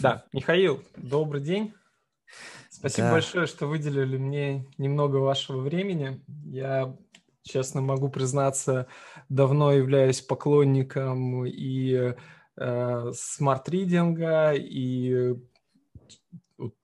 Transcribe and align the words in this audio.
Да, 0.00 0.24
Михаил, 0.32 0.82
добрый 0.96 1.40
день. 1.40 1.72
Спасибо 2.68 3.08
да. 3.08 3.12
большое, 3.14 3.46
что 3.46 3.66
выделили 3.66 4.18
мне 4.18 4.66
немного 4.76 5.16
вашего 5.16 5.60
времени. 5.60 6.22
Я, 6.44 6.94
честно 7.42 7.80
могу 7.80 8.10
признаться, 8.10 8.88
давно 9.30 9.72
являюсь 9.72 10.20
поклонником 10.20 11.46
и 11.46 12.14
э, 12.56 13.12
смарт-ридинга, 13.14 14.52
и 14.52 15.34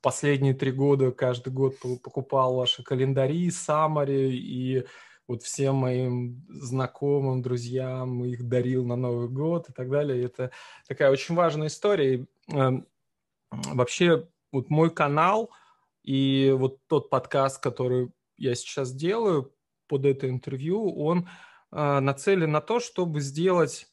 последние 0.01 0.55
три 0.55 0.73
года 0.73 1.11
каждый 1.11 1.53
год 1.53 1.77
покупал 2.03 2.55
ваши 2.55 2.83
календари, 2.83 3.51
саммари, 3.51 4.35
и 4.35 4.87
вот 5.29 5.43
всем 5.43 5.77
моим 5.77 6.45
знакомым, 6.49 7.43
друзьям 7.43 8.25
их 8.25 8.49
дарил 8.49 8.87
на 8.87 8.97
Новый 8.97 9.29
год 9.29 9.69
и 9.69 9.73
так 9.73 9.91
далее. 9.91 10.25
Это 10.25 10.51
такая 10.89 11.11
очень 11.11 11.35
важная 11.35 11.69
история. 11.69 12.27
Вообще, 13.53 14.29
вот 14.51 14.71
мой 14.71 14.91
канал 14.91 15.51
и 16.03 16.55
вот 16.57 16.79
тот 16.87 17.11
подкаст, 17.11 17.63
который 17.63 18.11
я 18.39 18.55
сейчас 18.55 18.93
делаю 18.93 19.55
под 19.89 20.07
это 20.07 20.29
интервью, 20.29 20.91
он 20.95 21.29
э, 21.71 22.01
нацелен 22.01 22.51
на 22.51 22.63
то, 22.63 22.81
чтобы 22.81 23.21
сделать 23.21 23.89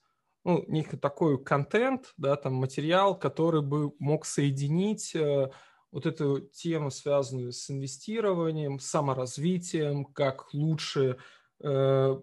ну, 0.46 0.64
некий 0.68 0.96
такой 0.96 1.44
контент, 1.44 2.14
да, 2.16 2.38
там 2.38 2.54
материал, 2.54 3.20
который 3.20 3.62
бы 3.62 3.94
мог 4.00 4.26
соединить 4.26 5.14
э, 5.14 5.52
вот 5.92 6.06
эту 6.06 6.40
тему, 6.40 6.90
связанную 6.90 7.52
с 7.52 7.70
инвестированием, 7.70 8.80
саморазвитием, 8.80 10.06
как 10.06 10.54
лучше, 10.54 11.18
э, 11.60 12.22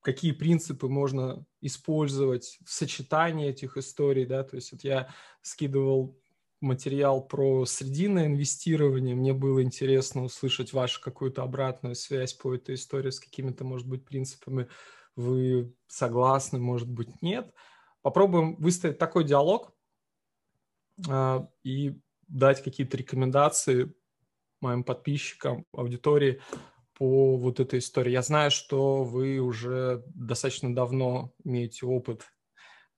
какие 0.00 0.32
принципы 0.32 0.88
можно 0.88 1.44
использовать 1.60 2.58
в 2.64 2.72
сочетании 2.72 3.48
этих 3.48 3.76
историй, 3.76 4.24
да, 4.24 4.44
то 4.44 4.56
есть 4.56 4.72
вот 4.72 4.82
я 4.82 5.12
скидывал 5.42 6.16
материал 6.60 7.22
про 7.22 7.64
срединное 7.64 8.26
инвестирование, 8.26 9.14
мне 9.14 9.32
было 9.32 9.62
интересно 9.62 10.24
услышать 10.24 10.72
вашу 10.72 11.00
какую-то 11.00 11.42
обратную 11.42 11.94
связь 11.94 12.34
по 12.34 12.54
этой 12.54 12.74
истории, 12.74 13.10
с 13.10 13.20
какими-то, 13.20 13.64
может 13.64 13.86
быть, 13.86 14.04
принципами 14.04 14.68
вы 15.16 15.74
согласны, 15.86 16.58
может 16.58 16.88
быть, 16.88 17.22
нет. 17.22 17.52
Попробуем 18.02 18.56
выставить 18.56 18.98
такой 18.98 19.24
диалог, 19.24 19.72
э, 21.08 21.46
и 21.64 21.98
дать 22.28 22.62
какие-то 22.62 22.96
рекомендации 22.96 23.92
моим 24.60 24.84
подписчикам, 24.84 25.66
аудитории 25.72 26.40
по 26.94 27.36
вот 27.36 27.60
этой 27.60 27.78
истории. 27.78 28.12
Я 28.12 28.22
знаю, 28.22 28.50
что 28.50 29.04
вы 29.04 29.38
уже 29.38 30.04
достаточно 30.14 30.74
давно 30.74 31.32
имеете 31.44 31.86
опыт 31.86 32.22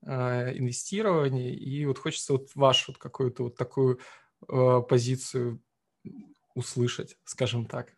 инвестирования, 0.05 1.53
и 1.53 1.85
вот 1.87 1.99
хочется 1.99 2.33
вот 2.33 2.51
вашу 2.55 2.93
вот 2.93 2.99
какую-то 2.99 3.45
вот 3.45 3.57
такую 3.57 4.01
э, 4.49 4.81
позицию 4.89 5.61
услышать, 6.55 7.17
скажем 7.25 7.67
так. 7.67 7.93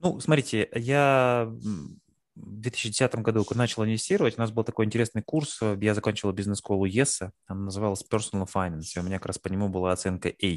Ну, 0.00 0.18
смотрите, 0.20 0.68
я 0.74 1.46
в 2.34 2.60
2010 2.60 3.14
году 3.16 3.44
начал 3.54 3.84
инвестировать, 3.84 4.38
у 4.38 4.40
нас 4.40 4.50
был 4.50 4.64
такой 4.64 4.86
интересный 4.86 5.22
курс, 5.22 5.60
я 5.80 5.94
закончил 5.94 6.32
бизнес-школу 6.32 6.84
ЕСа, 6.84 7.32
она 7.46 7.64
называлась 7.64 8.04
Personal 8.08 8.48
Finance, 8.52 8.92
и 8.96 8.98
у 8.98 9.02
меня 9.02 9.18
как 9.18 9.26
раз 9.26 9.38
по 9.38 9.48
нему 9.48 9.68
была 9.68 9.92
оценка 9.92 10.30
A. 10.30 10.56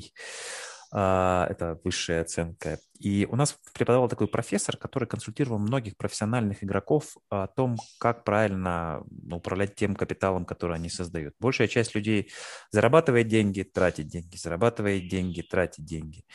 А, 0.95 1.47
это 1.49 1.79
высшая 1.83 2.21
оценка. 2.21 2.77
И 2.99 3.27
у 3.29 3.35
нас 3.35 3.57
преподавал 3.73 4.07
такой 4.07 4.27
профессор, 4.27 4.77
который 4.77 5.07
консультировал 5.07 5.57
многих 5.57 5.97
профессиональных 5.97 6.63
игроков 6.63 7.17
о 7.29 7.47
том, 7.47 7.77
как 7.97 8.23
правильно 8.23 9.03
ну, 9.09 9.37
управлять 9.37 9.73
тем 9.73 9.95
капиталом, 9.95 10.45
который 10.45 10.75
они 10.75 10.89
создают. 10.89 11.33
Большая 11.39 11.67
часть 11.67 11.95
людей 11.95 12.31
зарабатывает 12.69 13.27
деньги, 13.27 13.63
тратит 13.63 14.05
деньги, 14.05 14.37
зарабатывает 14.37 15.09
деньги, 15.09 15.41
тратит 15.41 15.83
деньги. 15.83 16.25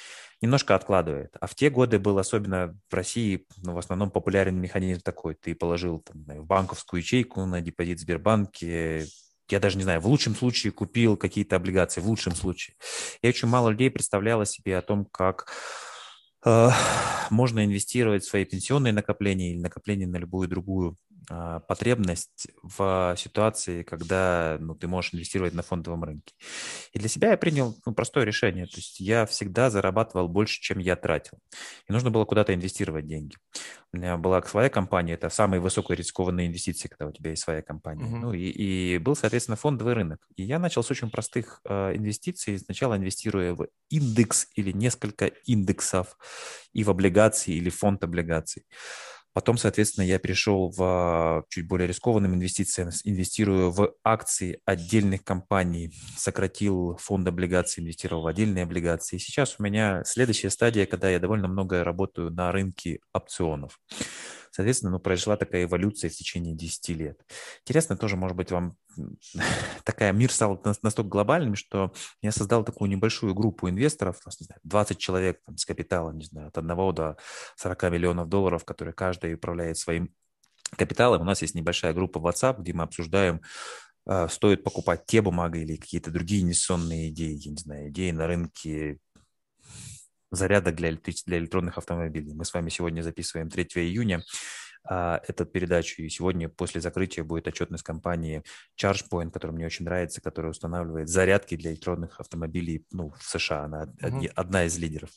Немножко 0.42 0.74
откладывает. 0.74 1.36
А 1.40 1.46
в 1.46 1.54
те 1.54 1.70
годы 1.70 2.00
был 2.00 2.18
особенно 2.18 2.76
в 2.90 2.94
России, 2.94 3.46
ну, 3.58 3.74
в 3.74 3.78
основном 3.78 4.10
популярен 4.10 4.60
механизм 4.60 5.02
такой. 5.02 5.36
Ты 5.36 5.54
положил 5.54 6.00
там, 6.00 6.24
в 6.42 6.46
банковскую 6.46 7.00
ячейку 7.00 7.44
на 7.46 7.60
депозит 7.60 7.98
в 7.98 8.02
Сбербанке, 8.02 9.06
я 9.50 9.60
даже 9.60 9.76
не 9.76 9.82
знаю, 9.82 10.00
в 10.00 10.06
лучшем 10.06 10.34
случае 10.34 10.72
купил 10.72 11.16
какие-то 11.16 11.56
облигации, 11.56 12.00
в 12.00 12.06
лучшем 12.08 12.34
случае. 12.34 12.76
И 13.22 13.28
очень 13.28 13.48
мало 13.48 13.70
людей 13.70 13.90
представляло 13.90 14.44
себе 14.46 14.76
о 14.76 14.82
том, 14.82 15.06
как 15.06 15.52
э, 16.44 16.68
можно 17.30 17.64
инвестировать 17.64 18.24
в 18.24 18.28
свои 18.28 18.44
пенсионные 18.44 18.92
накопления 18.92 19.52
или 19.52 19.60
накопления 19.60 20.06
на 20.06 20.16
любую 20.16 20.48
другую 20.48 20.96
потребность 21.28 22.48
в 22.62 23.14
ситуации, 23.18 23.82
когда 23.82 24.56
ну, 24.60 24.74
ты 24.74 24.88
можешь 24.88 25.14
инвестировать 25.14 25.54
на 25.54 25.62
фондовом 25.62 26.04
рынке. 26.04 26.34
И 26.92 26.98
для 26.98 27.08
себя 27.08 27.30
я 27.32 27.36
принял 27.36 27.76
ну, 27.84 27.92
простое 27.92 28.24
решение. 28.24 28.66
То 28.66 28.76
есть 28.76 29.00
я 29.00 29.26
всегда 29.26 29.70
зарабатывал 29.70 30.28
больше, 30.28 30.60
чем 30.60 30.78
я 30.78 30.96
тратил. 30.96 31.38
И 31.88 31.92
нужно 31.92 32.10
было 32.10 32.24
куда-то 32.24 32.54
инвестировать 32.54 33.06
деньги. 33.06 33.36
У 33.92 33.96
меня 33.96 34.16
была 34.16 34.42
своя 34.42 34.68
компания, 34.68 35.14
это 35.14 35.30
самые 35.30 35.60
высокорискованные 35.60 36.48
инвестиции, 36.48 36.88
когда 36.88 37.06
у 37.06 37.12
тебя 37.12 37.30
есть 37.30 37.42
своя 37.42 37.62
компания. 37.62 38.04
Uh-huh. 38.04 38.18
Ну 38.18 38.32
и, 38.32 38.48
и 38.48 38.98
был, 38.98 39.16
соответственно, 39.16 39.56
фондовый 39.56 39.94
рынок. 39.94 40.26
И 40.36 40.42
я 40.42 40.58
начал 40.58 40.82
с 40.82 40.90
очень 40.90 41.10
простых 41.10 41.60
э, 41.64 41.96
инвестиций, 41.96 42.58
сначала 42.58 42.96
инвестируя 42.96 43.54
в 43.54 43.68
индекс 43.90 44.48
или 44.54 44.72
несколько 44.72 45.26
индексов 45.26 46.18
и 46.72 46.84
в 46.84 46.90
облигации 46.90 47.54
или 47.54 47.70
фонд 47.70 48.04
облигаций. 48.04 48.64
Потом, 49.38 49.56
соответственно, 49.56 50.04
я 50.04 50.18
перешел 50.18 50.68
в 50.68 50.82
а, 50.82 51.42
чуть 51.48 51.68
более 51.68 51.86
рискованным 51.86 52.34
инвестициям, 52.34 52.90
инвестирую 53.04 53.70
в 53.70 53.94
акции 54.02 54.60
отдельных 54.64 55.22
компаний, 55.22 55.92
сократил 56.16 56.96
фонд 56.96 57.28
облигаций, 57.28 57.80
инвестировал 57.80 58.22
в 58.22 58.26
отдельные 58.26 58.64
облигации. 58.64 59.16
Сейчас 59.18 59.54
у 59.60 59.62
меня 59.62 60.02
следующая 60.04 60.50
стадия, 60.50 60.86
когда 60.86 61.08
я 61.08 61.20
довольно 61.20 61.46
много 61.46 61.84
работаю 61.84 62.32
на 62.32 62.50
рынке 62.50 62.98
опционов. 63.12 63.78
Соответственно, 64.58 64.90
ну, 64.90 64.98
произошла 64.98 65.36
такая 65.36 65.62
эволюция 65.62 66.10
в 66.10 66.14
течение 66.14 66.52
10 66.52 66.88
лет. 66.88 67.24
Интересно 67.60 67.96
тоже, 67.96 68.16
может 68.16 68.36
быть, 68.36 68.50
вам 68.50 68.76
такая 69.84 70.10
мир 70.12 70.32
стал 70.32 70.60
настолько 70.82 71.08
глобальным, 71.08 71.54
что 71.54 71.92
я 72.22 72.32
создал 72.32 72.64
такую 72.64 72.90
небольшую 72.90 73.36
группу 73.36 73.70
инвесторов, 73.70 74.18
не 74.40 74.46
знаю, 74.46 74.60
20 74.64 74.98
человек 74.98 75.40
там, 75.46 75.56
с 75.56 75.64
капиталом, 75.64 76.18
не 76.18 76.24
знаю, 76.24 76.48
от 76.48 76.58
1 76.58 76.68
до 76.92 77.16
40 77.54 77.82
миллионов 77.84 78.28
долларов, 78.28 78.64
которые 78.64 78.94
каждый 78.94 79.34
управляет 79.34 79.78
своим 79.78 80.12
капиталом. 80.76 81.20
У 81.20 81.24
нас 81.24 81.40
есть 81.40 81.54
небольшая 81.54 81.92
группа 81.92 82.18
WhatsApp, 82.18 82.60
где 82.60 82.72
мы 82.72 82.82
обсуждаем 82.82 83.40
а, 84.10 84.26
стоит 84.26 84.64
покупать 84.64 85.06
те 85.06 85.22
бумаги 85.22 85.58
или 85.58 85.76
какие-то 85.76 86.10
другие 86.10 86.42
инвестиционные 86.42 87.10
идеи, 87.10 87.38
я 87.40 87.50
не 87.52 87.58
знаю, 87.58 87.90
идеи 87.90 88.10
на 88.10 88.26
рынке 88.26 88.98
зарядок 90.30 90.74
для, 90.76 90.92
для 90.92 91.38
электронных 91.38 91.78
автомобилей. 91.78 92.34
Мы 92.34 92.44
с 92.44 92.52
вами 92.54 92.68
сегодня 92.68 93.02
записываем 93.02 93.50
3 93.50 93.64
июня 93.76 94.22
а, 94.84 95.20
эту 95.28 95.44
передачу, 95.44 96.02
и 96.02 96.08
сегодня 96.08 96.48
после 96.48 96.80
закрытия 96.80 97.24
будет 97.24 97.46
отчетность 97.46 97.84
компании 97.84 98.42
ChargePoint, 98.80 99.30
которая 99.30 99.54
мне 99.54 99.66
очень 99.66 99.84
нравится, 99.84 100.20
которая 100.20 100.50
устанавливает 100.50 101.08
зарядки 101.08 101.56
для 101.56 101.72
электронных 101.72 102.20
автомобилей 102.20 102.86
ну, 102.90 103.10
в 103.10 103.22
США. 103.22 103.64
Она 103.64 103.84
mm-hmm. 103.84 104.32
одна 104.34 104.64
из 104.64 104.78
лидеров. 104.78 105.10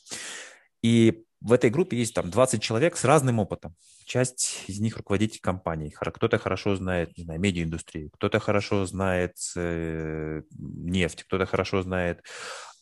И 0.82 1.24
в 1.40 1.52
этой 1.52 1.70
группе 1.70 1.96
есть 1.96 2.14
там 2.14 2.30
20 2.30 2.62
человек 2.62 2.96
с 2.96 3.04
разным 3.04 3.38
опытом. 3.38 3.74
Часть 4.04 4.64
из 4.68 4.78
них 4.78 4.96
руководитель 4.96 5.40
компаний. 5.40 5.90
Кто-то 5.90 6.38
хорошо 6.38 6.76
знает, 6.76 7.16
не 7.16 7.24
знаю, 7.24 7.40
медиаиндустрию, 7.40 8.10
кто-то 8.10 8.38
хорошо 8.40 8.84
знает 8.86 9.36
э, 9.56 10.42
нефть, 10.52 11.24
кто-то 11.24 11.46
хорошо 11.46 11.82
знает 11.82 12.22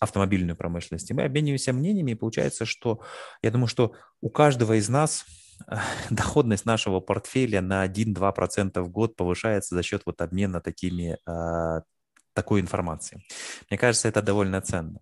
автомобильную 0.00 0.56
промышленность. 0.56 1.11
И 1.11 1.15
мы 1.15 1.22
обмениваемся 1.22 1.72
мнениями, 1.72 2.12
и 2.12 2.16
получается, 2.16 2.65
что 2.65 3.00
я 3.43 3.50
думаю, 3.50 3.69
что 3.69 3.93
у 4.21 4.31
каждого 4.31 4.78
из 4.78 4.88
нас 4.88 5.27
доходность 6.11 6.66
нашего 6.66 7.00
портфеля 7.00 7.61
на 7.61 7.87
1-2% 7.87 8.81
в 8.81 8.89
год 8.91 9.15
повышается 9.15 9.75
за 9.75 9.83
счет 9.83 10.03
вот 10.06 10.21
обмена 10.22 10.60
такими 10.60 11.19
а, 11.27 11.83
такой 12.33 12.61
информации. 12.61 13.23
Мне 13.69 13.79
кажется, 13.79 14.09
это 14.09 14.23
довольно 14.23 14.61
ценно. 14.61 15.01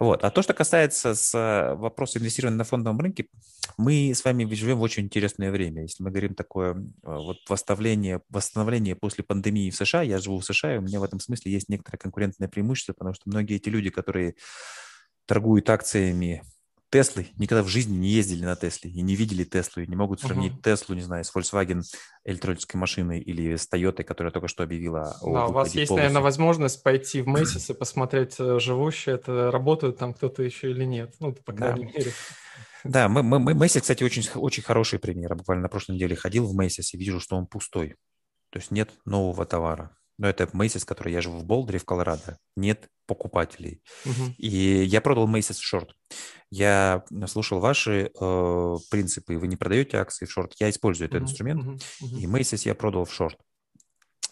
Вот. 0.00 0.24
А 0.24 0.30
то, 0.30 0.42
что 0.42 0.54
касается 0.54 1.14
с 1.14 1.34
э, 1.34 1.74
вопроса 1.74 2.18
инвестирования 2.18 2.58
на 2.58 2.64
фондовом 2.64 3.00
рынке, 3.00 3.26
мы 3.76 4.12
с 4.14 4.24
вами 4.24 4.52
живем 4.54 4.78
в 4.78 4.82
очень 4.82 5.04
интересное 5.04 5.50
время. 5.50 5.82
Если 5.82 6.02
мы 6.02 6.10
говорим 6.10 6.34
такое 6.34 6.74
э, 6.74 6.76
вот 7.02 7.38
восстановление, 7.48 8.22
восстановление 8.28 8.96
после 8.96 9.24
пандемии 9.24 9.70
в 9.70 9.76
США, 9.76 10.02
я 10.02 10.18
живу 10.18 10.38
в 10.38 10.44
США, 10.44 10.74
и 10.74 10.78
у 10.78 10.82
меня 10.82 11.00
в 11.00 11.04
этом 11.04 11.20
смысле 11.20 11.52
есть 11.52 11.68
некоторое 11.68 11.98
конкурентное 11.98 12.48
преимущество, 12.48 12.92
потому 12.92 13.14
что 13.14 13.22
многие 13.26 13.56
эти 13.56 13.68
люди, 13.68 13.90
которые 13.90 14.34
торгуют 15.26 15.70
акциями 15.70 16.42
Теслы 16.94 17.26
никогда 17.38 17.64
в 17.64 17.66
жизни 17.66 17.96
не 17.96 18.08
ездили 18.10 18.44
на 18.44 18.54
Тесле 18.54 18.88
и 18.88 19.02
не 19.02 19.16
видели 19.16 19.42
Теслу, 19.42 19.82
и 19.82 19.86
не 19.88 19.96
могут 19.96 20.20
сравнить 20.20 20.52
uh-huh. 20.52 20.76
Теслу, 20.76 20.94
не 20.94 21.00
знаю, 21.00 21.24
с 21.24 21.34
Volkswagen 21.34 21.82
электрической 22.24 22.78
машиной 22.78 23.18
или 23.18 23.56
с 23.56 23.68
Toyota, 23.68 24.04
которая 24.04 24.30
только 24.30 24.46
что 24.46 24.62
объявила 24.62 25.16
о 25.20 25.32
Да, 25.34 25.46
у 25.46 25.52
вас 25.52 25.74
есть, 25.74 25.88
полностью. 25.88 25.96
наверное, 25.96 26.22
возможность 26.22 26.84
пойти 26.84 27.20
в 27.20 27.26
Мэйсис 27.26 27.68
и 27.68 27.74
посмотреть, 27.74 28.36
э, 28.38 28.60
живущие 28.60 29.16
это, 29.16 29.50
работают 29.50 29.98
там 29.98 30.14
кто-то 30.14 30.44
еще 30.44 30.70
или 30.70 30.84
нет, 30.84 31.16
ну, 31.18 31.32
по 31.32 31.52
крайней 31.52 31.86
да. 31.86 31.90
мере. 31.98 32.12
Да, 32.84 33.08
мы, 33.08 33.24
мы, 33.24 33.40
мы, 33.40 33.54
Мэйсис, 33.54 33.82
кстати, 33.82 34.04
очень, 34.04 34.22
очень 34.36 34.62
хороший 34.62 35.00
пример. 35.00 35.30
Я 35.30 35.36
буквально 35.36 35.62
на 35.62 35.68
прошлой 35.68 35.96
неделе 35.96 36.14
ходил 36.14 36.46
в 36.46 36.54
Мэйсис 36.54 36.94
и 36.94 36.96
вижу, 36.96 37.18
что 37.18 37.34
он 37.34 37.48
пустой. 37.48 37.96
То 38.50 38.60
есть 38.60 38.70
нет 38.70 38.90
нового 39.04 39.44
товара. 39.44 39.96
Но 40.18 40.28
это 40.28 40.44
Macy's, 40.44 40.84
который 40.84 41.12
я 41.12 41.20
живу 41.20 41.38
в 41.38 41.44
Болдере, 41.44 41.78
в 41.78 41.84
Колорадо, 41.84 42.38
нет 42.56 42.88
покупателей. 43.06 43.82
Uh-huh. 44.04 44.34
И 44.38 44.84
я 44.84 45.00
продал 45.00 45.28
Macy's 45.28 45.54
в 45.54 45.62
шорт. 45.62 45.94
Я 46.50 47.04
слушал 47.26 47.60
ваши 47.60 48.10
э, 48.18 48.76
принципы, 48.90 49.36
вы 49.36 49.48
не 49.48 49.56
продаете 49.56 49.98
акции 49.98 50.26
в 50.26 50.32
шорт, 50.32 50.54
я 50.58 50.70
использую 50.70 51.08
этот 51.08 51.20
uh-huh. 51.20 51.24
инструмент. 51.24 51.82
Uh-huh. 51.82 52.18
и 52.18 52.26
Macy's 52.26 52.62
я 52.64 52.74
продал 52.74 53.04
в 53.04 53.12
шорт. 53.12 53.38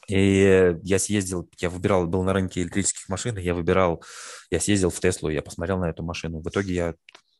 И 0.08 0.76
я 0.82 0.98
съездил, 0.98 1.48
я 1.58 1.70
выбирал, 1.70 2.06
был 2.06 2.22
на 2.24 2.32
рынке 2.32 2.62
электрических 2.62 3.08
машин, 3.08 3.38
я 3.38 3.54
выбирал, 3.54 4.02
я 4.50 4.58
съездил 4.58 4.90
в 4.90 4.98
Теслу, 4.98 5.30
я 5.30 5.42
посмотрел 5.42 5.78
на 5.78 5.90
эту 5.90 6.02
машину. 6.02 6.40
В 6.40 6.48
итоге 6.48 6.74
я 6.74 6.94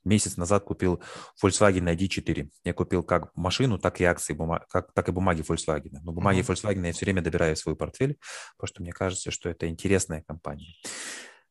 месяц 0.05 0.37
назад 0.37 0.65
купил 0.65 1.01
Volkswagen 1.43 1.95
ID4. 1.95 2.49
Я 2.65 2.73
купил 2.73 3.03
как 3.03 3.35
машину, 3.37 3.79
так 3.79 4.01
и 4.01 4.05
акции, 4.05 4.37
как, 4.69 4.93
так 4.93 5.09
и 5.09 5.13
бумаги 5.13 5.43
Volkswagen. 5.43 5.99
Но 6.03 6.13
бумаги 6.13 6.41
uh-huh. 6.41 6.55
Volkswagen 6.55 6.87
я 6.87 6.93
все 6.93 7.05
время 7.05 7.23
добираю 7.23 7.57
в 7.57 7.59
свой 7.59 7.77
портфель, 7.77 8.17
потому 8.57 8.69
что 8.69 8.83
мне 8.83 8.93
кажется, 8.93 9.31
что 9.31 9.49
это 9.49 9.69
интересная 9.69 10.23
компания. 10.23 10.75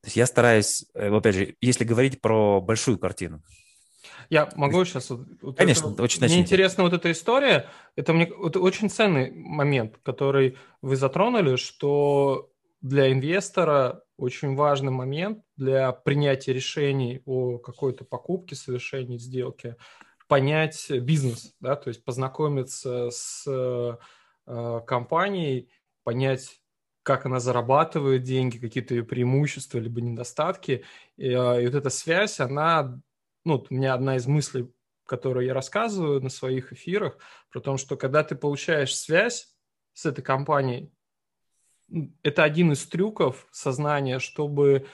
То 0.01 0.07
есть 0.07 0.17
я 0.17 0.25
стараюсь, 0.25 0.85
э, 0.95 1.15
опять 1.15 1.35
же, 1.35 1.55
если 1.61 1.83
говорить 1.83 2.21
про 2.21 2.59
большую 2.59 2.97
картину, 2.97 3.41
я 4.29 4.49
могу 4.55 4.85
сейчас... 4.85 5.09
Вот 5.09 5.57
Конечно, 5.57 5.89
это, 5.89 6.03
очень 6.03 6.23
Мне 6.23 6.39
интересна 6.39 6.83
вот 6.83 6.93
эта 6.93 7.11
история. 7.11 7.69
Это 7.95 8.13
мне 8.13 8.25
это 8.25 8.59
очень 8.59 8.89
ценный 8.89 9.31
момент, 9.31 9.97
который 10.03 10.57
вы 10.81 10.95
затронули, 10.95 11.57
что 11.57 12.50
для 12.81 13.11
инвестора 13.11 14.03
очень 14.17 14.55
важный 14.55 14.91
момент 14.91 15.43
для 15.55 15.91
принятия 15.91 16.53
решений 16.53 17.21
о 17.25 17.59
какой-то 17.59 18.05
покупке, 18.05 18.55
совершении 18.55 19.17
сделки, 19.17 19.75
понять 20.27 20.89
бизнес, 20.89 21.53
да, 21.59 21.75
то 21.75 21.89
есть 21.89 22.03
познакомиться 22.03 23.09
с 23.11 23.45
э, 23.47 24.79
компанией, 24.87 25.69
понять, 26.03 26.61
как 27.03 27.25
она 27.25 27.39
зарабатывает 27.39 28.23
деньги, 28.23 28.57
какие-то 28.57 28.95
ее 28.95 29.03
преимущества 29.03 29.79
либо 29.79 30.01
недостатки. 30.01 30.83
И, 31.17 31.27
э, 31.27 31.63
и 31.63 31.65
вот 31.65 31.75
эта 31.75 31.89
связь, 31.89 32.39
она, 32.39 32.99
ну, 33.45 33.65
у 33.69 33.73
меня 33.73 33.93
одна 33.93 34.15
из 34.15 34.25
мыслей, 34.25 34.71
которую 35.05 35.45
я 35.45 35.53
рассказываю 35.53 36.21
на 36.21 36.29
своих 36.29 36.71
эфирах, 36.73 37.17
про 37.49 37.59
то, 37.59 37.77
что 37.77 37.97
когда 37.97 38.23
ты 38.23 38.35
получаешь 38.35 38.95
связь 38.95 39.53
с 39.93 40.05
этой 40.05 40.21
компанией, 40.23 40.91
это 42.23 42.43
один 42.43 42.71
из 42.71 42.85
трюков 42.85 43.47
сознания, 43.51 44.19
чтобы 44.19 44.87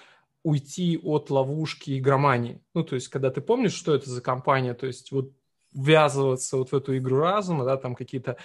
уйти 0.43 0.99
от 1.01 1.29
ловушки 1.29 1.97
игромании. 1.97 2.61
Ну, 2.73 2.83
то 2.83 2.95
есть, 2.95 3.09
когда 3.09 3.31
ты 3.31 3.41
помнишь, 3.41 3.73
что 3.73 3.93
это 3.93 4.09
за 4.09 4.21
компания, 4.21 4.73
то 4.73 4.87
есть 4.87 5.11
вот 5.11 5.31
ввязываться 5.73 6.57
вот 6.57 6.71
в 6.71 6.75
эту 6.75 6.97
игру 6.97 7.17
разума, 7.17 7.65
да, 7.65 7.77
там 7.77 7.95
какие-то 7.95 8.37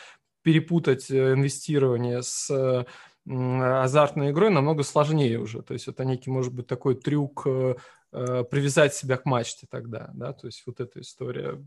перепутать 0.43 1.10
э, 1.10 1.34
инвестирование 1.34 2.22
с 2.22 2.84
азартной 3.25 4.31
игрой 4.31 4.50
намного 4.50 4.82
сложнее 4.82 5.38
уже. 5.38 5.62
То 5.62 5.75
есть 5.75 5.88
это 5.88 6.04
некий, 6.04 6.31
может 6.31 6.52
быть, 6.52 6.66
такой 6.66 6.96
трюк 6.96 7.43
э, 7.46 7.76
э, 8.12 8.44
привязать 8.44 8.94
себя 8.94 9.16
к 9.16 9.25
мачте 9.25 9.66
тогда, 9.70 10.10
да, 10.14 10.32
то 10.32 10.46
есть 10.49 10.64
вот 10.66 10.81
эта 10.81 11.00
история. 11.00 11.64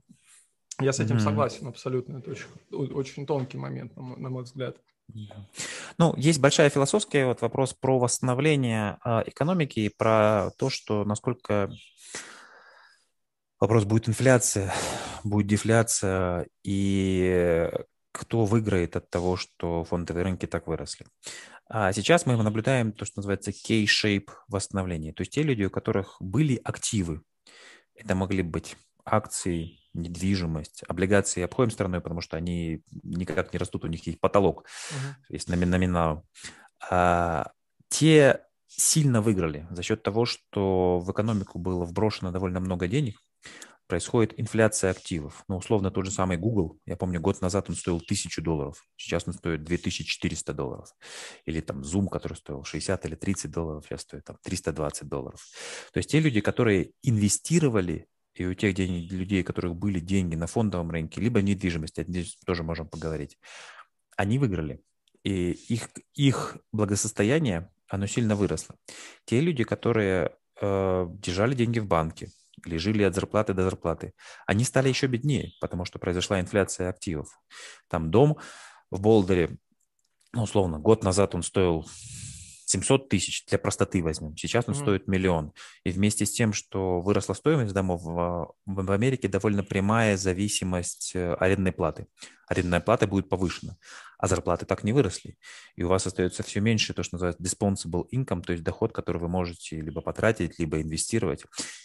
Я 0.81 0.91
с 0.91 0.99
этим 0.99 1.15
mm-hmm. 1.15 1.19
согласен 1.19 1.67
абсолютно. 1.67 2.17
Это 2.17 2.31
очень, 2.31 2.93
очень 2.93 3.25
тонкий 3.25 3.57
момент, 3.57 3.95
на 3.95 4.01
мой, 4.01 4.17
на 4.19 4.29
мой 4.29 4.43
взгляд. 4.43 4.77
Ну, 5.97 6.13
есть 6.17 6.39
большая 6.39 6.69
философская 6.69 7.25
вот 7.27 7.41
вопрос 7.41 7.73
про 7.73 7.99
восстановление 7.99 8.97
э, 9.05 9.23
экономики 9.27 9.79
и 9.81 9.89
про 9.89 10.51
то, 10.57 10.69
что 10.69 11.05
насколько 11.05 11.69
вопрос 13.59 13.85
будет 13.85 14.09
инфляция, 14.09 14.73
будет 15.23 15.47
дефляция 15.47 16.47
и 16.63 17.69
кто 18.11 18.45
выиграет 18.45 18.95
от 18.95 19.09
того, 19.09 19.35
что 19.35 19.83
фондовые 19.83 20.23
рынки 20.23 20.45
так 20.45 20.67
выросли. 20.67 21.05
А 21.67 21.91
сейчас 21.91 22.25
мы 22.25 22.41
наблюдаем 22.41 22.91
то, 22.91 23.05
что 23.05 23.19
называется 23.19 23.51
K-shape 23.51 24.29
восстановление. 24.47 25.13
То 25.13 25.21
есть 25.21 25.33
те 25.33 25.43
люди, 25.43 25.63
у 25.63 25.69
которых 25.69 26.15
были 26.19 26.59
активы, 26.63 27.21
это 27.95 28.15
могли 28.15 28.41
быть 28.41 28.77
акции, 29.03 29.79
недвижимость, 29.95 30.83
облигации 30.87 31.43
обходим 31.43 31.71
стороной, 31.71 32.01
потому 32.01 32.21
что 32.21 32.37
они 32.37 32.83
никак 33.03 33.53
не 33.53 33.59
растут, 33.59 33.85
у 33.85 33.87
них 33.87 34.05
есть 34.07 34.19
потолок, 34.19 34.65
uh-huh. 34.65 35.33
есть 35.33 35.49
номинал. 35.49 36.25
А, 36.89 37.51
те 37.89 38.41
сильно 38.67 39.21
выиграли 39.21 39.67
за 39.71 39.83
счет 39.83 40.03
того, 40.03 40.25
что 40.25 40.99
в 40.99 41.11
экономику 41.11 41.59
было 41.59 41.85
вброшено 41.85 42.31
довольно 42.31 42.59
много 42.59 42.87
денег, 42.87 43.19
происходит 43.87 44.39
инфляция 44.39 44.91
активов. 44.91 45.43
Ну, 45.47 45.57
условно, 45.57 45.91
тот 45.91 46.05
же 46.05 46.11
самый 46.11 46.37
Google, 46.37 46.79
я 46.85 46.95
помню, 46.95 47.21
год 47.21 47.41
назад 47.41 47.69
он 47.69 47.75
стоил 47.75 47.97
1000 47.97 48.41
долларов, 48.41 48.83
сейчас 48.97 49.27
он 49.27 49.33
стоит 49.33 49.63
2400 49.63 50.53
долларов. 50.53 50.89
Или 51.45 51.61
там 51.61 51.81
Zoom, 51.81 52.07
который 52.07 52.35
стоил 52.35 52.63
60 52.63 53.05
или 53.05 53.15
30 53.15 53.51
долларов, 53.51 53.85
сейчас 53.87 54.01
стоит 54.01 54.25
там 54.25 54.37
320 54.43 55.07
долларов. 55.07 55.41
То 55.93 55.99
есть 55.99 56.09
те 56.09 56.19
люди, 56.19 56.41
которые 56.41 56.91
инвестировали 57.03 58.07
и 58.35 58.45
у 58.45 58.53
тех 58.53 58.75
денег, 58.75 59.11
людей, 59.11 59.41
у 59.41 59.45
которых 59.45 59.75
были 59.75 59.99
деньги 59.99 60.35
на 60.35 60.47
фондовом 60.47 60.91
рынке, 60.91 61.21
либо 61.21 61.41
недвижимость, 61.41 62.01
здесь 62.01 62.37
тоже 62.45 62.63
можем 62.63 62.87
поговорить, 62.87 63.37
они 64.17 64.37
выиграли. 64.37 64.81
И 65.23 65.51
их, 65.51 65.89
их 66.13 66.57
благосостояние, 66.71 67.71
оно 67.87 68.05
сильно 68.07 68.35
выросло. 68.35 68.75
Те 69.25 69.39
люди, 69.39 69.63
которые 69.63 70.35
э, 70.61 71.07
держали 71.09 71.55
деньги 71.55 71.79
в 71.79 71.87
банке, 71.87 72.29
или 72.65 72.77
жили 72.77 73.03
от 73.03 73.15
зарплаты 73.15 73.53
до 73.53 73.63
зарплаты, 73.63 74.13
они 74.45 74.63
стали 74.63 74.89
еще 74.89 75.07
беднее, 75.07 75.51
потому 75.61 75.85
что 75.85 75.99
произошла 75.99 76.39
инфляция 76.39 76.89
активов. 76.89 77.27
Там 77.89 78.11
дом 78.11 78.37
в 78.91 79.01
Болдере, 79.01 79.57
ну, 80.33 80.43
условно, 80.43 80.79
год 80.79 81.03
назад 81.03 81.35
он 81.35 81.43
стоил 81.43 81.85
700 82.65 83.09
тысяч, 83.09 83.45
для 83.45 83.59
простоты 83.59 84.03
возьмем. 84.03 84.35
Сейчас 84.35 84.65
он 84.67 84.73
mm-hmm. 84.73 84.81
стоит 84.81 85.07
миллион. 85.07 85.53
И 85.83 85.91
вместе 85.91 86.25
с 86.25 86.31
тем, 86.31 86.51
что 86.51 86.99
выросла 86.99 87.33
стоимость 87.33 87.73
домов, 87.73 88.01
в 88.03 88.91
Америке 88.91 89.27
довольно 89.27 89.63
прямая 89.63 90.17
зависимость 90.17 91.11
э, 91.15 91.35
арендной 91.35 91.71
платы. 91.71 92.07
Арендная 92.47 92.79
плата 92.79 93.07
будет 93.07 93.29
повышена, 93.29 93.77
а 94.17 94.27
зарплаты 94.27 94.65
так 94.65 94.83
не 94.83 94.93
выросли. 94.93 95.37
И 95.75 95.83
у 95.83 95.89
вас 95.89 96.07
остается 96.07 96.43
все 96.43 96.59
меньше 96.59 96.93
то, 96.93 97.03
что 97.03 97.15
называется 97.15 97.43
dispensable 97.43 98.05
income, 98.11 98.41
то 98.41 98.53
есть 98.53 98.63
доход, 98.63 98.91
который 98.91 99.21
вы 99.21 99.27
можете 99.27 99.79
либо 99.79 100.01
потратить, 100.01 100.57
либо 100.59 100.81
инвестировать. 100.81 101.43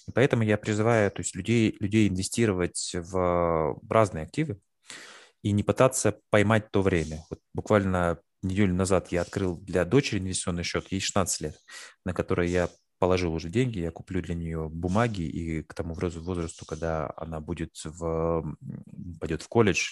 И 0.09 0.13
поэтому 0.13 0.43
я 0.43 0.57
призываю 0.57 1.11
то 1.11 1.21
есть 1.21 1.35
людей, 1.35 1.77
людей 1.79 2.09
инвестировать 2.09 2.93
в 2.95 3.79
разные 3.89 4.25
активы, 4.25 4.59
и 5.43 5.53
не 5.53 5.63
пытаться 5.63 6.21
поймать 6.31 6.71
то 6.71 6.83
время. 6.83 7.25
Вот 7.31 7.41
буквально 7.55 8.19
неделю 8.43 8.75
назад 8.75 9.13
я 9.13 9.23
открыл 9.23 9.57
для 9.57 9.85
дочери 9.85 10.19
инвестиционный 10.19 10.63
счет, 10.63 10.87
ей 10.91 11.01
16 11.01 11.41
лет, 11.41 11.57
на 12.05 12.15
который 12.15 12.51
я 12.51 12.69
положил 13.01 13.33
уже 13.33 13.49
деньги, 13.49 13.79
я 13.79 13.91
куплю 13.91 14.21
для 14.21 14.35
нее 14.35 14.69
бумаги, 14.69 15.23
и 15.23 15.63
к 15.63 15.73
тому 15.73 15.95
возрасту, 15.95 16.67
когда 16.67 17.11
она 17.17 17.41
будет 17.41 17.75
в, 17.83 18.57
пойдет 19.19 19.43
в 19.43 19.49
колледж, 19.49 19.89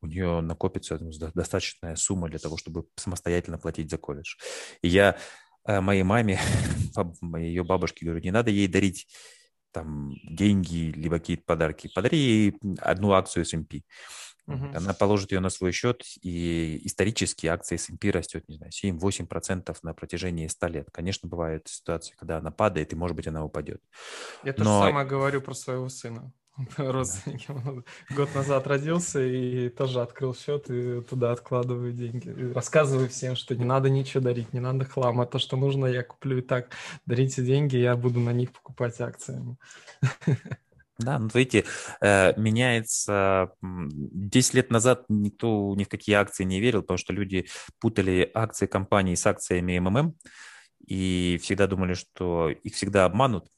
у 0.00 0.06
нее 0.06 0.40
накопится 0.40 0.98
достаточная 1.34 1.96
сумма 1.96 2.28
для 2.28 2.38
того, 2.38 2.56
чтобы 2.56 2.86
самостоятельно 2.94 3.58
платить 3.58 3.90
за 3.90 3.98
колледж. 3.98 4.36
И 4.80 4.88
я 4.88 5.16
э, 5.66 5.80
моей 5.80 6.04
маме, 6.04 6.38
ее 7.36 7.64
бабушке 7.64 8.06
говорю, 8.06 8.22
не 8.22 8.30
надо 8.30 8.50
ей 8.50 8.68
дарить 8.68 9.08
там 9.72 10.14
деньги, 10.22 10.92
либо 10.94 11.18
какие-то 11.18 11.42
подарки. 11.44 11.90
Подари 11.92 12.16
ей 12.16 12.54
одну 12.78 13.12
акцию 13.12 13.42
S&P. 13.42 13.82
Угу. 14.46 14.66
Она 14.74 14.94
положит 14.94 15.32
ее 15.32 15.40
на 15.40 15.50
свой 15.50 15.72
счет, 15.72 16.04
и 16.22 16.80
исторически 16.84 17.46
акция 17.46 17.76
S&P 17.76 18.10
растет, 18.10 18.48
не 18.48 18.56
знаю, 18.56 18.72
7-8% 18.72 19.76
на 19.82 19.92
протяжении 19.92 20.46
100 20.46 20.66
лет. 20.68 20.88
Конечно, 20.92 21.28
бывают 21.28 21.66
ситуации, 21.68 22.14
когда 22.16 22.38
она 22.38 22.50
падает, 22.50 22.92
и, 22.92 22.96
может 22.96 23.16
быть, 23.16 23.26
она 23.26 23.44
упадет. 23.44 23.82
Я 24.44 24.54
Но... 24.56 24.64
то 24.64 24.64
же 24.64 24.88
самое 24.90 25.06
говорю 25.06 25.40
про 25.40 25.54
своего 25.54 25.88
сына. 25.88 26.32
Родственники. 26.76 27.48
Год 28.14 28.34
назад 28.34 28.66
родился 28.66 29.20
и 29.20 29.68
тоже 29.68 30.00
открыл 30.00 30.34
счет 30.34 30.70
и 30.70 31.02
туда 31.02 31.32
откладываю 31.32 31.92
деньги. 31.92 32.28
И 32.28 32.52
рассказываю 32.52 33.08
всем, 33.08 33.36
что 33.36 33.54
не 33.54 33.64
надо 33.64 33.90
ничего 33.90 34.22
дарить, 34.22 34.52
не 34.52 34.60
надо 34.60 34.84
хлама. 34.84 35.26
То, 35.26 35.38
что 35.38 35.56
нужно, 35.56 35.86
я 35.86 36.02
куплю 36.02 36.38
и 36.38 36.42
так. 36.42 36.70
Дарите 37.04 37.42
деньги, 37.42 37.76
я 37.76 37.96
буду 37.96 38.20
на 38.20 38.30
них 38.30 38.52
покупать 38.52 39.00
акциями. 39.00 39.56
Да, 40.98 41.18
ну, 41.18 41.28
видите, 41.34 41.64
э, 42.00 42.32
меняется... 42.40 43.50
10 43.62 44.54
лет 44.54 44.70
назад 44.70 45.04
никто 45.08 45.74
ни 45.76 45.84
в 45.84 45.88
какие 45.88 46.16
акции 46.16 46.44
не 46.44 46.60
верил, 46.60 46.80
потому 46.80 46.96
что 46.96 47.12
люди 47.12 47.46
путали 47.80 48.30
акции 48.34 48.66
компании 48.66 49.14
с 49.14 49.26
акциями 49.26 49.78
МММ 49.78 50.14
и 50.86 51.38
всегда 51.42 51.66
думали, 51.66 51.94
что 51.94 52.48
их 52.50 52.74
всегда 52.74 53.04
обманут. 53.04 53.48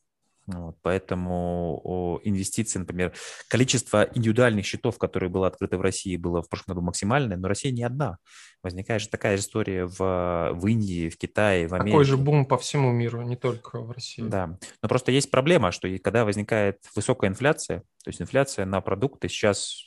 Вот, 0.49 0.76
поэтому 0.81 2.21
инвестиции, 2.25 2.78
например, 2.78 3.12
количество 3.49 4.09
индивидуальных 4.14 4.64
счетов, 4.64 4.97
которые 4.97 5.28
было 5.28 5.47
открыто 5.47 5.76
в 5.76 5.83
России, 5.83 6.17
было 6.17 6.40
в 6.40 6.49
прошлом 6.49 6.75
году 6.75 6.87
максимальное, 6.87 7.37
но 7.37 7.49
Россия 7.49 7.71
не 7.71 7.83
одна. 7.83 8.17
Возникает 8.62 9.02
же 9.02 9.09
такая 9.11 9.37
история 9.37 9.85
в, 9.85 10.52
в 10.55 10.67
Индии, 10.67 11.11
в 11.11 11.19
Китае, 11.19 11.69
в 11.69 11.75
Америке. 11.75 11.93
Такой 11.93 12.05
же 12.07 12.17
бум 12.17 12.47
по 12.47 12.57
всему 12.57 12.93
миру, 12.93 13.21
не 13.21 13.37
только 13.37 13.78
в 13.81 13.90
России. 13.90 14.23
Да, 14.23 14.59
но 14.83 14.88
просто 14.88 15.12
есть 15.12 15.31
проблема, 15.31 15.71
что 15.71 15.87
когда 15.99 16.25
возникает 16.25 16.78
высокая 16.97 17.28
инфляция, 17.28 17.81
то 18.02 18.09
есть 18.09 18.23
инфляция 18.23 18.64
на 18.64 18.81
продукты 18.81 19.28
сейчас 19.28 19.87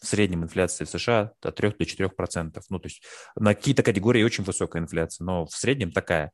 В 0.00 0.06
среднем 0.06 0.44
инфляция 0.44 0.86
в 0.86 0.90
США 0.90 1.32
от 1.42 1.56
3 1.56 1.74
до 1.78 1.84
4 1.84 2.08
процентов. 2.10 2.64
Ну, 2.70 2.78
то 2.78 2.86
есть 2.86 3.02
на 3.36 3.54
какие-то 3.54 3.82
категории 3.82 4.22
очень 4.22 4.44
высокая 4.44 4.82
инфляция, 4.82 5.24
но 5.24 5.46
в 5.46 5.52
среднем 5.52 5.92
такая. 5.92 6.32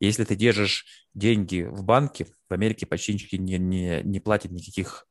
Если 0.00 0.24
ты 0.24 0.36
держишь 0.36 0.84
деньги 1.14 1.62
в 1.62 1.82
банке, 1.84 2.26
в 2.48 2.52
Америке 2.52 2.86
почти 2.86 3.14
не, 3.38 3.58
не, 3.58 4.02
не 4.02 4.20
платят 4.20 4.52
никаких 4.52 5.06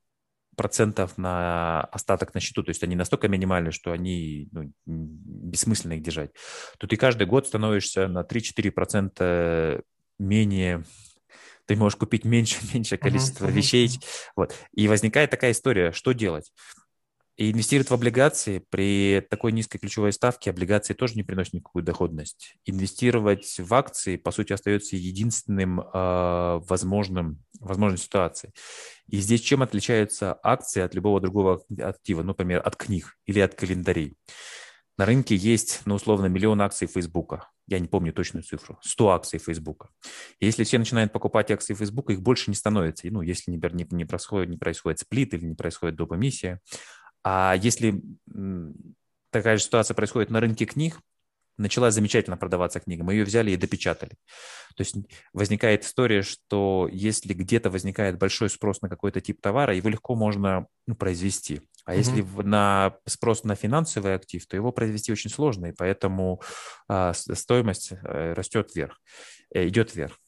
процентов 0.55 1.17
на 1.17 1.81
остаток 1.81 2.33
на 2.33 2.39
счету, 2.39 2.63
то 2.63 2.69
есть 2.69 2.83
они 2.83 2.95
настолько 2.95 3.27
минимальны, 3.27 3.71
что 3.71 3.91
они 3.91 4.47
ну, 4.51 4.71
бессмысленно 4.85 5.93
их 5.93 6.01
держать, 6.01 6.31
то 6.77 6.88
ты 6.88 6.95
каждый 6.95 7.27
год 7.27 7.47
становишься 7.47 8.07
на 8.07 8.21
3-4 8.21 8.71
процента 8.71 9.81
менее 10.17 10.85
ты 11.65 11.75
можешь 11.75 11.97
купить 11.97 12.25
меньше 12.25 12.57
меньше 12.74 12.97
количество 12.97 13.47
uh-huh, 13.47 13.51
вещей. 13.51 13.88
Uh-huh. 13.88 14.31
Вот. 14.35 14.55
И 14.74 14.88
возникает 14.88 15.31
такая 15.31 15.51
история, 15.51 15.91
что 15.91 16.12
делать? 16.13 16.51
И 17.38 17.51
инвестировать 17.51 17.89
в 17.89 17.94
облигации 17.94 18.60
при 18.70 19.25
такой 19.30 19.51
низкой 19.51 19.77
ключевой 19.77 20.13
ставке 20.13 20.51
облигации 20.51 20.94
тоже 20.94 21.15
не 21.15 21.24
приносят 21.24 21.54
никакую 21.54 21.84
доходность. 21.84 22.56
Инвестировать 22.65 23.56
в 23.60 23.74
акции, 23.74 24.15
по 24.15 24.32
сути, 24.32 24.54
остается 24.54 24.96
единственным 24.96 25.82
э, 25.82 25.86
возможным, 25.94 27.44
возможной 27.60 27.98
ситуацией. 27.98 28.54
И 29.08 29.18
здесь 29.18 29.42
чем 29.42 29.62
отличаются 29.62 30.39
акции 30.44 30.82
от 30.82 30.96
любого 30.96 31.20
другого 31.20 31.62
актива, 31.82 32.22
ну, 32.22 32.30
например, 32.30 32.62
от 32.63 32.77
книг 32.77 33.18
или 33.25 33.39
от 33.42 33.54
календарей? 33.54 34.15
На 34.98 35.06
рынке 35.06 35.36
есть, 35.36 35.82
ну, 35.84 35.96
условно, 35.96 36.27
миллион 36.27 36.62
акций 36.62 36.88
Фейсбука. 36.88 37.50
Я 37.68 37.80
не 37.80 37.88
помню 37.88 38.13
точную 38.13 38.44
цифру. 38.44 38.77
100 38.82 39.10
акций 39.10 39.39
Фейсбука. 39.39 39.89
Если 40.39 40.63
все 40.63 40.77
начинают 40.77 41.12
покупать 41.12 41.51
акции 41.51 41.74
Фейсбука, 41.74 42.13
их 42.13 42.22
больше 42.22 42.50
не 42.50 42.56
становится. 42.56 43.08
Ну, 43.10 43.22
если 43.22 43.51
не, 43.51 43.58
не, 43.58 43.88
не, 43.89 44.06
происходит, 44.06 44.50
не 44.50 44.58
происходит 44.58 45.00
сплит 45.00 45.34
или 45.34 45.46
не 45.46 45.56
происходит 45.56 45.98
доп. 45.98 46.13
А 47.27 47.55
если 47.55 48.01
такая 49.32 49.58
же 49.58 49.63
ситуация 49.63 49.96
происходит 49.96 50.29
на 50.29 50.39
рынке 50.39 50.65
книг, 50.65 51.00
начала 51.58 51.89
замечательно 51.89 52.38
продаваться 52.38 52.79
книга, 52.79 53.03
мы 53.03 53.13
ее 53.13 53.24
взяли 53.24 53.50
и 53.50 53.58
допечатали. 53.58 54.12
То 54.75 54.82
есть 54.82 54.96
возникает 55.34 55.84
история, 55.84 56.22
что 56.22 56.88
если 56.91 57.34
где-то 57.34 57.72
возникает 57.72 58.20
большой 58.20 58.50
спрос 58.50 58.82
на 58.82 58.89
какой-то 58.89 59.22
тип 59.22 59.41
товара, 59.41 59.74
его 59.74 59.89
легко 59.89 60.15
можно 60.15 60.67
ну, 60.86 60.96
произвести. 60.96 61.62
А 61.86 61.94
mm-hmm. 61.94 61.98
если 61.98 62.22
на 62.44 62.96
спрос 63.08 63.44
на 63.44 63.55
финансовый 63.55 64.13
актив, 64.13 64.46
то 64.46 64.55
его 64.55 64.72
произвести 64.72 65.12
очень 65.12 65.32
сложно, 65.32 65.67
и 65.67 65.72
поэтому 65.72 66.41
а, 66.88 67.13
стоимость 67.13 67.94
а, 67.94 68.36
растет 68.36 68.75
вверх, 68.75 69.01
э, 69.53 69.67
идет 69.67 69.96
вверх. 69.96 70.20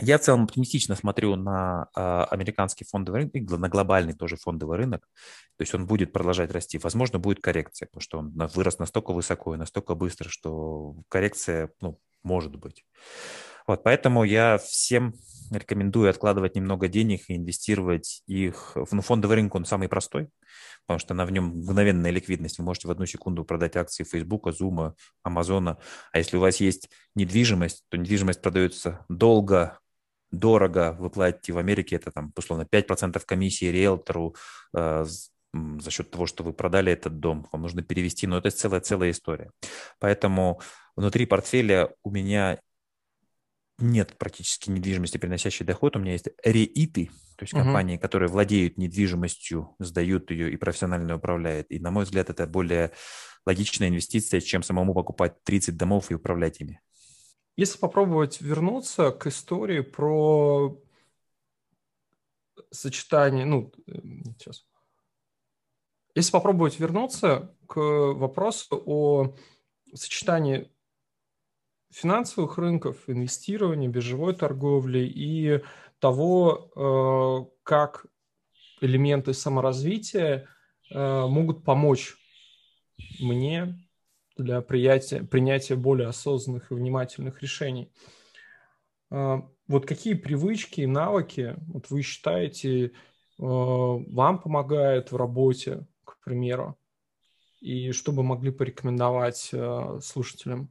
Я 0.00 0.18
в 0.18 0.22
целом 0.22 0.44
оптимистично 0.44 0.96
смотрю 0.96 1.36
на 1.36 1.88
э, 1.94 2.24
американский 2.30 2.84
фондовый 2.84 3.30
рынок, 3.32 3.58
на 3.58 3.68
глобальный 3.68 4.14
тоже 4.14 4.36
фондовый 4.36 4.78
рынок. 4.78 5.02
То 5.58 5.62
есть 5.62 5.74
он 5.74 5.86
будет 5.86 6.12
продолжать 6.12 6.50
расти. 6.50 6.78
Возможно, 6.78 7.18
будет 7.18 7.40
коррекция, 7.40 7.86
потому 7.86 8.00
что 8.00 8.18
он 8.18 8.32
вырос 8.54 8.78
настолько 8.78 9.12
высоко 9.12 9.54
и 9.54 9.58
настолько 9.58 9.94
быстро, 9.94 10.30
что 10.30 10.96
коррекция 11.08 11.70
ну, 11.80 11.98
может 12.22 12.56
быть. 12.56 12.84
Вот, 13.66 13.84
поэтому 13.84 14.24
я 14.24 14.58
всем 14.58 15.14
рекомендую 15.50 16.10
откладывать 16.10 16.56
немного 16.56 16.88
денег 16.88 17.24
и 17.28 17.36
инвестировать 17.36 18.22
их. 18.26 18.76
Ну, 18.90 19.02
фондовый 19.02 19.36
рынок, 19.36 19.54
он 19.54 19.64
самый 19.64 19.88
простой, 19.88 20.28
потому 20.86 20.98
что 20.98 21.14
на 21.14 21.24
в 21.26 21.30
нем 21.30 21.44
мгновенная 21.44 22.10
ликвидность. 22.10 22.58
Вы 22.58 22.64
можете 22.64 22.88
в 22.88 22.90
одну 22.90 23.06
секунду 23.06 23.44
продать 23.44 23.76
акции 23.76 24.04
Facebook, 24.04 24.48
Zoom, 24.48 24.94
Amazon. 25.26 25.76
А 26.12 26.18
если 26.18 26.36
у 26.36 26.40
вас 26.40 26.56
есть 26.56 26.88
недвижимость, 27.14 27.84
то 27.88 27.98
недвижимость 27.98 28.40
продается 28.40 29.04
долго, 29.08 29.78
дорого, 30.32 30.96
вы 30.98 31.10
платите 31.10 31.52
в 31.52 31.58
Америке, 31.58 31.96
это 31.96 32.10
там, 32.10 32.32
условно, 32.36 32.66
5% 32.70 33.22
комиссии 33.24 33.66
риэлтору 33.66 34.34
э, 34.74 35.04
за 35.04 35.90
счет 35.90 36.10
того, 36.10 36.26
что 36.26 36.42
вы 36.42 36.52
продали 36.52 36.92
этот 36.92 37.20
дом, 37.20 37.46
вам 37.52 37.62
нужно 37.62 37.82
перевести, 37.82 38.26
но 38.26 38.38
это 38.38 38.50
целая-целая 38.50 39.10
история. 39.10 39.50
Поэтому 39.98 40.60
внутри 40.96 41.26
портфеля 41.26 41.90
у 42.02 42.10
меня 42.10 42.58
нет 43.78 44.16
практически 44.16 44.70
недвижимости, 44.70 45.18
приносящей 45.18 45.66
доход. 45.66 45.96
У 45.96 45.98
меня 45.98 46.12
есть 46.12 46.28
реиты, 46.44 47.10
то 47.36 47.42
есть 47.42 47.52
uh-huh. 47.52 47.62
компании, 47.62 47.96
которые 47.96 48.28
владеют 48.28 48.78
недвижимостью, 48.78 49.74
сдают 49.78 50.30
ее 50.30 50.50
и 50.52 50.56
профессионально 50.56 51.16
управляют. 51.16 51.66
И, 51.70 51.80
на 51.80 51.90
мой 51.90 52.04
взгляд, 52.04 52.30
это 52.30 52.46
более 52.46 52.92
логичная 53.44 53.88
инвестиция, 53.88 54.40
чем 54.40 54.62
самому 54.62 54.94
покупать 54.94 55.42
30 55.44 55.76
домов 55.76 56.10
и 56.10 56.14
управлять 56.14 56.60
ими. 56.60 56.80
Если 57.56 57.78
попробовать 57.78 58.40
вернуться 58.40 59.10
к 59.10 59.26
истории 59.26 59.80
про 59.80 60.80
сочетание, 62.70 63.44
ну, 63.44 63.72
сейчас. 64.38 64.66
Если 66.14 66.32
попробовать 66.32 66.78
вернуться 66.78 67.54
к 67.66 67.76
вопросу 67.78 68.82
о 68.86 69.36
сочетании 69.94 70.70
финансовых 71.90 72.56
рынков, 72.58 73.08
инвестирования, 73.08 73.88
биржевой 73.88 74.34
торговли 74.34 75.00
и 75.00 75.62
того, 75.98 76.70
э, 76.74 77.60
как 77.62 78.06
элементы 78.80 79.34
саморазвития 79.34 80.48
э, 80.90 81.26
могут 81.26 81.64
помочь 81.64 82.16
мне 83.20 83.78
для 84.42 84.60
принятия, 84.60 85.22
принятия 85.22 85.76
более 85.76 86.08
осознанных 86.08 86.70
и 86.70 86.74
внимательных 86.74 87.42
решений. 87.42 87.92
А, 89.10 89.48
вот 89.68 89.86
какие 89.86 90.14
привычки 90.14 90.82
и 90.82 90.86
навыки 90.86 91.56
вот 91.68 91.90
вы 91.90 92.02
считаете 92.02 92.86
э, 92.86 92.90
вам 93.38 94.40
помогают 94.40 95.12
в 95.12 95.16
работе, 95.16 95.86
к 96.04 96.18
примеру, 96.24 96.78
и 97.60 97.92
что 97.92 98.12
бы 98.12 98.22
могли 98.22 98.50
порекомендовать 98.50 99.50
э, 99.52 100.00
слушателям? 100.02 100.68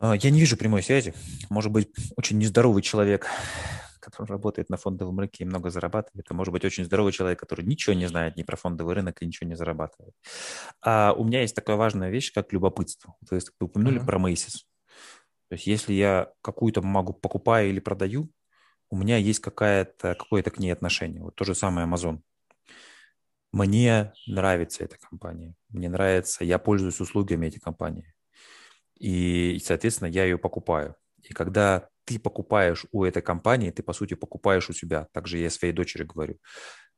А, 0.00 0.16
я 0.16 0.30
не 0.30 0.40
вижу 0.40 0.56
прямой 0.56 0.82
связи. 0.82 1.14
Может 1.50 1.72
быть, 1.72 1.88
очень 2.16 2.38
нездоровый 2.38 2.82
человек 2.82 3.26
который 4.10 4.32
работает 4.32 4.70
на 4.70 4.76
фондовом 4.76 5.18
рынке 5.20 5.44
и 5.44 5.46
много 5.46 5.70
зарабатывает, 5.70 6.24
это 6.24 6.34
может 6.34 6.52
быть 6.52 6.64
очень 6.64 6.84
здоровый 6.84 7.12
человек, 7.12 7.38
который 7.38 7.64
ничего 7.64 7.94
не 7.94 8.06
знает 8.06 8.36
ни 8.36 8.42
про 8.42 8.56
фондовый 8.56 8.94
рынок 8.94 9.22
и 9.22 9.26
ничего 9.26 9.48
не 9.48 9.54
зарабатывает. 9.54 10.14
А 10.82 11.12
у 11.12 11.24
меня 11.24 11.42
есть 11.42 11.54
такая 11.54 11.76
важная 11.76 12.10
вещь, 12.10 12.32
как 12.32 12.52
любопытство. 12.52 13.14
То 13.28 13.34
есть 13.34 13.50
вы 13.60 13.66
упомянули 13.66 14.00
uh-huh. 14.00 14.06
про 14.06 14.18
Macy's. 14.18 14.64
То 15.48 15.54
есть 15.54 15.66
если 15.66 15.92
я 15.92 16.32
какую-то 16.42 16.80
бумагу 16.80 17.12
покупаю 17.12 17.70
или 17.70 17.80
продаю, 17.80 18.30
у 18.90 18.96
меня 18.96 19.16
есть 19.16 19.40
какая-то, 19.40 20.14
какое-то 20.14 20.50
к 20.50 20.58
ней 20.58 20.70
отношение. 20.70 21.22
Вот 21.22 21.34
то 21.34 21.44
же 21.44 21.54
самое 21.54 21.86
Amazon. 21.86 22.20
Мне 23.52 24.12
нравится 24.26 24.84
эта 24.84 24.96
компания. 24.98 25.54
Мне 25.70 25.88
нравится, 25.88 26.44
я 26.44 26.58
пользуюсь 26.58 27.00
услугами 27.00 27.46
этой 27.46 27.60
компании. 27.60 28.14
И, 28.98 29.58
соответственно, 29.64 30.08
я 30.08 30.24
ее 30.24 30.38
покупаю. 30.38 30.96
И 31.22 31.32
когда 31.32 31.88
ты 32.04 32.18
покупаешь 32.18 32.86
у 32.92 33.04
этой 33.04 33.22
компании, 33.22 33.70
ты, 33.70 33.82
по 33.82 33.92
сути, 33.92 34.14
покупаешь 34.14 34.70
у 34.70 34.72
себя. 34.72 35.08
Также 35.12 35.38
я 35.38 35.50
своей 35.50 35.74
дочери 35.74 36.04
говорю. 36.04 36.38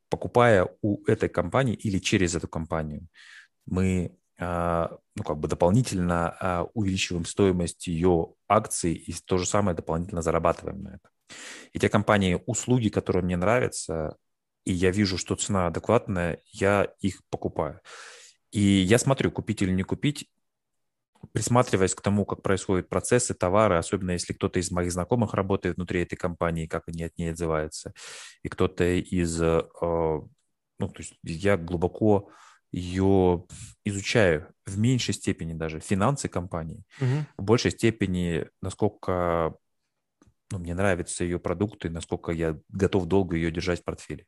Покупая 0.09 0.69
у 0.83 1.05
этой 1.07 1.29
компании 1.29 1.75
или 1.75 1.99
через 1.99 2.35
эту 2.35 2.49
компанию, 2.49 3.07
мы 3.67 4.17
а, 4.39 4.97
ну, 5.17 5.23
как 5.23 5.39
бы 5.39 5.49
дополнительно 5.49 6.37
а, 6.41 6.67
увеличиваем 6.75 7.27
стоимость 7.27 7.87
ее 7.87 8.35
акций 8.49 8.95
и 8.95 9.13
то 9.13 9.37
же 9.37 9.47
самое 9.47 9.77
дополнительно 9.77 10.23
зарабатываем 10.23 10.83
на 10.83 10.89
это. 10.95 11.11
И 11.73 11.79
те 11.79 11.89
компании, 11.89 12.43
услуги, 12.47 12.89
которые 12.89 13.23
мне 13.23 13.37
нравятся, 13.37 14.17
и 14.65 14.73
я 14.73 14.91
вижу, 14.91 15.19
что 15.19 15.37
цена 15.37 15.67
адекватная, 15.67 16.41
я 16.53 16.89
их 17.01 17.21
покупаю. 17.31 17.81
И 18.51 18.61
я 18.61 18.99
смотрю, 18.99 19.31
купить 19.31 19.63
или 19.63 19.73
не 19.73 19.83
купить, 19.83 20.29
присматриваясь 21.33 21.95
к 21.95 22.01
тому, 22.01 22.25
как 22.25 22.43
происходят 22.43 22.89
процессы, 22.89 23.35
товары, 23.35 23.77
особенно 23.77 24.13
если 24.13 24.33
кто-то 24.33 24.59
из 24.59 24.71
моих 24.71 24.93
знакомых 24.93 25.35
работает 25.35 25.77
внутри 25.77 26.03
этой 26.03 26.17
компании, 26.17 26.67
как 26.67 26.85
они 26.89 27.05
от 27.05 27.17
ней 27.19 27.31
отзываются, 27.31 27.93
и 28.43 28.49
кто-то 28.49 28.85
из... 28.85 29.41
Э, 29.41 29.63
ну, 29.81 30.89
то 30.89 30.99
есть 30.99 31.15
я 31.23 31.57
глубоко 31.57 32.31
ее 32.73 33.45
изучаю 33.85 34.47
в 34.65 34.79
меньшей 34.79 35.15
степени 35.15 35.53
даже 35.53 35.81
финансы 35.81 36.29
компании, 36.29 36.85
угу. 37.01 37.27
в 37.37 37.43
большей 37.43 37.73
степени, 37.73 38.47
насколько 38.63 39.57
ну, 40.51 40.59
мне 40.59 40.75
нравятся 40.75 41.25
ее 41.25 41.39
продукты, 41.39 41.91
насколько 41.91 42.33
я 42.33 42.59
готов 42.69 43.07
долго 43.07 43.37
ее 43.37 43.51
держать 43.51 43.81
в 43.81 43.85
портфеле. 43.85 44.27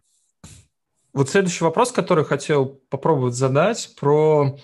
Вот 1.12 1.28
следующий 1.28 1.64
вопрос, 1.64 1.92
который 1.92 2.25
хотел 2.25 2.80
попробовать 2.88 3.34
задать, 3.34 3.94
про 4.00 4.58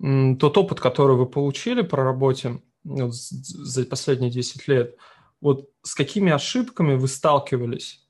тот 0.00 0.56
опыт, 0.56 0.80
который 0.80 1.16
вы 1.16 1.26
получили 1.26 1.82
по 1.82 1.96
работе 1.96 2.62
вот, 2.84 3.14
за 3.14 3.84
последние 3.84 4.30
10 4.30 4.68
лет, 4.68 4.96
вот 5.40 5.70
с 5.82 5.94
какими 5.94 6.32
ошибками 6.32 6.94
вы 6.94 7.08
сталкивались 7.08 8.06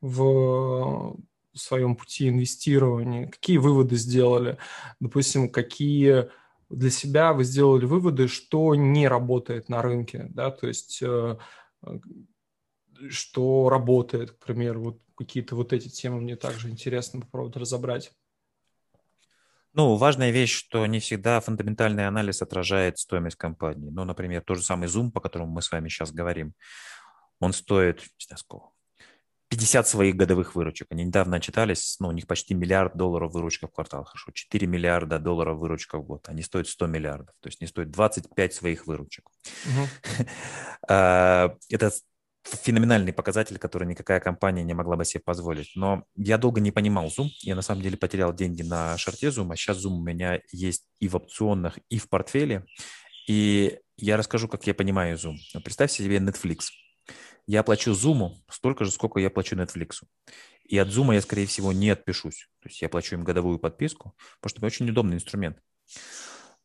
в 0.00 1.16
своем 1.54 1.96
пути 1.96 2.28
инвестирования? 2.28 3.28
Какие 3.28 3.58
выводы 3.58 3.96
сделали? 3.96 4.58
Допустим, 5.00 5.48
какие 5.48 6.28
для 6.68 6.90
себя 6.90 7.32
вы 7.32 7.44
сделали 7.44 7.84
выводы, 7.84 8.28
что 8.28 8.74
не 8.74 9.06
работает 9.06 9.68
на 9.68 9.82
рынке, 9.82 10.26
да, 10.30 10.50
то 10.50 10.66
есть 10.66 11.00
э, 11.00 11.36
что 13.08 13.68
работает, 13.68 14.32
к 14.32 14.38
примеру, 14.38 14.82
вот 14.82 15.00
какие-то 15.16 15.54
вот 15.54 15.72
эти 15.72 15.88
темы 15.88 16.20
мне 16.20 16.36
также 16.36 16.68
интересно 16.68 17.20
попробовать 17.20 17.56
разобрать. 17.56 18.12
Ну, 19.76 19.96
важная 19.96 20.30
вещь, 20.30 20.56
что 20.56 20.86
не 20.86 21.00
всегда 21.00 21.38
фундаментальный 21.40 22.06
анализ 22.06 22.40
отражает 22.40 22.98
стоимость 22.98 23.36
компании. 23.36 23.90
Ну, 23.90 24.04
например, 24.04 24.40
тот 24.40 24.56
же 24.56 24.64
самый 24.64 24.88
Zoom, 24.88 25.10
по 25.10 25.20
которому 25.20 25.52
мы 25.52 25.60
с 25.60 25.70
вами 25.70 25.90
сейчас 25.90 26.12
говорим, 26.12 26.54
он 27.40 27.52
стоит, 27.52 28.00
не 28.00 28.26
знаю 28.26 28.38
сколько, 28.38 28.70
50 29.50 29.86
своих 29.86 30.16
годовых 30.16 30.54
выручек. 30.54 30.86
Они 30.90 31.04
недавно 31.04 31.36
отчитались, 31.36 31.96
ну, 32.00 32.08
у 32.08 32.12
них 32.12 32.26
почти 32.26 32.54
миллиард 32.54 32.96
долларов 32.96 33.34
выручка 33.34 33.68
в 33.68 33.70
квартал. 33.70 34.04
Хорошо, 34.04 34.32
4 34.32 34.66
миллиарда 34.66 35.18
долларов 35.18 35.58
выручка 35.58 35.98
в 35.98 36.06
год. 36.06 36.26
Они 36.30 36.40
стоят 36.40 36.68
100 36.68 36.86
миллиардов, 36.86 37.34
то 37.40 37.48
есть 37.48 37.60
не 37.60 37.66
стоят 37.66 37.90
25 37.90 38.54
своих 38.54 38.86
выручек. 38.86 39.28
А, 40.88 41.56
это 41.68 41.90
феноменальный 42.46 43.12
показатель, 43.12 43.58
который 43.58 43.86
никакая 43.88 44.20
компания 44.20 44.62
не 44.62 44.74
могла 44.74 44.96
бы 44.96 45.04
себе 45.04 45.22
позволить. 45.24 45.72
Но 45.74 46.04
я 46.16 46.38
долго 46.38 46.60
не 46.60 46.70
понимал 46.70 47.06
Zoom. 47.06 47.28
Я 47.40 47.56
на 47.56 47.62
самом 47.62 47.82
деле 47.82 47.96
потерял 47.96 48.32
деньги 48.32 48.62
на 48.62 48.96
шарте 48.98 49.28
Zoom, 49.28 49.52
а 49.52 49.56
сейчас 49.56 49.84
Zoom 49.84 49.94
у 49.94 50.02
меня 50.02 50.40
есть 50.52 50.86
и 51.00 51.08
в 51.08 51.16
опционах, 51.16 51.78
и 51.88 51.98
в 51.98 52.08
портфеле. 52.08 52.64
И 53.28 53.78
я 53.96 54.16
расскажу, 54.16 54.48
как 54.48 54.66
я 54.66 54.74
понимаю 54.74 55.16
Zoom. 55.16 55.36
Представьте 55.64 56.04
себе 56.04 56.18
Netflix. 56.18 56.68
Я 57.46 57.62
плачу 57.62 57.92
Zoom 57.92 58.32
столько 58.50 58.84
же, 58.84 58.90
сколько 58.90 59.20
я 59.20 59.30
плачу 59.30 59.56
Netflix. 59.56 60.02
И 60.64 60.78
от 60.78 60.88
Zoom 60.88 61.14
я, 61.14 61.20
скорее 61.20 61.46
всего, 61.46 61.72
не 61.72 61.90
отпишусь. 61.90 62.48
То 62.60 62.68
есть 62.68 62.82
я 62.82 62.88
плачу 62.88 63.14
им 63.14 63.24
годовую 63.24 63.58
подписку, 63.58 64.14
потому 64.40 64.50
что 64.50 64.58
это 64.58 64.66
очень 64.66 64.88
удобный 64.88 65.16
инструмент. 65.16 65.58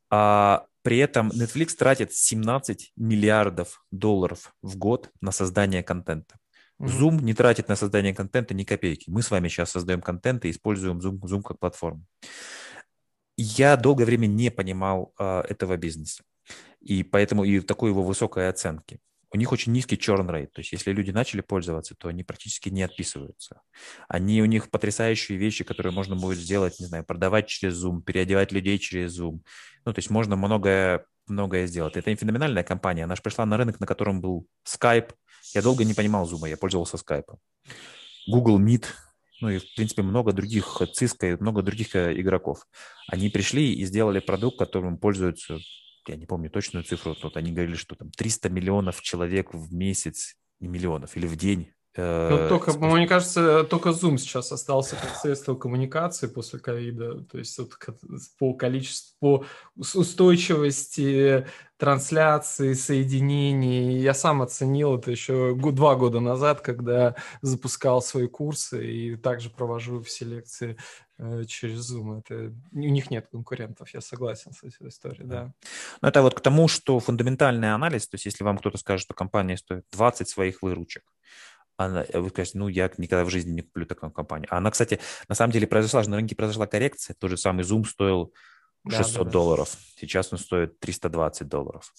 А 0.09 0.65
при 0.81 0.97
этом 0.97 1.29
Netflix 1.29 1.75
тратит 1.77 2.13
17 2.13 2.93
миллиардов 2.95 3.85
долларов 3.91 4.53
в 4.61 4.77
год 4.77 5.09
на 5.21 5.31
создание 5.31 5.83
контента. 5.83 6.35
Zoom 6.81 7.21
не 7.21 7.33
тратит 7.33 7.67
на 7.67 7.75
создание 7.75 8.13
контента 8.13 8.53
ни 8.55 8.63
копейки. 8.63 9.09
Мы 9.09 9.21
с 9.21 9.29
вами 9.29 9.47
сейчас 9.47 9.71
создаем 9.71 10.01
контент 10.01 10.45
и 10.45 10.49
используем 10.49 10.99
Zoom, 10.99 11.19
Zoom 11.21 11.43
как 11.43 11.59
платформу. 11.59 12.03
Я 13.37 13.77
долгое 13.77 14.05
время 14.05 14.25
не 14.25 14.49
понимал 14.49 15.13
э, 15.19 15.41
этого 15.49 15.77
бизнеса. 15.77 16.23
И 16.79 17.03
поэтому 17.03 17.43
и 17.43 17.59
такой 17.59 17.91
его 17.91 18.01
высокой 18.01 18.49
оценки 18.49 18.99
у 19.33 19.37
них 19.37 19.51
очень 19.51 19.71
низкий 19.71 19.95
churn 19.95 20.27
rate, 20.27 20.47
то 20.47 20.59
есть 20.59 20.73
если 20.73 20.91
люди 20.91 21.11
начали 21.11 21.41
пользоваться, 21.41 21.95
то 21.95 22.09
они 22.09 22.23
практически 22.23 22.69
не 22.69 22.83
отписываются. 22.83 23.61
Они, 24.09 24.41
у 24.41 24.45
них 24.45 24.69
потрясающие 24.69 25.37
вещи, 25.37 25.63
которые 25.63 25.93
можно 25.93 26.15
будет 26.15 26.37
сделать, 26.37 26.79
не 26.79 26.85
знаю, 26.85 27.05
продавать 27.05 27.47
через 27.47 27.83
Zoom, 27.83 28.01
переодевать 28.01 28.51
людей 28.51 28.77
через 28.77 29.17
Zoom. 29.17 29.39
Ну, 29.85 29.93
то 29.93 29.99
есть 29.99 30.09
можно 30.09 30.35
многое, 30.35 31.05
многое 31.27 31.65
сделать. 31.67 31.95
Это 31.95 32.13
феноменальная 32.15 32.63
компания, 32.63 33.05
она 33.05 33.15
же 33.15 33.21
пришла 33.21 33.45
на 33.45 33.57
рынок, 33.57 33.79
на 33.79 33.87
котором 33.87 34.19
был 34.19 34.47
Skype. 34.67 35.11
Я 35.53 35.61
долго 35.61 35.85
не 35.85 35.93
понимал 35.93 36.29
Zoom, 36.29 36.49
я 36.49 36.57
пользовался 36.57 36.97
Skype. 36.97 37.37
Google 38.27 38.59
Meet, 38.59 38.85
ну 39.39 39.49
и, 39.49 39.59
в 39.59 39.75
принципе, 39.75 40.01
много 40.01 40.33
других, 40.33 40.81
Cisco 40.81 41.33
и 41.33 41.41
много 41.41 41.61
других 41.63 41.95
э, 41.95 42.19
игроков. 42.19 42.67
Они 43.07 43.29
пришли 43.29 43.73
и 43.73 43.85
сделали 43.85 44.19
продукт, 44.19 44.59
которым 44.59 44.97
пользуются 44.97 45.57
я 46.07 46.15
не 46.15 46.25
помню 46.25 46.49
точную 46.49 46.83
цифру, 46.83 47.15
вот 47.21 47.37
они 47.37 47.51
говорили, 47.51 47.75
что 47.75 47.95
там 47.95 48.11
300 48.11 48.49
миллионов 48.49 49.01
человек 49.01 49.53
в 49.53 49.73
месяц, 49.73 50.35
не 50.59 50.67
миллионов, 50.67 51.15
или 51.17 51.27
в 51.27 51.35
день 51.35 51.73
ну, 51.97 52.47
только, 52.47 52.71
мне 52.73 53.07
кажется, 53.07 53.63
только 53.65 53.89
Zoom 53.89 54.17
сейчас 54.17 54.51
остался 54.51 54.95
как 54.95 55.15
средство 55.15 55.55
коммуникации 55.55 56.27
после 56.27 56.59
ковида. 56.59 57.23
То 57.25 57.37
есть 57.37 57.57
вот 57.59 57.73
по 58.39 58.53
количеству, 58.53 59.15
по 59.19 59.45
устойчивости 59.75 61.45
трансляции, 61.81 62.73
соединений. 62.73 63.97
Я 63.97 64.13
сам 64.13 64.43
оценил 64.43 64.99
это 64.99 65.09
еще 65.09 65.55
два 65.55 65.95
года 65.95 66.19
назад, 66.19 66.61
когда 66.61 67.15
запускал 67.41 68.03
свои 68.03 68.27
курсы 68.27 68.85
и 68.85 69.15
также 69.15 69.49
провожу 69.49 70.03
все 70.03 70.25
лекции 70.25 70.77
э, 71.17 71.43
через 71.45 71.91
Zoom. 71.91 72.19
Это, 72.19 72.53
у 72.71 72.77
них 72.77 73.09
нет 73.09 73.29
конкурентов, 73.31 73.89
я 73.95 74.01
согласен 74.01 74.51
с 74.53 74.63
этой 74.63 74.89
историей, 74.89 75.25
да. 75.25 75.53
Ну, 76.03 76.07
это 76.07 76.21
вот 76.21 76.35
к 76.35 76.41
тому, 76.41 76.67
что 76.67 76.99
фундаментальный 76.99 77.73
анализ, 77.73 78.07
то 78.07 78.13
есть 78.13 78.25
если 78.25 78.43
вам 78.43 78.59
кто-то 78.59 78.77
скажет, 78.77 79.01
что 79.01 79.15
компания 79.15 79.57
стоит 79.57 79.83
20 79.91 80.29
своих 80.29 80.61
выручек, 80.61 81.03
она, 81.85 82.05
вы 82.13 82.29
скажете, 82.29 82.57
ну, 82.57 82.67
я 82.67 82.91
никогда 82.97 83.25
в 83.25 83.29
жизни 83.29 83.51
не 83.51 83.61
куплю 83.61 83.85
такую 83.85 84.11
компанию. 84.11 84.47
А 84.51 84.57
она, 84.57 84.71
кстати, 84.71 84.99
на 85.27 85.35
самом 85.35 85.51
деле 85.51 85.67
произошла, 85.67 86.03
на 86.03 86.17
рынке 86.17 86.35
произошла 86.35 86.67
коррекция. 86.67 87.15
Тот 87.19 87.29
же 87.29 87.37
самый 87.37 87.63
Zoom 87.63 87.85
стоил 87.85 88.33
600 88.89 89.13
да, 89.13 89.23
да, 89.23 89.29
долларов. 89.29 89.77
Сейчас 89.97 90.31
он 90.31 90.39
стоит 90.39 90.79
320 90.79 91.47
долларов. 91.47 91.93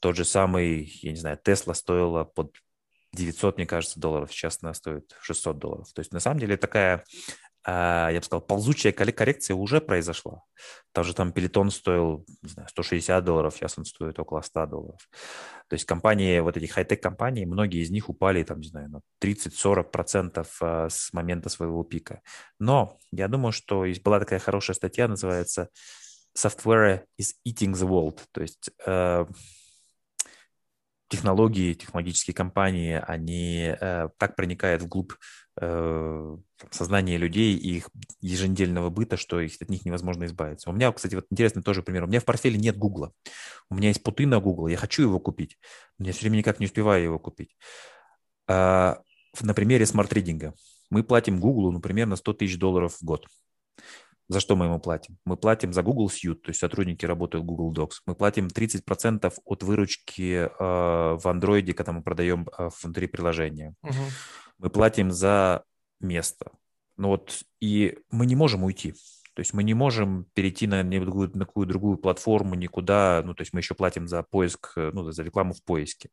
Тот 0.00 0.16
же 0.16 0.24
самый, 0.24 0.92
я 1.02 1.10
не 1.10 1.16
знаю, 1.16 1.38
Tesla 1.42 1.74
стоила 1.74 2.24
под 2.24 2.56
900, 3.12 3.56
мне 3.56 3.66
кажется, 3.66 3.98
долларов. 4.00 4.30
Сейчас 4.32 4.58
она 4.62 4.74
стоит 4.74 5.14
600 5.20 5.58
долларов. 5.58 5.92
То 5.92 6.00
есть, 6.00 6.12
на 6.12 6.20
самом 6.20 6.40
деле, 6.40 6.56
такая 6.56 7.04
я 7.66 8.18
бы 8.20 8.22
сказал, 8.24 8.42
ползучая 8.42 8.92
коррекция 8.92 9.56
уже 9.56 9.80
произошла. 9.80 10.42
Даже 10.94 11.14
там 11.14 11.32
Пелетон 11.32 11.70
стоил, 11.70 12.24
не 12.42 12.48
знаю, 12.48 12.68
160 12.68 13.24
долларов, 13.24 13.54
сейчас 13.54 13.76
он 13.76 13.84
стоит 13.84 14.18
около 14.20 14.40
100 14.40 14.66
долларов. 14.66 15.00
То 15.68 15.74
есть 15.74 15.84
компании, 15.84 16.38
вот 16.38 16.56
эти 16.56 16.66
хай-тек 16.66 17.02
компании, 17.02 17.44
многие 17.44 17.82
из 17.82 17.90
них 17.90 18.08
упали, 18.08 18.44
там, 18.44 18.60
не 18.60 18.68
знаю, 18.68 18.88
на 18.88 19.00
30-40% 19.20 20.46
а, 20.60 20.88
с 20.88 21.12
момента 21.12 21.48
своего 21.48 21.82
пика. 21.82 22.20
Но 22.60 22.98
я 23.10 23.26
думаю, 23.26 23.50
что 23.50 23.84
была 24.04 24.20
такая 24.20 24.38
хорошая 24.38 24.76
статья, 24.76 25.08
называется 25.08 25.68
«Software 26.38 27.04
is 27.20 27.32
eating 27.44 27.72
the 27.72 27.88
world». 27.88 28.20
То 28.30 28.42
есть 28.42 28.70
э, 28.86 29.26
технологии, 31.08 31.74
технологические 31.74 32.34
компании, 32.34 33.02
они 33.06 33.74
э, 33.80 34.08
так 34.18 34.36
проникают 34.36 34.82
вглубь 34.82 35.12
э, 35.60 36.36
сознания 36.70 37.16
людей 37.16 37.56
и 37.56 37.76
их 37.76 37.90
еженедельного 38.20 38.90
быта, 38.90 39.16
что 39.16 39.40
их, 39.40 39.60
от 39.60 39.68
них 39.68 39.84
невозможно 39.84 40.24
избавиться. 40.24 40.70
У 40.70 40.72
меня, 40.72 40.92
кстати, 40.92 41.14
вот 41.14 41.26
интересный 41.30 41.62
тоже 41.62 41.82
пример. 41.82 42.04
У 42.04 42.06
меня 42.06 42.20
в 42.20 42.24
портфеле 42.24 42.58
нет 42.58 42.76
Гугла. 42.76 43.12
У 43.70 43.74
меня 43.74 43.88
есть 43.88 44.02
путы 44.02 44.26
на 44.26 44.40
Google, 44.40 44.68
я 44.68 44.76
хочу 44.76 45.02
его 45.02 45.18
купить, 45.18 45.58
но 45.98 46.06
я 46.06 46.12
все 46.12 46.22
время 46.22 46.38
никак 46.38 46.60
не 46.60 46.66
успеваю 46.66 47.02
его 47.02 47.18
купить. 47.18 47.56
А, 48.48 49.00
на 49.40 49.54
примере 49.54 49.86
смарт-ридинга. 49.86 50.54
Мы 50.90 51.02
платим 51.02 51.40
Google, 51.40 51.72
ну, 51.72 51.80
примерно 51.80 52.16
100 52.16 52.32
тысяч 52.34 52.58
долларов 52.58 52.96
в 53.00 53.04
год. 53.04 53.26
За 54.28 54.40
что 54.40 54.56
мы 54.56 54.66
ему 54.66 54.80
платим? 54.80 55.18
Мы 55.24 55.36
платим 55.36 55.72
за 55.72 55.82
Google 55.82 56.08
Suite, 56.08 56.34
то 56.34 56.48
есть 56.50 56.58
сотрудники 56.58 57.06
работают 57.06 57.44
в 57.44 57.46
Google 57.46 57.72
Docs. 57.72 58.00
Мы 58.06 58.16
платим 58.16 58.48
30% 58.48 59.32
от 59.44 59.62
выручки 59.62 60.32
э, 60.32 60.48
в 60.48 61.22
Android, 61.24 61.72
когда 61.74 61.92
мы 61.92 62.02
продаем 62.02 62.48
э, 62.58 62.68
внутри 62.82 63.06
приложения. 63.06 63.74
Угу. 63.82 63.94
Мы 64.58 64.70
платим 64.70 65.10
за 65.10 65.64
место. 66.00 66.52
Ну 66.96 67.08
вот, 67.08 67.40
и 67.60 67.98
мы 68.10 68.26
не 68.26 68.36
можем 68.36 68.64
уйти. 68.64 68.94
То 69.36 69.40
есть 69.40 69.52
мы 69.52 69.64
не 69.64 69.74
можем 69.74 70.24
перейти 70.32 70.66
на, 70.66 70.82
на 70.82 71.44
какую 71.44 71.66
другую 71.66 71.98
платформу, 71.98 72.54
никуда. 72.54 73.22
Ну, 73.22 73.34
то 73.34 73.42
есть 73.42 73.52
мы 73.52 73.60
еще 73.60 73.74
платим 73.74 74.08
за 74.08 74.22
поиск, 74.22 74.72
э, 74.76 74.90
ну, 74.94 75.10
за 75.10 75.22
рекламу 75.22 75.52
в 75.52 75.62
поиске. 75.62 76.08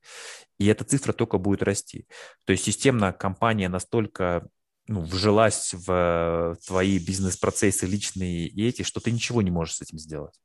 И 0.60 0.66
эта 0.68 0.84
цифра 0.84 1.14
только 1.14 1.38
будет 1.38 1.64
расти. 1.64 2.06
То 2.44 2.52
есть 2.52 2.66
системно 2.66 3.14
компания 3.14 3.70
настолько 3.70 4.46
ну, 4.88 5.04
вжилась 5.04 5.74
в 5.74 6.58
твои 6.68 7.00
бизнес-процессы 7.00 7.86
личные 7.86 8.48
и 8.48 8.68
эти, 8.68 8.82
что 8.82 9.00
ты 9.00 9.10
ничего 9.12 9.42
не 9.42 9.52
можешь 9.52 9.76
с 9.76 9.82
этим 9.82 9.98
сделать. 9.98 10.36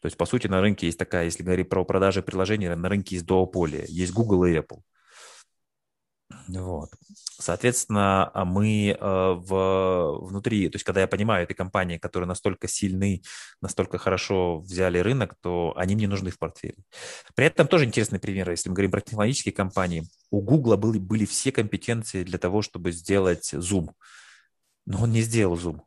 То 0.00 0.06
есть, 0.06 0.16
по 0.16 0.24
сути, 0.24 0.46
на 0.46 0.60
рынке 0.60 0.86
есть 0.86 0.98
такая, 0.98 1.24
если 1.24 1.42
говорить 1.42 1.68
про 1.68 1.84
продажи 1.84 2.22
приложений, 2.22 2.76
на 2.76 2.88
рынке 2.88 3.16
есть 3.16 3.26
дуополия, 3.26 3.84
есть 3.88 4.12
Google 4.12 4.44
и 4.44 4.56
Apple. 4.56 4.82
Вот. 6.48 6.90
Соответственно, 7.40 8.30
а 8.34 8.44
мы 8.44 8.90
э, 8.90 8.96
в, 9.00 10.18
внутри, 10.26 10.68
то 10.68 10.76
есть 10.76 10.84
когда 10.84 11.00
я 11.00 11.06
понимаю 11.06 11.44
этой 11.44 11.54
компании, 11.54 11.98
которые 11.98 12.26
настолько 12.26 12.68
сильны, 12.68 13.22
настолько 13.62 13.96
хорошо 13.96 14.58
взяли 14.60 14.98
рынок, 14.98 15.36
то 15.40 15.72
они 15.76 15.94
мне 15.94 16.08
нужны 16.08 16.30
в 16.30 16.38
портфеле. 16.38 16.76
При 17.34 17.46
этом 17.46 17.66
тоже 17.66 17.84
интересный 17.84 18.18
пример, 18.18 18.50
если 18.50 18.68
мы 18.68 18.74
говорим 18.74 18.90
про 18.90 19.00
технологические 19.00 19.54
компании, 19.54 20.08
у 20.30 20.42
Google 20.42 20.76
были, 20.76 20.98
были 20.98 21.24
все 21.24 21.52
компетенции 21.52 22.24
для 22.24 22.38
того, 22.38 22.60
чтобы 22.60 22.92
сделать 22.92 23.54
Zoom, 23.54 23.90
но 24.84 25.02
он 25.02 25.12
не 25.12 25.22
сделал 25.22 25.56
Zoom. 25.56 25.80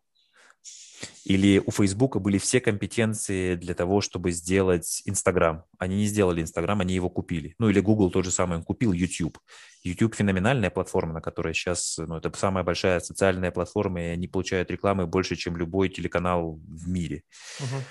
Или 1.23 1.61
у 1.65 1.71
Фейсбука 1.71 2.19
были 2.19 2.37
все 2.37 2.59
компетенции 2.59 3.55
для 3.55 3.73
того, 3.73 4.01
чтобы 4.01 4.31
сделать 4.31 5.01
Инстаграм. 5.05 5.63
Они 5.77 5.97
не 5.97 6.05
сделали 6.05 6.41
Инстаграм, 6.41 6.79
они 6.81 6.93
его 6.95 7.09
купили. 7.09 7.55
Ну 7.59 7.69
или 7.69 7.79
Google 7.79 8.11
тот 8.11 8.25
же 8.25 8.31
самый, 8.31 8.57
он 8.57 8.63
купил 8.63 8.91
YouTube. 8.91 9.37
YouTube 9.83 10.15
феноменальная 10.15 10.69
платформа, 10.69 11.13
на 11.13 11.21
которой 11.21 11.53
сейчас, 11.53 11.97
ну 11.97 12.17
это 12.17 12.31
самая 12.37 12.63
большая 12.63 12.99
социальная 12.99 13.51
платформа, 13.51 14.01
и 14.01 14.07
они 14.09 14.27
получают 14.27 14.69
рекламы 14.71 15.07
больше, 15.07 15.35
чем 15.35 15.57
любой 15.57 15.89
телеканал 15.89 16.59
в 16.67 16.87
мире. 16.87 17.23
Uh-huh. 17.59 17.81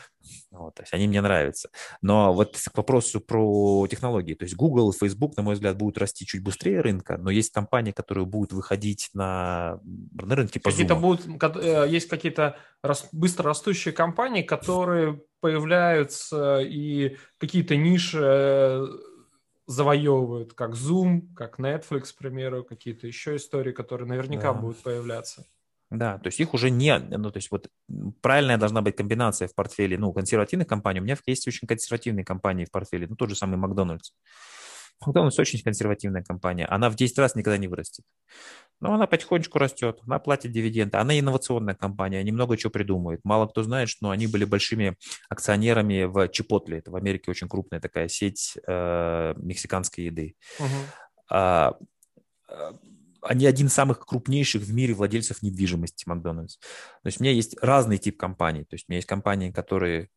Вот, 0.50 0.74
то 0.74 0.82
есть 0.82 0.92
они 0.92 1.08
мне 1.08 1.20
нравятся. 1.20 1.70
Но 2.02 2.32
вот 2.32 2.56
к 2.56 2.76
вопросу 2.76 3.20
про 3.20 3.86
технологии. 3.88 4.34
То 4.34 4.44
есть 4.44 4.56
Google 4.56 4.90
и 4.90 4.96
Facebook, 4.96 5.36
на 5.36 5.42
мой 5.42 5.54
взгляд, 5.54 5.76
будут 5.76 5.98
расти 5.98 6.26
чуть 6.26 6.42
быстрее 6.42 6.80
рынка, 6.80 7.16
но 7.18 7.30
есть 7.30 7.52
компании, 7.52 7.92
которые 7.92 8.26
будут 8.26 8.52
выходить 8.52 9.10
на, 9.14 9.80
на 10.12 10.34
рынок 10.34 10.52
типа 10.52 10.70
какие-то 10.70 10.96
будут, 10.96 11.26
э, 11.56 11.86
Есть 11.88 12.08
какие-то 12.08 12.56
быстро 13.12 13.44
растущие 13.44 13.92
компании, 13.92 14.42
которые 14.42 15.22
появляются 15.40 16.60
и 16.60 17.16
какие-то 17.38 17.76
ниши 17.76 18.20
э, 18.22 18.86
завоевывают, 19.66 20.54
как 20.54 20.72
Zoom, 20.72 21.32
как 21.34 21.58
Netflix, 21.60 22.12
к 22.12 22.18
примеру, 22.18 22.64
какие-то 22.64 23.06
еще 23.06 23.36
истории, 23.36 23.72
которые 23.72 24.08
наверняка 24.08 24.52
да. 24.52 24.60
будут 24.60 24.78
появляться. 24.78 25.46
Да, 25.90 26.18
то 26.18 26.28
есть 26.28 26.38
их 26.38 26.54
уже 26.54 26.70
не, 26.70 26.98
ну, 26.98 27.32
то 27.32 27.38
есть 27.38 27.50
вот 27.50 27.68
правильная 28.22 28.58
должна 28.58 28.80
быть 28.80 28.94
комбинация 28.94 29.48
в 29.48 29.54
портфеле, 29.54 29.98
ну, 29.98 30.12
консервативных 30.12 30.68
компаний. 30.68 31.00
У 31.00 31.02
меня 31.02 31.16
есть 31.26 31.48
очень 31.48 31.66
консервативные 31.66 32.24
компании 32.24 32.64
в 32.64 32.70
портфеле, 32.70 33.08
ну, 33.08 33.16
тот 33.16 33.30
же 33.30 33.34
самый 33.34 33.56
Макдональдс. 33.56 34.12
Макдональдс 35.04 35.38
очень 35.40 35.60
консервативная 35.62 36.22
компания, 36.22 36.66
она 36.66 36.90
в 36.90 36.94
10 36.94 37.18
раз 37.18 37.34
никогда 37.34 37.56
не 37.58 37.66
вырастет. 37.66 38.04
Но 38.80 38.94
она 38.94 39.08
потихонечку 39.08 39.58
растет, 39.58 39.98
она 40.06 40.20
платит 40.20 40.52
дивиденды, 40.52 40.96
она 40.96 41.18
инновационная 41.18 41.74
компания, 41.74 42.18
они 42.18 42.30
много 42.30 42.56
чего 42.56 42.70
придумывают. 42.70 43.22
Мало 43.24 43.46
кто 43.46 43.62
знает, 43.64 43.88
что 43.88 44.10
они 44.10 44.28
были 44.28 44.44
большими 44.44 44.96
акционерами 45.28 46.04
в 46.04 46.28
Чипотле, 46.28 46.78
это 46.78 46.92
в 46.92 46.96
Америке 46.96 47.30
очень 47.30 47.48
крупная 47.48 47.80
такая 47.80 48.08
сеть 48.08 48.56
э, 48.66 49.34
мексиканской 49.36 50.04
еды. 50.04 50.36
Uh-huh. 50.58 50.86
А, 51.30 51.74
они 53.22 53.46
один 53.46 53.66
из 53.66 53.74
самых 53.74 54.00
крупнейших 54.06 54.62
в 54.62 54.72
мире 54.72 54.94
владельцев 54.94 55.42
недвижимости 55.42 56.08
Макдональдс. 56.08 56.56
То 56.58 57.06
есть 57.06 57.20
у 57.20 57.24
меня 57.24 57.32
есть 57.32 57.56
разный 57.60 57.98
тип 57.98 58.18
компаний. 58.18 58.64
То 58.64 58.74
есть 58.74 58.86
у 58.88 58.92
меня 58.92 58.98
есть 58.98 59.08
компании, 59.08 59.50
которые 59.50 60.08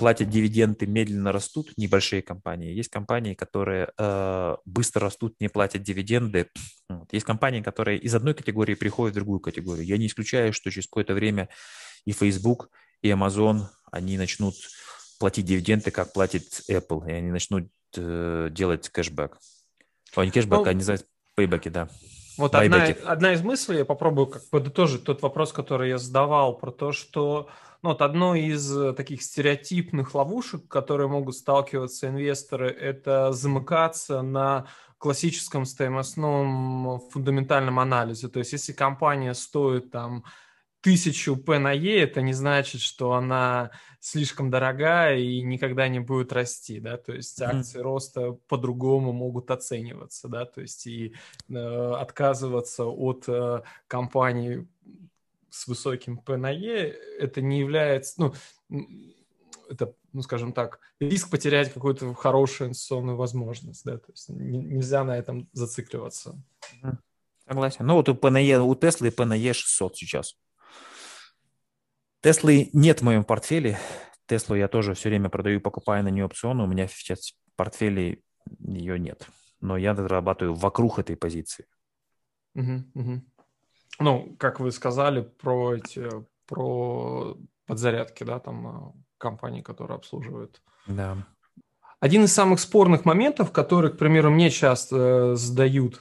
платят 0.00 0.30
дивиденды, 0.30 0.86
медленно 0.86 1.30
растут, 1.30 1.74
небольшие 1.76 2.22
компании. 2.22 2.72
Есть 2.72 2.88
компании, 2.88 3.34
которые 3.34 3.92
э, 3.98 4.56
быстро 4.64 5.02
растут, 5.02 5.36
не 5.40 5.48
платят 5.48 5.82
дивиденды. 5.82 6.48
Вот. 6.88 7.12
Есть 7.12 7.26
компании, 7.26 7.60
которые 7.60 7.98
из 7.98 8.14
одной 8.14 8.32
категории 8.32 8.74
переходят 8.74 9.12
в 9.12 9.16
другую 9.16 9.40
категорию. 9.40 9.84
Я 9.84 9.98
не 9.98 10.06
исключаю, 10.06 10.54
что 10.54 10.70
через 10.70 10.86
какое-то 10.86 11.12
время 11.12 11.50
и 12.06 12.12
Facebook, 12.12 12.70
и 13.02 13.10
Amazon, 13.10 13.64
они 13.92 14.16
начнут 14.16 14.54
платить 15.18 15.44
дивиденды, 15.44 15.90
как 15.90 16.14
платит 16.14 16.62
Apple, 16.70 17.06
и 17.06 17.12
они 17.12 17.30
начнут 17.30 17.70
э, 17.94 18.48
делать 18.50 18.88
кэшбэк. 18.88 19.36
О, 20.16 20.24
не 20.24 20.30
кэшбэк, 20.30 20.60
ну, 20.60 20.64
а 20.64 20.68
они 20.70 20.78
называют 20.78 21.06
пейбеки, 21.36 21.68
да. 21.68 21.90
Вот 22.40 22.54
одна, 22.54 22.86
одна 23.04 23.32
из 23.34 23.42
мыслей, 23.42 23.78
я 23.78 23.84
попробую 23.84 24.26
как 24.26 24.48
подытожить 24.48 25.04
тот 25.04 25.22
вопрос, 25.22 25.52
который 25.52 25.90
я 25.90 25.98
задавал, 25.98 26.56
про 26.56 26.70
то, 26.70 26.92
что 26.92 27.48
ну, 27.82 27.90
вот 27.90 28.02
одно 28.02 28.34
из 28.34 28.76
э, 28.76 28.92
таких 28.92 29.22
стереотипных 29.22 30.14
ловушек, 30.14 30.66
которые 30.68 31.08
могут 31.08 31.34
сталкиваться 31.36 32.08
инвесторы, 32.08 32.70
это 32.70 33.32
замыкаться 33.32 34.22
на 34.22 34.66
классическом 34.98 35.64
стоимостном 35.64 37.00
фундаментальном 37.10 37.78
анализе. 37.78 38.28
То 38.28 38.38
есть, 38.38 38.52
если 38.52 38.72
компания 38.72 39.32
стоит 39.34 39.90
там 39.90 40.24
тысячу 40.80 41.36
P 41.36 41.58
на 41.58 41.72
E, 41.72 42.00
это 42.00 42.22
не 42.22 42.32
значит, 42.32 42.80
что 42.80 43.12
она 43.12 43.70
слишком 44.00 44.50
дорогая 44.50 45.18
и 45.18 45.42
никогда 45.42 45.88
не 45.88 46.00
будет 46.00 46.32
расти, 46.32 46.80
да, 46.80 46.96
то 46.96 47.12
есть 47.12 47.40
акции 47.42 47.78
mm-hmm. 47.78 47.82
роста 47.82 48.32
по-другому 48.48 49.12
могут 49.12 49.50
оцениваться, 49.50 50.28
да, 50.28 50.46
то 50.46 50.62
есть 50.62 50.86
и 50.86 51.14
э, 51.48 51.54
отказываться 51.54 52.86
от 52.86 53.24
э, 53.28 53.62
компаний 53.86 54.66
с 55.50 55.66
высоким 55.66 56.16
P 56.16 56.36
на 56.38 56.50
E 56.50 56.96
это 57.18 57.42
не 57.42 57.60
является, 57.60 58.14
ну, 58.22 58.34
это, 59.68 59.94
ну, 60.14 60.22
скажем 60.22 60.54
так, 60.54 60.80
риск 60.98 61.30
потерять 61.30 61.72
какую-то 61.72 62.14
хорошую 62.14 62.68
инвестиционную 62.68 63.18
возможность, 63.18 63.84
да, 63.84 63.98
то 63.98 64.10
есть 64.10 64.30
нельзя 64.30 65.04
на 65.04 65.16
этом 65.16 65.48
зацикливаться. 65.52 66.42
Согласен. 67.46 67.84
Ну, 67.84 67.94
вот 67.94 68.08
у 68.08 68.36
E, 68.36 68.58
у 68.60 68.74
Теслы 68.76 69.08
E 69.08 69.52
600 69.52 69.96
сейчас. 69.96 70.36
Теслы 72.20 72.68
нет 72.72 73.00
в 73.00 73.04
моем 73.04 73.24
портфеле. 73.24 73.78
Теслу 74.26 74.54
я 74.54 74.68
тоже 74.68 74.94
все 74.94 75.08
время 75.08 75.30
продаю 75.30 75.58
и 75.58 75.62
покупаю 75.62 76.04
на 76.04 76.08
нее 76.08 76.26
опционы. 76.26 76.64
У 76.64 76.66
меня 76.66 76.86
сейчас 76.86 77.32
в 77.32 77.56
портфеле 77.56 78.22
ее 78.58 78.98
нет. 78.98 79.26
Но 79.60 79.76
я 79.76 79.94
зарабатываю 79.94 80.54
вокруг 80.54 80.98
этой 80.98 81.16
позиции. 81.16 81.66
Угу, 82.54 82.84
угу. 82.94 83.22
Ну, 84.00 84.36
как 84.38 84.60
вы 84.60 84.70
сказали 84.72 85.22
про 85.22 85.76
эти, 85.76 86.08
про 86.46 87.36
подзарядки, 87.66 88.24
да, 88.24 88.38
там 88.38 88.66
а, 88.66 88.92
компании, 89.18 89.62
которые 89.62 89.96
обслуживают. 89.96 90.62
Да. 90.86 91.16
Один 92.00 92.24
из 92.24 92.32
самых 92.32 92.60
спорных 92.60 93.04
моментов, 93.04 93.52
который, 93.52 93.92
к 93.92 93.98
примеру, 93.98 94.30
мне 94.30 94.50
часто 94.50 94.96
э, 94.96 95.34
задают 95.36 96.00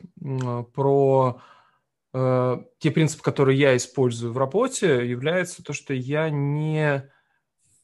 про 0.73 1.41
Э, 1.41 1.41
те 2.11 2.91
принципы, 2.91 3.23
которые 3.23 3.59
я 3.59 3.77
использую 3.77 4.33
в 4.33 4.37
работе, 4.37 5.07
является 5.07 5.63
то, 5.63 5.73
что 5.73 5.93
я 5.93 6.29
не 6.29 7.07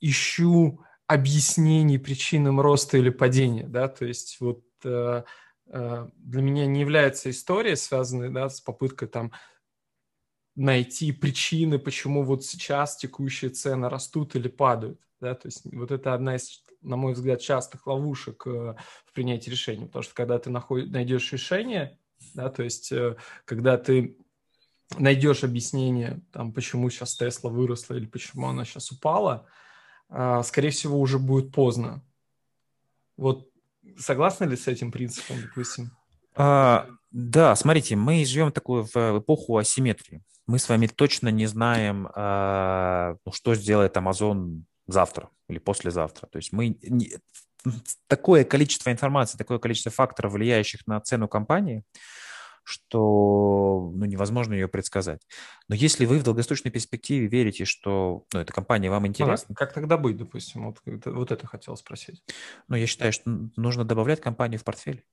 ищу 0.01 0.83
объяснений 1.07 1.97
причинам 1.97 2.59
роста 2.59 2.97
или 2.97 3.09
падения, 3.09 3.67
да, 3.67 3.87
то 3.87 4.05
есть 4.05 4.37
вот 4.39 4.63
э, 4.83 5.23
э, 5.67 6.07
для 6.15 6.41
меня 6.41 6.65
не 6.65 6.81
является 6.81 7.29
история, 7.29 7.75
связанная, 7.75 8.29
да, 8.29 8.49
с 8.49 8.59
попыткой 8.59 9.07
там 9.07 9.31
найти 10.55 11.11
причины, 11.11 11.77
почему 11.77 12.23
вот 12.23 12.43
сейчас 12.43 12.97
текущие 12.97 13.51
цены 13.51 13.89
растут 13.89 14.35
или 14.35 14.47
падают, 14.47 14.99
да, 15.19 15.35
то 15.35 15.47
есть 15.47 15.61
вот 15.65 15.91
это 15.91 16.13
одна 16.13 16.37
из, 16.37 16.63
на 16.81 16.95
мой 16.95 17.13
взгляд, 17.13 17.39
частых 17.41 17.85
ловушек 17.85 18.45
в 18.45 18.75
принятии 19.13 19.51
решений, 19.51 19.85
потому 19.85 20.03
что 20.03 20.15
когда 20.15 20.39
ты 20.39 20.49
находишь, 20.49 20.89
найдешь 20.89 21.31
решение, 21.31 21.99
да, 22.33 22.49
то 22.49 22.63
есть 22.63 22.91
э, 22.91 23.15
когда 23.45 23.77
ты 23.77 24.17
найдешь 24.97 25.43
объяснение, 25.43 26.21
там, 26.31 26.53
почему 26.53 26.89
сейчас 26.89 27.15
Тесла 27.15 27.49
выросла 27.49 27.95
или 27.95 28.05
почему 28.05 28.47
она 28.47 28.65
сейчас 28.65 28.91
упала, 28.91 29.47
а, 30.09 30.43
скорее 30.43 30.69
всего, 30.69 30.99
уже 30.99 31.19
будет 31.19 31.51
поздно. 31.51 32.03
Вот 33.17 33.49
согласны 33.97 34.45
ли 34.45 34.55
с 34.55 34.67
этим 34.67 34.91
принципом, 34.91 35.37
допустим? 35.41 35.91
А, 36.35 36.87
да, 37.11 37.55
смотрите, 37.55 37.95
мы 37.95 38.23
живем 38.25 38.51
такую 38.51 38.83
в 38.83 39.19
эпоху 39.19 39.57
асимметрии. 39.57 40.21
Мы 40.47 40.59
с 40.59 40.69
вами 40.69 40.87
точно 40.87 41.29
не 41.29 41.47
знаем, 41.47 42.07
а, 42.13 43.15
ну, 43.25 43.31
что 43.31 43.55
сделает 43.55 43.97
Amazon 43.97 44.63
завтра 44.87 45.29
или 45.47 45.57
послезавтра. 45.57 46.27
То 46.27 46.37
есть 46.37 46.51
мы 46.51 46.77
не, 46.81 47.13
такое 48.07 48.43
количество 48.43 48.91
информации, 48.91 49.37
такое 49.37 49.59
количество 49.59 49.91
факторов, 49.91 50.33
влияющих 50.33 50.85
на 50.87 50.99
цену 51.01 51.27
компании, 51.27 51.83
что 52.63 53.91
ну, 53.93 54.05
невозможно 54.05 54.53
ее 54.53 54.67
предсказать. 54.67 55.21
Но 55.67 55.75
если 55.75 56.05
вы 56.05 56.17
в 56.17 56.23
долгосрочной 56.23 56.71
перспективе 56.71 57.27
верите, 57.27 57.63
что 57.65 58.25
ну, 58.33 58.39
эта 58.39 58.51
компания 58.51 58.89
вам 58.89 59.05
интересна... 59.05 59.47
Ну, 59.49 59.55
как 59.55 59.71
тогда 59.73 59.97
быть, 59.97 60.17
допустим? 60.17 60.65
Вот, 60.65 60.79
вот 61.05 61.31
это 61.31 61.45
хотел 61.45 61.77
спросить. 61.77 62.23
Ну, 62.67 62.75
я 62.75 62.87
считаю, 62.87 63.13
что 63.13 63.49
нужно 63.55 63.85
добавлять 63.85 64.19
компанию 64.19 64.59
в 64.59 64.63
портфель. 64.63 65.05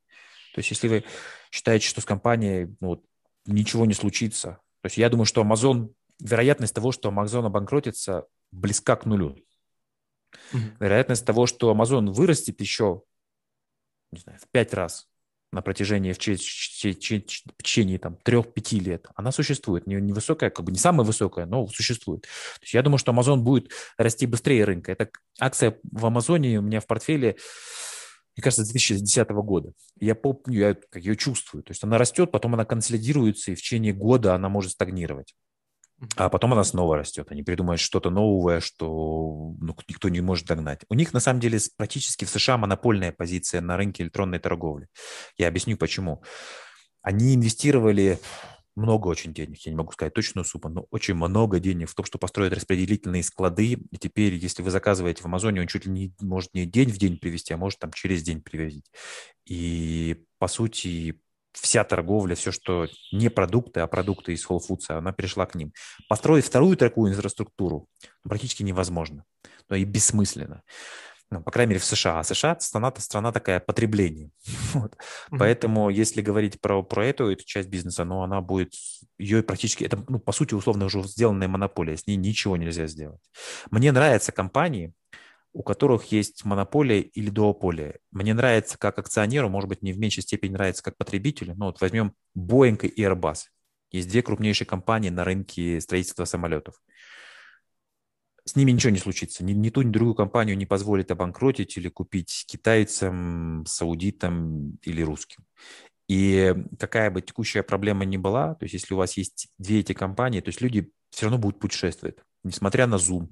То 0.54 0.58
есть 0.58 0.70
если 0.70 0.88
вы 0.88 1.04
считаете, 1.50 1.86
что 1.86 2.00
с 2.00 2.04
компанией 2.04 2.74
ну, 2.80 3.04
ничего 3.46 3.84
не 3.84 3.94
случится, 3.94 4.60
то 4.80 4.86
есть 4.86 4.96
я 4.96 5.08
думаю, 5.08 5.26
что 5.26 5.42
Amazon, 5.42 5.92
вероятность 6.20 6.74
того, 6.74 6.90
что 6.90 7.10
Amazon 7.10 7.46
обанкротится, 7.46 8.24
близка 8.50 8.96
к 8.96 9.06
нулю. 9.06 9.36
Вероятность 10.80 11.24
того, 11.24 11.46
что 11.46 11.72
Amazon 11.72 12.10
вырастет 12.10 12.60
еще, 12.60 13.02
не 14.10 14.20
знаю, 14.20 14.38
в 14.38 14.48
пять 14.50 14.74
раз, 14.74 15.08
на 15.52 15.60
протяжении 15.60 16.12
в 16.12 16.18
течение 16.18 17.98
там 17.98 18.16
трех-пяти 18.16 18.80
лет, 18.80 19.06
она 19.14 19.32
существует. 19.32 19.86
Не, 19.86 19.96
не 19.96 20.12
высокая, 20.12 20.48
как 20.50 20.64
бы 20.64 20.72
не 20.72 20.78
самая 20.78 21.06
высокая, 21.06 21.44
но 21.44 21.66
существует. 21.68 22.22
То 22.22 22.62
есть 22.62 22.74
я 22.74 22.82
думаю, 22.82 22.98
что 22.98 23.12
Amazon 23.12 23.36
будет 23.36 23.70
расти 23.98 24.26
быстрее 24.26 24.64
рынка. 24.64 24.92
Это 24.92 25.10
акция 25.38 25.78
в 25.82 26.06
Амазоне 26.06 26.58
у 26.58 26.62
меня 26.62 26.80
в 26.80 26.86
портфеле, 26.86 27.36
мне 28.34 28.42
кажется, 28.42 28.64
с 28.64 28.70
2010 28.70 29.28
года. 29.28 29.74
Я 30.00 30.14
помню, 30.14 30.40
я 30.46 30.76
ее 30.94 31.16
чувствую. 31.16 31.62
То 31.62 31.72
есть 31.72 31.84
она 31.84 31.98
растет, 31.98 32.30
потом 32.30 32.54
она 32.54 32.64
консолидируется, 32.64 33.52
и 33.52 33.54
в 33.54 33.58
течение 33.58 33.92
года 33.92 34.34
она 34.34 34.48
может 34.48 34.72
стагнировать. 34.72 35.34
А 36.16 36.28
потом 36.28 36.52
она 36.52 36.64
снова 36.64 36.96
растет. 36.96 37.28
Они 37.30 37.42
придумают 37.42 37.80
что-то 37.80 38.10
новое, 38.10 38.60
что 38.60 39.54
ну, 39.60 39.76
никто 39.88 40.08
не 40.08 40.20
может 40.20 40.46
догнать. 40.46 40.80
У 40.88 40.94
них 40.94 41.12
на 41.12 41.20
самом 41.20 41.40
деле 41.40 41.58
практически 41.76 42.24
в 42.24 42.30
США 42.30 42.56
монопольная 42.56 43.12
позиция 43.12 43.60
на 43.60 43.76
рынке 43.76 44.02
электронной 44.02 44.38
торговли. 44.38 44.88
Я 45.36 45.48
объясню 45.48 45.76
почему. 45.76 46.22
Они 47.02 47.34
инвестировали 47.34 48.18
много 48.74 49.08
очень 49.08 49.34
денег, 49.34 49.58
я 49.66 49.72
не 49.72 49.76
могу 49.76 49.92
сказать 49.92 50.14
точную 50.14 50.44
сумму, 50.44 50.68
но 50.70 50.86
очень 50.90 51.14
много 51.14 51.60
денег 51.60 51.90
в 51.90 51.94
том, 51.94 52.06
что 52.06 52.18
построить 52.18 52.52
распределительные 52.52 53.22
склады. 53.22 53.72
И 53.72 53.96
теперь, 53.98 54.34
если 54.34 54.62
вы 54.62 54.70
заказываете 54.70 55.22
в 55.22 55.26
Амазоне, 55.26 55.60
он 55.60 55.66
чуть 55.66 55.86
ли 55.86 55.92
не 55.92 56.14
может 56.20 56.54
не 56.54 56.64
день 56.64 56.90
в 56.90 56.98
день 56.98 57.18
привезти, 57.18 57.52
а 57.52 57.58
может 57.58 57.78
там 57.78 57.92
через 57.92 58.22
день 58.22 58.40
привозить. 58.40 58.90
И 59.44 60.24
по 60.38 60.48
сути 60.48 61.20
вся 61.52 61.84
торговля, 61.84 62.34
все, 62.34 62.52
что 62.52 62.88
не 63.12 63.28
продукты, 63.28 63.80
а 63.80 63.86
продукты 63.86 64.32
из 64.32 64.46
Whole 64.46 64.60
Foods, 64.66 64.90
она 64.90 65.12
перешла 65.12 65.46
к 65.46 65.54
ним. 65.54 65.72
Построить 66.08 66.44
вторую 66.44 66.76
такую 66.76 67.12
инфраструктуру 67.12 67.88
практически 68.22 68.62
невозможно, 68.62 69.24
но 69.68 69.76
и 69.76 69.84
бессмысленно. 69.84 70.62
Ну, 71.32 71.42
по 71.42 71.50
крайней 71.50 71.70
мере, 71.70 71.80
в 71.80 71.84
США. 71.86 72.20
А 72.20 72.24
США 72.24 72.58
страна, 72.60 72.92
страна 72.98 73.32
такая 73.32 73.58
потребление. 73.58 74.30
Вот. 74.74 74.92
Mm-hmm. 74.92 75.38
Поэтому, 75.38 75.88
если 75.90 76.20
говорить 76.20 76.60
про, 76.60 76.82
про 76.82 77.06
эту, 77.06 77.30
эту 77.30 77.44
часть 77.44 77.68
бизнеса, 77.68 78.04
ну, 78.04 78.22
она 78.22 78.40
будет, 78.42 78.74
ее 79.18 79.42
практически, 79.42 79.84
это, 79.84 80.04
ну, 80.08 80.18
по 80.18 80.32
сути, 80.32 80.54
условно 80.54 80.86
уже 80.86 81.02
сделанная 81.04 81.48
монополия, 81.48 81.96
с 81.96 82.06
ней 82.06 82.16
ничего 82.16 82.56
нельзя 82.56 82.86
сделать. 82.86 83.20
Мне 83.70 83.92
нравятся 83.92 84.30
компании, 84.30 84.92
у 85.52 85.62
которых 85.62 86.12
есть 86.12 86.44
монополия 86.44 87.00
или 87.00 87.28
дуополия. 87.28 87.98
Мне 88.10 88.34
нравится 88.34 88.78
как 88.78 88.98
акционеру, 88.98 89.48
может 89.48 89.68
быть, 89.68 89.82
не 89.82 89.92
в 89.92 89.98
меньшей 89.98 90.22
степени 90.22 90.52
нравится 90.52 90.82
как 90.82 90.96
потребителю. 90.96 91.54
Но 91.56 91.66
вот 91.66 91.80
возьмем 91.80 92.14
Boeing 92.36 92.86
и 92.86 93.02
Airbus. 93.02 93.44
Есть 93.90 94.08
две 94.08 94.22
крупнейшие 94.22 94.66
компании 94.66 95.10
на 95.10 95.24
рынке 95.24 95.80
строительства 95.80 96.24
самолетов. 96.24 96.80
С 98.44 98.56
ними 98.56 98.72
ничего 98.72 98.90
не 98.90 98.98
случится. 98.98 99.44
Ни, 99.44 99.52
ни 99.52 99.68
ту, 99.68 99.82
ни 99.82 99.90
другую 99.90 100.14
компанию 100.14 100.56
не 100.56 100.66
позволит 100.66 101.10
обанкротить 101.10 101.76
или 101.76 101.88
купить 101.88 102.44
китайцам, 102.48 103.64
саудитам 103.66 104.78
или 104.82 105.02
русским. 105.02 105.44
И 106.08 106.54
какая 106.78 107.10
бы 107.10 107.22
текущая 107.22 107.62
проблема 107.62 108.04
ни 108.04 108.16
была, 108.16 108.54
то 108.54 108.64
есть 108.64 108.74
если 108.74 108.94
у 108.94 108.96
вас 108.96 109.16
есть 109.16 109.48
две 109.58 109.80
эти 109.80 109.92
компании, 109.92 110.40
то 110.40 110.48
есть 110.48 110.60
люди 110.60 110.90
все 111.10 111.26
равно 111.26 111.38
будут 111.38 111.60
путешествовать, 111.60 112.16
несмотря 112.42 112.86
на 112.86 112.96
Zoom, 112.96 113.28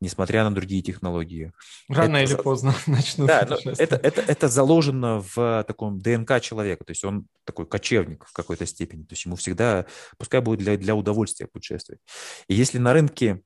несмотря 0.00 0.44
на 0.44 0.54
другие 0.54 0.82
технологии. 0.82 1.52
Рано 1.88 2.18
это, 2.18 2.32
или 2.32 2.40
поздно 2.40 2.74
начнут 2.86 3.28
Да, 3.28 3.40
это, 3.40 3.96
это, 3.96 4.20
это 4.20 4.48
заложено 4.48 5.24
в 5.34 5.64
таком 5.66 6.00
ДНК 6.00 6.40
человека, 6.40 6.84
то 6.84 6.90
есть 6.92 7.04
он 7.04 7.26
такой 7.44 7.66
кочевник 7.66 8.24
в 8.24 8.32
какой-то 8.32 8.66
степени, 8.66 9.02
то 9.02 9.14
есть 9.14 9.24
ему 9.24 9.36
всегда, 9.36 9.86
пускай 10.16 10.40
будет 10.40 10.60
для, 10.60 10.76
для 10.76 10.94
удовольствия 10.94 11.46
путешествовать. 11.46 12.00
И 12.48 12.54
если 12.54 12.78
на 12.78 12.92
рынке 12.92 13.42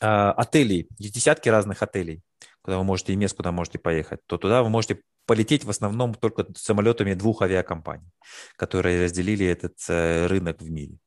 э, 0.00 0.06
отелей, 0.06 0.88
есть 0.98 1.14
десятки 1.14 1.48
разных 1.48 1.82
отелей, 1.82 2.22
куда 2.62 2.78
вы 2.78 2.84
можете 2.84 3.12
и 3.12 3.16
мест, 3.16 3.36
куда 3.36 3.52
можете 3.52 3.78
поехать, 3.78 4.20
то 4.26 4.38
туда 4.38 4.62
вы 4.62 4.70
можете 4.70 5.00
полететь 5.26 5.64
в 5.64 5.70
основном 5.70 6.14
только 6.14 6.46
самолетами 6.56 7.14
двух 7.14 7.42
авиакомпаний, 7.42 8.10
которые 8.56 9.04
разделили 9.04 9.46
этот 9.46 9.76
э, 9.88 10.26
рынок 10.26 10.60
в 10.60 10.70
мире. 10.70 10.98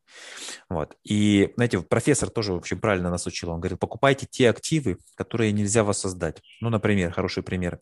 Вот. 0.70 0.98
И, 1.04 1.52
знаете, 1.56 1.82
профессор 1.82 2.30
тоже, 2.30 2.54
общем, 2.54 2.80
правильно 2.80 3.10
нас 3.10 3.26
учил. 3.26 3.50
Он 3.50 3.60
говорит, 3.60 3.80
покупайте 3.80 4.28
те 4.30 4.50
активы, 4.50 4.98
которые 5.16 5.52
нельзя 5.52 5.84
воссоздать. 5.84 6.42
Ну, 6.62 6.70
например, 6.70 7.12
хороший 7.12 7.44
пример 7.44 7.80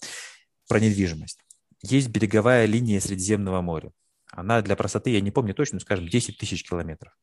про 0.68 0.80
недвижимость. 0.80 1.40
Есть 1.82 2.10
береговая 2.10 2.66
линия 2.66 3.00
Средиземного 3.00 3.62
моря. 3.62 3.92
Она 4.32 4.62
для 4.62 4.76
простоты, 4.76 5.12
я 5.12 5.22
не 5.22 5.32
помню 5.32 5.54
точно, 5.54 5.80
скажем, 5.80 6.08
10 6.08 6.38
тысяч 6.38 6.68
километров. 6.68 7.14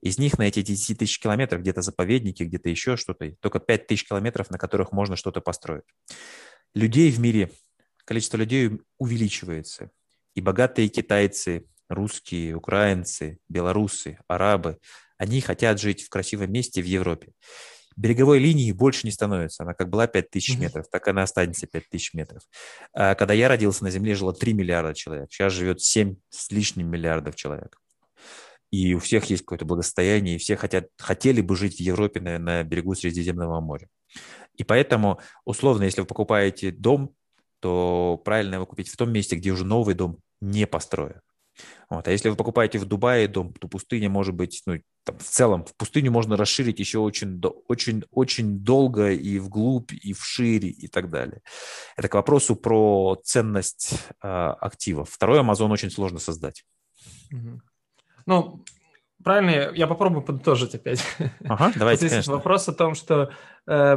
Из 0.00 0.18
них 0.18 0.38
на 0.38 0.42
эти 0.42 0.62
10 0.62 0.98
тысяч 0.98 1.18
километров 1.18 1.62
где-то 1.62 1.82
заповедники, 1.82 2.44
где-то 2.44 2.68
еще 2.68 2.96
что-то, 2.96 3.32
только 3.40 3.58
5 3.58 3.86
тысяч 3.86 4.06
километров, 4.06 4.50
на 4.50 4.58
которых 4.58 4.92
можно 4.92 5.16
что-то 5.16 5.40
построить. 5.40 5.84
Людей 6.74 7.10
в 7.10 7.18
мире, 7.18 7.50
количество 8.04 8.36
людей 8.36 8.70
увеличивается. 8.98 9.90
И 10.34 10.40
богатые 10.40 10.88
китайцы, 10.88 11.66
русские, 11.90 12.54
украинцы, 12.54 13.38
белорусы, 13.48 14.18
арабы, 14.28 14.78
они 15.18 15.40
хотят 15.40 15.80
жить 15.80 16.02
в 16.02 16.08
красивом 16.08 16.50
месте 16.50 16.80
в 16.80 16.86
Европе. 16.86 17.32
Береговой 17.96 18.38
линии 18.38 18.72
больше 18.72 19.06
не 19.06 19.10
становится. 19.10 19.64
Она 19.64 19.74
как 19.74 19.90
была 19.90 20.06
5000 20.06 20.56
метров, 20.58 20.86
так 20.90 21.06
она 21.08 21.24
останется 21.24 21.66
5000 21.66 22.14
метров. 22.14 22.42
А 22.94 23.14
когда 23.14 23.34
я 23.34 23.48
родился, 23.48 23.84
на 23.84 23.90
Земле 23.90 24.14
жило 24.14 24.32
3 24.32 24.54
миллиарда 24.54 24.94
человек. 24.94 25.30
Сейчас 25.30 25.52
живет 25.52 25.82
7 25.82 26.16
с 26.30 26.50
лишним 26.50 26.88
миллиардов 26.88 27.36
человек. 27.36 27.76
И 28.70 28.94
у 28.94 29.00
всех 29.00 29.24
есть 29.24 29.42
какое-то 29.42 29.64
благосостояние, 29.64 30.36
и 30.36 30.38
все 30.38 30.56
хотят, 30.56 30.86
хотели 30.96 31.40
бы 31.40 31.56
жить 31.56 31.76
в 31.76 31.80
Европе 31.80 32.20
на, 32.20 32.38
на 32.38 32.62
берегу 32.62 32.94
Средиземного 32.94 33.60
моря. 33.60 33.88
И 34.54 34.64
поэтому, 34.64 35.20
условно, 35.44 35.82
если 35.82 36.00
вы 36.00 36.06
покупаете 36.06 36.70
дом, 36.70 37.14
то 37.60 38.20
правильно 38.24 38.54
его 38.54 38.66
купить 38.66 38.88
в 38.88 38.96
том 38.96 39.12
месте, 39.12 39.36
где 39.36 39.50
уже 39.50 39.64
новый 39.64 39.94
дом 39.94 40.20
не 40.40 40.66
построен. 40.66 41.20
Вот. 41.90 42.06
А 42.06 42.12
если 42.12 42.28
вы 42.28 42.36
покупаете 42.36 42.78
в 42.78 42.84
Дубае 42.84 43.26
дом, 43.26 43.52
то 43.52 43.66
пустыня 43.66 44.08
может 44.08 44.32
быть, 44.32 44.62
ну, 44.64 44.80
там, 45.02 45.18
в 45.18 45.24
целом, 45.24 45.64
в 45.64 45.74
пустыню 45.74 46.12
можно 46.12 46.36
расширить 46.36 46.78
еще 46.78 47.00
очень, 47.00 47.42
очень, 47.66 48.04
очень 48.12 48.60
долго 48.60 49.10
и 49.10 49.40
вглубь, 49.40 49.92
и 49.92 50.12
вширь, 50.12 50.66
и 50.66 50.86
так 50.86 51.10
далее. 51.10 51.42
Это 51.96 52.08
к 52.08 52.14
вопросу 52.14 52.54
про 52.54 53.20
ценность 53.24 53.94
э, 54.22 54.28
активов. 54.28 55.10
Второй 55.10 55.40
Amazon 55.40 55.72
очень 55.72 55.90
сложно 55.90 56.20
создать. 56.20 56.64
Ну, 58.24 58.64
правильно, 59.24 59.72
я 59.74 59.88
попробую 59.88 60.22
подытожить 60.22 60.76
опять. 60.76 61.04
Ага, 61.44 61.72
давайте, 61.76 62.02
Здесь 62.02 62.12
конечно. 62.12 62.34
вопрос 62.34 62.68
о 62.68 62.72
том, 62.72 62.94
что 62.94 63.32
э, 63.66 63.96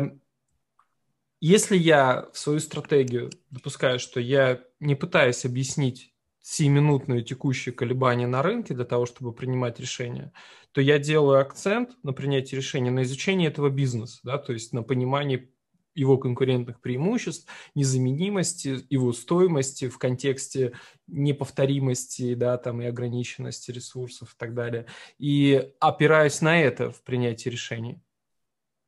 если 1.41 1.77
я 1.77 2.27
в 2.33 2.39
свою 2.39 2.59
стратегию 2.59 3.29
допускаю, 3.51 3.99
что 3.99 4.19
я 4.19 4.61
не 4.79 4.95
пытаюсь 4.95 5.45
объяснить 5.45 6.12
сиюминутные 6.43 7.23
текущие 7.23 7.73
колебания 7.73 8.27
на 8.27 8.43
рынке 8.43 8.73
для 8.75 8.83
того, 8.83 9.05
чтобы 9.05 9.31
принимать 9.33 9.79
решения, 9.79 10.33
то 10.73 10.81
я 10.81 10.99
делаю 10.99 11.39
акцент 11.39 11.97
на 12.03 12.11
принятии 12.11 12.55
решения 12.55 12.91
на 12.91 13.03
изучение 13.03 13.49
этого 13.49 13.69
бизнеса, 13.69 14.19
да, 14.23 14.37
то 14.37 14.51
есть 14.51 14.73
на 14.73 14.83
понимании 14.83 15.49
его 15.95 16.17
конкурентных 16.17 16.81
преимуществ, 16.81 17.47
незаменимости, 17.75 18.79
его 18.89 19.13
стоимости 19.13 19.87
в 19.87 19.97
контексте 19.97 20.73
неповторимости, 21.07 22.33
да, 22.33 22.57
там 22.57 22.81
и 22.81 22.85
ограниченности 22.85 23.71
ресурсов 23.71 24.33
и 24.33 24.37
так 24.37 24.53
далее. 24.53 24.87
И 25.19 25.71
опираюсь 25.79 26.41
на 26.41 26.59
это 26.59 26.91
в 26.91 27.03
принятии 27.03 27.49
решений. 27.49 28.01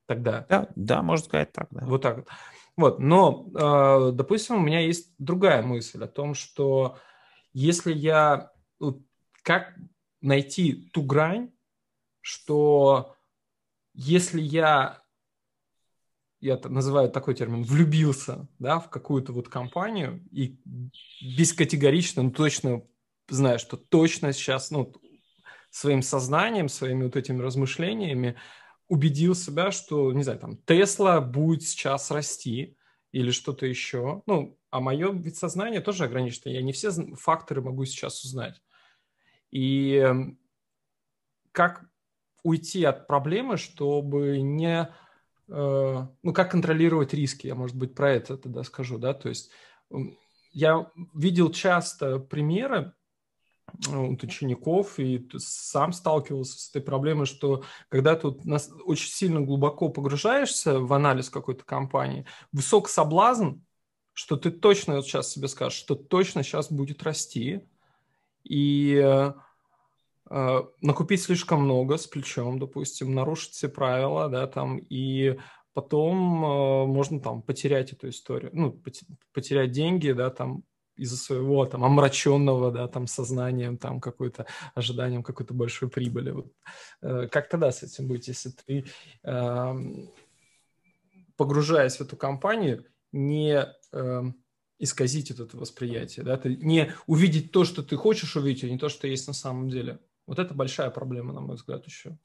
Тогда. 0.08 0.46
Да, 0.50 0.68
да, 0.76 1.02
можно 1.02 1.26
сказать 1.26 1.52
так, 1.54 1.68
да. 1.72 1.86
Вот 1.86 2.02
так 2.02 2.18
вот. 2.18 2.28
Вот, 2.78 3.00
но, 3.00 3.48
э, 3.56 4.12
допустим, 4.12 4.58
у 4.58 4.60
меня 4.60 4.82
есть 4.82 5.14
другая 5.18 5.62
мысль 5.62 6.04
о 6.04 6.08
том, 6.08 6.34
что 6.34 6.98
если 7.56 7.94
я... 7.94 8.52
Как 9.42 9.76
найти 10.22 10.90
ту 10.92 11.04
грань, 11.04 11.52
что 12.22 13.16
если 13.94 14.42
я, 14.42 15.04
я 16.42 16.60
называю 16.64 17.10
такой 17.12 17.36
термин, 17.36 17.64
влюбился 17.64 18.48
да, 18.60 18.80
в 18.80 18.90
какую-то 18.90 19.32
вот 19.32 19.50
компанию 19.50 20.28
и 20.32 20.60
бескатегорично, 21.38 22.24
но 22.24 22.32
точно 22.32 22.82
знаю, 23.30 23.60
что 23.60 23.78
точно 23.78 24.34
сейчас 24.34 24.72
ну, 24.72 24.92
своим 25.70 26.02
сознанием, 26.02 26.68
своими 26.68 27.04
вот 27.04 27.16
этими 27.16 27.42
размышлениями 27.42 28.36
убедил 28.88 29.36
себя, 29.36 29.72
что, 29.72 30.12
не 30.12 30.24
знаю, 30.24 30.40
там, 30.40 30.58
Тесла 30.58 31.22
будет 31.22 31.64
сейчас 31.64 32.12
расти 32.12 32.78
или 33.16 33.32
что-то 33.32 33.66
еще. 33.66 34.24
Ну, 34.26 34.60
а 34.72 34.82
мое 34.82 35.14
вид 35.14 35.38
сознания 35.38 35.80
тоже 35.80 36.04
ограничено. 36.04 36.52
Я 36.52 36.62
не 36.62 36.74
все 36.74 36.92
факторы 37.16 37.62
могу 37.62 37.86
сейчас 37.86 38.26
узнать. 38.26 38.62
И 39.52 39.96
эм, 39.96 40.38
как 41.54 41.86
уйти 42.44 42.84
от 42.84 43.08
проблемы, 43.08 43.56
чтобы 43.56 44.42
не... 44.42 44.90
Э, 45.48 46.08
ну, 46.24 46.34
как 46.34 46.52
контролировать 46.52 47.14
риски? 47.14 47.48
Я, 47.48 47.56
может 47.56 47.78
быть, 47.78 47.96
про 47.96 48.12
это 48.12 48.38
тогда 48.38 48.64
скажу, 48.64 48.98
да? 48.98 49.14
То 49.14 49.30
есть 49.30 49.50
я 50.52 50.92
видел 51.14 51.54
часто 51.54 52.20
примеры 52.20 52.92
вот, 53.88 54.24
учеников 54.24 55.00
и 55.00 55.28
сам 55.38 55.94
сталкивался 55.94 56.60
с 56.60 56.70
этой 56.70 56.82
проблемой, 56.82 57.26
что 57.26 57.64
когда 57.90 58.16
ты 58.16 58.28
очень 58.28 59.10
сильно 59.10 59.42
глубоко 59.42 59.90
погружаешься 59.90 60.80
в 60.80 60.92
анализ 60.94 61.30
какой-то 61.30 61.64
компании, 61.66 62.26
высок 62.52 62.90
соблазн 62.90 63.60
что 64.16 64.38
ты 64.38 64.50
точно 64.50 64.96
вот 64.96 65.06
сейчас 65.06 65.30
себе 65.30 65.50
скажешь, 65.50 65.78
что 65.78 65.94
точно 65.94 66.42
сейчас 66.42 66.72
будет 66.72 67.04
расти, 67.04 67.62
и 68.46 68.96
э, 68.96 69.34
э, 70.30 70.64
накупить 70.82 71.22
слишком 71.22 71.64
много 71.64 71.98
с 71.98 72.08
плечом, 72.08 72.58
допустим, 72.58 73.14
нарушить 73.14 73.52
все 73.52 73.68
правила, 73.68 74.30
да, 74.30 74.48
там, 74.48 74.78
и 74.78 75.38
потом 75.74 76.46
э, 76.46 76.86
можно 76.86 77.20
там 77.20 77.42
потерять 77.42 77.92
эту 77.92 78.08
историю, 78.08 78.52
ну, 78.54 78.82
потерять 79.34 79.72
деньги, 79.72 80.14
да, 80.14 80.30
там, 80.30 80.64
из-за 80.98 81.18
своего 81.18 81.66
там 81.66 81.84
омраченного, 81.84 82.72
да, 82.72 82.88
там 82.88 83.08
сознанием, 83.08 83.78
там 83.78 84.00
какой-то 84.00 84.46
ожиданием 84.74 85.24
какой-то 85.24 85.54
большой 85.54 85.90
прибыли. 85.90 86.32
Вот. 86.32 86.54
Э, 87.02 87.28
как 87.32 87.50
тогда 87.50 87.72
с 87.72 87.84
этим 87.84 88.08
быть, 88.08 88.28
если 88.28 88.50
ты, 88.50 88.86
э, 89.24 89.74
погружаясь 91.38 91.98
в 91.98 92.02
эту 92.02 92.16
компанию, 92.18 92.86
не 93.12 93.66
э, 93.92 94.24
исказить 94.80 95.32
это 95.32 95.48
восприятие, 95.58 96.26
да, 96.26 96.38
ты 96.38 96.56
не 96.56 96.92
увидеть 97.08 97.52
то, 97.52 97.64
что 97.64 97.84
ты 97.84 97.96
хочешь 97.96 98.36
увидеть, 98.36 98.64
а 98.66 98.70
не 98.70 98.78
то, 98.78 98.90
что 98.90 99.08
есть 99.08 99.28
на 99.28 99.34
самом 99.34 99.70
деле. 99.70 100.00
Вот 100.28 100.40
это 100.40 100.54
большая 100.54 100.90
проблема, 100.90 101.34
на 101.34 101.42
мой 101.42 101.56
взгляд, 101.56 101.86
еще. 101.86 102.18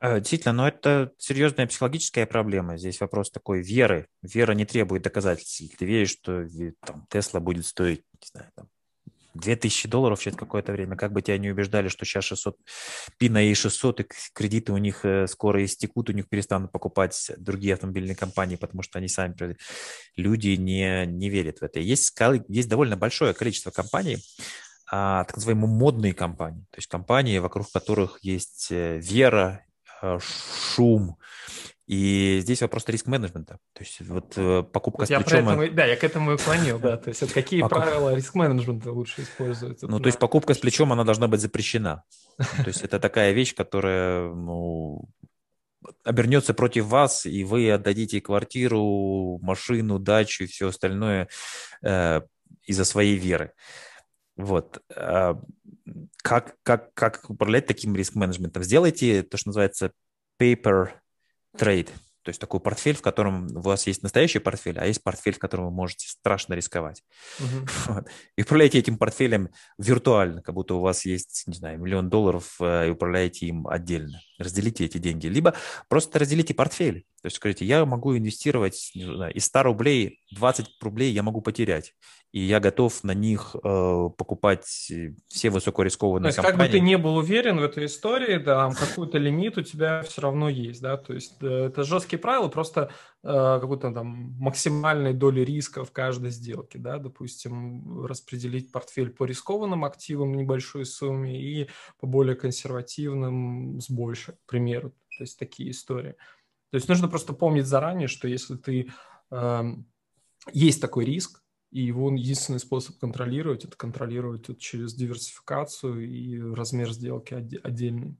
Э, 0.00 0.18
действительно, 0.18 0.54
но 0.54 0.68
это 0.68 1.12
серьезная 1.18 1.66
психологическая 1.66 2.26
проблема. 2.26 2.78
Здесь 2.78 3.00
вопрос 3.00 3.30
такой 3.30 3.62
веры. 3.62 4.08
Вера 4.22 4.52
не 4.52 4.64
требует 4.64 5.02
доказательств. 5.02 5.76
Ты 5.78 5.84
веришь, 5.84 6.10
что 6.10 6.46
там, 6.84 7.06
Тесла 7.10 7.40
будет 7.40 7.66
стоить, 7.66 8.02
не 8.20 8.26
знаю, 8.32 8.50
там, 8.54 8.68
2000 9.34 9.88
долларов 9.88 10.20
через 10.20 10.36
какое-то 10.36 10.72
время, 10.72 10.96
как 10.96 11.12
бы 11.12 11.22
тебя 11.22 11.38
не 11.38 11.50
убеждали, 11.50 11.88
что 11.88 12.04
сейчас 12.04 12.24
600, 12.24 12.56
пина 13.18 13.44
и 13.46 13.54
600, 13.54 14.00
и 14.00 14.06
кредиты 14.32 14.72
у 14.72 14.78
них 14.78 15.04
э, 15.04 15.26
скоро 15.26 15.64
истекут, 15.64 16.08
у 16.08 16.12
них 16.12 16.28
перестанут 16.28 16.72
покупать 16.72 17.30
другие 17.36 17.74
автомобильные 17.74 18.16
компании, 18.16 18.56
потому 18.56 18.82
что 18.82 18.98
они 18.98 19.08
сами, 19.08 19.56
люди 20.16 20.50
не, 20.50 21.06
не 21.06 21.28
верят 21.28 21.58
в 21.58 21.62
это. 21.62 21.78
Есть, 21.78 22.16
есть 22.48 22.68
довольно 22.68 22.96
большое 22.96 23.34
количество 23.34 23.70
компаний, 23.70 24.18
а, 24.90 25.24
так 25.24 25.36
называемые 25.36 25.70
модные 25.70 26.14
компании, 26.14 26.64
то 26.70 26.78
есть 26.78 26.88
компании, 26.88 27.38
вокруг 27.38 27.70
которых 27.70 28.18
есть 28.22 28.68
э, 28.72 28.98
вера, 28.98 29.64
шум 30.20 31.16
И 31.86 32.38
здесь 32.42 32.62
вопрос 32.62 32.88
риск-менеджмента. 32.88 33.58
То 33.72 33.82
есть 33.82 34.00
вот 34.00 34.34
э, 34.36 34.62
покупка 34.62 35.00
вот 35.00 35.08
с 35.08 35.10
я 35.10 35.20
плечом... 35.20 35.48
Этому, 35.48 35.70
да, 35.70 35.86
я 35.86 35.96
к 35.96 36.04
этому 36.04 36.34
и 36.34 36.36
клонил, 36.36 36.78
да. 36.78 36.96
То 36.98 37.10
есть 37.10 37.32
какие 37.32 37.60
Покуп... 37.60 37.78
правила 37.78 38.14
риск-менеджмента 38.14 38.92
лучше 38.92 39.22
использовать? 39.22 39.82
Ну, 39.82 39.98
то 39.98 40.06
есть 40.06 40.18
покупка 40.18 40.54
с 40.54 40.58
плечом, 40.58 40.92
она 40.92 41.04
должна 41.04 41.28
быть 41.28 41.40
запрещена. 41.40 42.04
То 42.36 42.66
есть 42.66 42.82
это 42.82 43.00
такая 43.00 43.32
вещь, 43.32 43.54
которая, 43.54 44.32
ну, 44.32 45.08
обернется 46.04 46.54
против 46.54 46.86
вас, 46.86 47.26
и 47.26 47.44
вы 47.44 47.70
отдадите 47.70 48.20
квартиру, 48.20 49.38
машину, 49.42 49.98
дачу 49.98 50.44
и 50.44 50.46
все 50.46 50.68
остальное 50.68 51.28
э, 51.82 52.20
из-за 52.64 52.84
своей 52.84 53.16
веры. 53.16 53.52
Вот. 54.40 54.82
Э, 54.94 55.34
как, 56.22 56.56
как, 56.62 56.94
как 56.94 57.28
управлять 57.28 57.66
таким 57.66 57.94
риск-менеджментом? 57.94 58.62
Сделайте 58.62 59.22
то, 59.22 59.36
что 59.36 59.48
называется 59.48 59.92
paper 60.40 60.90
trade. 61.56 61.90
То 62.22 62.28
есть 62.28 62.40
такой 62.40 62.60
портфель, 62.60 62.96
в 62.96 63.02
котором 63.02 63.46
у 63.56 63.60
вас 63.60 63.86
есть 63.86 64.02
настоящий 64.02 64.38
портфель, 64.38 64.78
а 64.78 64.86
есть 64.86 65.02
портфель, 65.02 65.34
в 65.34 65.38
котором 65.38 65.66
вы 65.66 65.70
можете 65.70 66.08
страшно 66.08 66.54
рисковать. 66.54 67.02
Uh-huh. 67.38 67.68
Вот. 67.90 68.06
И 68.36 68.42
управляете 68.42 68.78
этим 68.78 68.98
портфелем 68.98 69.48
виртуально, 69.78 70.42
как 70.42 70.54
будто 70.54 70.74
у 70.74 70.80
вас 70.80 71.04
есть, 71.04 71.44
не 71.46 71.54
знаю, 71.54 71.80
миллион 71.80 72.10
долларов, 72.10 72.56
э, 72.60 72.88
и 72.88 72.90
управляете 72.90 73.46
им 73.46 73.66
отдельно. 73.66 74.20
Разделите 74.38 74.84
эти 74.84 74.98
деньги. 74.98 75.26
Либо 75.26 75.54
просто 75.88 76.18
разделите 76.18 76.54
портфель. 76.54 77.06
То 77.22 77.26
есть 77.26 77.36
скажите, 77.36 77.64
я 77.64 77.84
могу 77.84 78.16
инвестировать 78.16 78.92
знаю, 78.94 79.32
из 79.34 79.44
100 79.46 79.62
рублей 79.62 80.20
20 80.32 80.66
рублей 80.80 81.12
я 81.12 81.22
могу 81.22 81.40
потерять 81.40 81.94
и 82.32 82.40
я 82.40 82.60
готов 82.60 83.02
на 83.02 83.12
них 83.12 83.56
э, 83.56 84.08
покупать 84.16 84.64
все 84.64 85.50
высокорискованные 85.50 86.22
то 86.22 86.28
есть, 86.28 86.36
компании. 86.36 86.58
Как 86.58 86.66
бы 86.68 86.72
ты 86.72 86.80
не 86.80 86.96
был 86.96 87.16
уверен 87.16 87.58
в 87.58 87.62
этой 87.62 87.86
истории, 87.86 88.38
да, 88.38 88.70
какой-то 88.70 89.18
лимит 89.18 89.58
у 89.58 89.62
тебя 89.62 90.02
все 90.02 90.22
равно 90.22 90.48
есть, 90.48 90.80
да, 90.80 90.96
то 90.96 91.12
есть 91.12 91.34
э, 91.40 91.66
это 91.66 91.82
жесткие 92.10 92.18
правила, 92.18 92.48
просто 92.48 92.90
э, 93.22 93.58
какой-то 93.60 93.92
там 93.92 94.34
максимальной 94.38 95.14
доли 95.14 95.40
риска 95.40 95.84
в 95.84 95.92
каждой 95.92 96.30
сделке, 96.30 96.78
да, 96.78 96.98
допустим, 96.98 98.04
распределить 98.04 98.72
портфель 98.72 99.10
по 99.10 99.24
рискованным 99.24 99.84
активам 99.84 100.34
небольшой 100.34 100.84
сумме 100.84 101.40
и 101.40 101.68
по 102.00 102.06
более 102.06 102.34
консервативным 102.34 103.80
с 103.80 103.90
большей, 103.90 104.34
к 104.34 104.50
примеру, 104.50 104.90
то 104.90 105.24
есть 105.24 105.38
такие 105.38 105.70
истории. 105.70 106.14
То 106.70 106.76
есть 106.76 106.88
нужно 106.88 107.08
просто 107.08 107.32
помнить 107.32 107.66
заранее, 107.66 108.08
что 108.08 108.28
если 108.28 108.56
ты 108.56 108.90
э, 109.30 109.62
есть 110.52 110.80
такой 110.80 111.04
риск, 111.04 111.42
и 111.72 111.82
его 111.82 112.10
единственный 112.10 112.58
способ 112.58 112.98
контролировать– 112.98 113.64
это 113.66 113.76
контролировать 113.76 114.48
это 114.48 114.60
через 114.60 114.92
диверсификацию 114.94 116.04
и 116.04 116.40
размер 116.52 116.90
сделки 116.90 117.34
отдельный. 117.62 118.16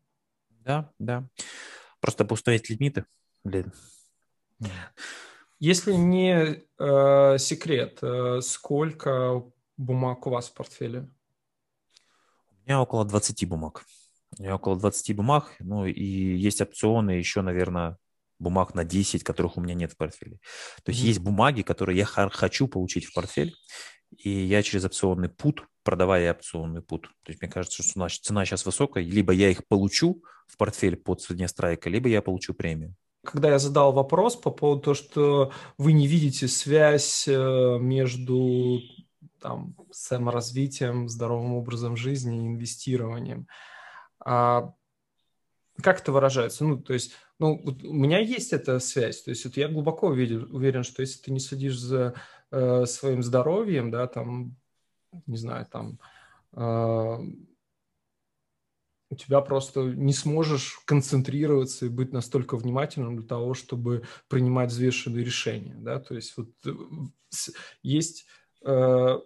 Да, 0.64 0.92
да. 1.00 1.28
Просто 2.00 2.24
поставить 2.24 2.70
лимиты. 2.70 3.04
Блин. 3.44 3.72
Если 5.58 5.92
не 5.92 6.62
э, 6.78 7.38
секрет, 7.38 7.98
э, 8.02 8.40
сколько 8.40 9.44
бумаг 9.76 10.26
у 10.26 10.30
вас 10.30 10.48
в 10.48 10.54
портфеле? 10.54 11.10
У 12.50 12.66
меня 12.66 12.80
около 12.80 13.04
20 13.04 13.46
бумаг. 13.48 13.84
У 14.38 14.42
меня 14.42 14.54
около 14.54 14.78
20 14.78 15.16
бумаг, 15.16 15.54
ну 15.58 15.86
и 15.86 16.02
есть 16.02 16.60
опционы 16.60 17.12
еще, 17.12 17.42
наверное, 17.42 17.98
бумаг 18.38 18.74
на 18.74 18.84
10, 18.84 19.22
которых 19.22 19.56
у 19.56 19.60
меня 19.60 19.74
нет 19.74 19.92
в 19.92 19.96
портфеле. 19.96 20.38
То 20.82 20.92
есть 20.92 21.02
mm-hmm. 21.02 21.06
есть 21.06 21.20
бумаги, 21.20 21.62
которые 21.62 21.98
я 21.98 22.04
хочу 22.06 22.68
получить 22.68 23.04
в 23.04 23.14
портфель, 23.14 23.54
и 24.16 24.30
я 24.30 24.62
через 24.62 24.84
опционный 24.84 25.28
пут, 25.28 25.66
продавая 25.82 26.32
опционный 26.32 26.82
пут, 26.82 27.08
то 27.22 27.30
есть 27.30 27.40
мне 27.42 27.50
кажется, 27.50 27.82
что 27.82 28.08
цена 28.08 28.44
сейчас 28.44 28.64
высокая, 28.64 29.04
либо 29.04 29.32
я 29.32 29.50
их 29.50 29.66
получу 29.66 30.22
в 30.46 30.56
портфель 30.56 30.96
по 30.96 31.14
цене 31.14 31.48
страйка, 31.48 31.90
либо 31.90 32.08
я 32.08 32.22
получу 32.22 32.54
премию. 32.54 32.94
Когда 33.22 33.50
я 33.50 33.58
задал 33.58 33.92
вопрос 33.92 34.36
по 34.36 34.50
поводу 34.50 34.80
того, 34.82 34.94
что 34.94 35.52
вы 35.76 35.92
не 35.92 36.06
видите 36.06 36.48
связь 36.48 37.28
э, 37.28 37.78
между 37.78 38.80
там, 39.40 39.74
саморазвитием, 39.90 41.08
здоровым 41.08 41.54
образом 41.54 41.96
жизни 41.96 42.44
и 42.44 42.46
инвестированием, 42.48 43.46
а 44.24 44.72
как 45.82 46.00
это 46.00 46.12
выражается? 46.12 46.64
Ну, 46.64 46.78
то 46.78 46.92
есть 46.94 47.12
ну, 47.40 47.58
вот 47.64 47.82
у 47.82 47.94
меня 47.94 48.18
есть 48.18 48.52
эта 48.52 48.78
связь. 48.80 49.22
То 49.22 49.30
есть 49.30 49.46
вот 49.46 49.56
я 49.56 49.68
глубоко 49.68 50.08
уверен, 50.08 50.46
уверен, 50.54 50.84
что 50.84 51.00
если 51.00 51.22
ты 51.22 51.32
не 51.32 51.40
следишь 51.40 51.78
за 51.78 52.14
э, 52.50 52.84
своим 52.84 53.22
здоровьем, 53.22 53.90
да, 53.90 54.06
там, 54.06 54.56
не 55.26 55.38
знаю, 55.38 55.66
там, 55.66 55.98
э, 56.52 57.18
у 59.10 59.16
тебя 59.16 59.40
просто 59.40 59.82
не 59.82 60.12
сможешь 60.12 60.80
концентрироваться 60.86 61.86
и 61.86 61.90
быть 61.90 62.12
настолько 62.12 62.56
внимательным 62.56 63.16
для 63.16 63.26
того, 63.26 63.54
чтобы 63.54 64.04
принимать 64.28 64.70
взвешенные 64.70 65.24
решения, 65.24 65.74
да, 65.76 65.98
то 65.98 66.14
есть 66.14 66.36
вот 66.36 66.50
э, 66.64 66.70
есть 67.82 68.26
э, 68.64 69.18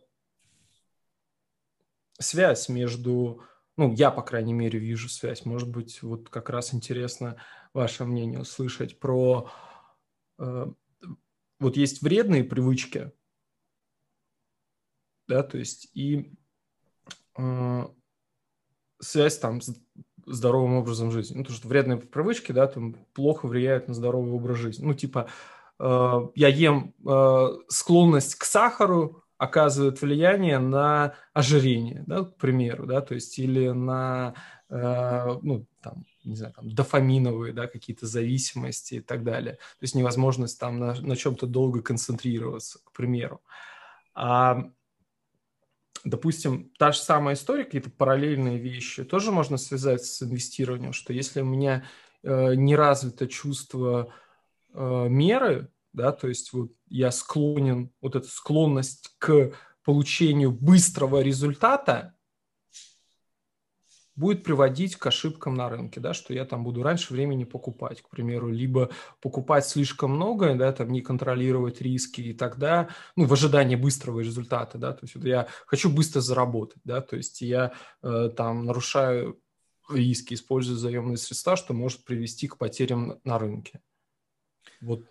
связь 2.18 2.68
между 2.68 3.42
ну, 3.76 3.92
я, 3.92 4.10
по 4.10 4.22
крайней 4.22 4.52
мере, 4.52 4.78
вижу 4.78 5.08
связь. 5.08 5.44
Может 5.44 5.68
быть, 5.68 6.00
вот 6.02 6.28
как 6.28 6.48
раз 6.48 6.72
интересно 6.74 7.42
ваше 7.72 8.04
мнение 8.04 8.40
услышать 8.40 9.00
про... 9.00 9.50
Э, 10.38 10.66
вот 11.58 11.76
есть 11.76 12.02
вредные 12.02 12.44
привычки, 12.44 13.12
да, 15.26 15.42
то 15.42 15.58
есть 15.58 15.90
и 15.94 16.32
э, 17.36 17.82
связь 19.00 19.38
там 19.38 19.60
с 19.60 19.74
здоровым 20.26 20.74
образом 20.74 21.10
жизни. 21.10 21.36
Ну, 21.36 21.42
потому 21.42 21.56
что 21.56 21.68
вредные 21.68 21.98
привычки, 21.98 22.52
да, 22.52 22.66
там 22.66 22.94
плохо 23.12 23.46
влияют 23.46 23.88
на 23.88 23.94
здоровый 23.94 24.32
образ 24.32 24.58
жизни. 24.58 24.84
Ну, 24.84 24.94
типа, 24.94 25.28
э, 25.78 26.20
я 26.34 26.48
ем 26.48 26.94
э, 27.06 27.48
склонность 27.68 28.36
к 28.36 28.44
сахару, 28.44 29.24
оказывает 29.36 30.00
влияние 30.00 30.58
на 30.58 31.14
ожирение, 31.32 32.04
да, 32.06 32.24
к 32.24 32.36
примеру, 32.36 32.86
да, 32.86 33.00
то 33.00 33.14
есть 33.14 33.38
или 33.38 33.68
на, 33.68 34.34
э, 34.70 35.38
ну, 35.42 35.66
там, 35.82 36.04
не 36.24 36.36
знаю, 36.36 36.54
там, 36.54 36.72
дофаминовые, 36.72 37.52
да, 37.52 37.66
какие-то 37.66 38.06
зависимости 38.06 38.94
и 38.94 39.00
так 39.00 39.24
далее. 39.24 39.54
То 39.54 39.82
есть 39.82 39.94
невозможность 39.94 40.58
там 40.58 40.78
на, 40.78 40.94
на 40.94 41.16
чем-то 41.16 41.46
долго 41.46 41.82
концентрироваться, 41.82 42.78
к 42.84 42.92
примеру. 42.92 43.42
А, 44.14 44.70
допустим, 46.04 46.70
та 46.78 46.92
же 46.92 46.98
самая 46.98 47.34
история, 47.34 47.64
какие-то 47.64 47.90
параллельные 47.90 48.58
вещи 48.58 49.04
тоже 49.04 49.32
можно 49.32 49.56
связать 49.56 50.04
с 50.04 50.22
инвестированием, 50.22 50.92
что 50.92 51.12
если 51.12 51.40
у 51.40 51.46
меня 51.46 51.84
э, 52.22 52.54
не 52.54 52.76
развито 52.76 53.26
чувство 53.26 54.12
э, 54.72 55.06
меры, 55.08 55.70
да, 55.92 56.12
то 56.12 56.28
есть 56.28 56.52
вот 56.52 56.72
я 56.88 57.10
склонен, 57.10 57.90
вот 58.00 58.16
эта 58.16 58.28
склонность 58.28 59.14
к 59.18 59.52
получению 59.84 60.52
быстрого 60.52 61.20
результата 61.20 62.14
будет 64.16 64.44
приводить 64.44 64.96
к 64.96 65.06
ошибкам 65.06 65.54
на 65.54 65.68
рынке, 65.68 66.00
да, 66.00 66.14
что 66.14 66.32
я 66.32 66.44
там 66.44 66.64
буду 66.64 66.82
раньше 66.82 67.12
времени 67.12 67.44
покупать, 67.44 68.02
к 68.02 68.08
примеру, 68.08 68.48
либо 68.48 68.90
покупать 69.20 69.66
слишком 69.66 70.12
много, 70.12 70.54
да, 70.54 70.72
там 70.72 70.90
не 70.90 71.00
контролировать 71.00 71.80
риски, 71.80 72.20
и 72.20 72.32
тогда, 72.32 72.88
ну, 73.16 73.26
в 73.26 73.32
ожидании 73.32 73.76
быстрого 73.76 74.20
результата, 74.20 74.78
да, 74.78 74.92
то 74.92 75.00
есть 75.02 75.14
вот 75.14 75.24
я 75.24 75.48
хочу 75.66 75.90
быстро 75.90 76.20
заработать, 76.20 76.80
да, 76.84 77.00
то 77.00 77.16
есть 77.16 77.40
я 77.40 77.72
э, 78.02 78.30
там 78.36 78.64
нарушаю 78.64 79.40
риски, 79.88 80.34
используя 80.34 80.76
заемные 80.76 81.16
средства, 81.16 81.56
что 81.56 81.74
может 81.74 82.04
привести 82.04 82.48
к 82.48 82.56
потерям 82.56 83.20
на 83.24 83.38
рынке. 83.38 83.80
Вот 84.80 85.04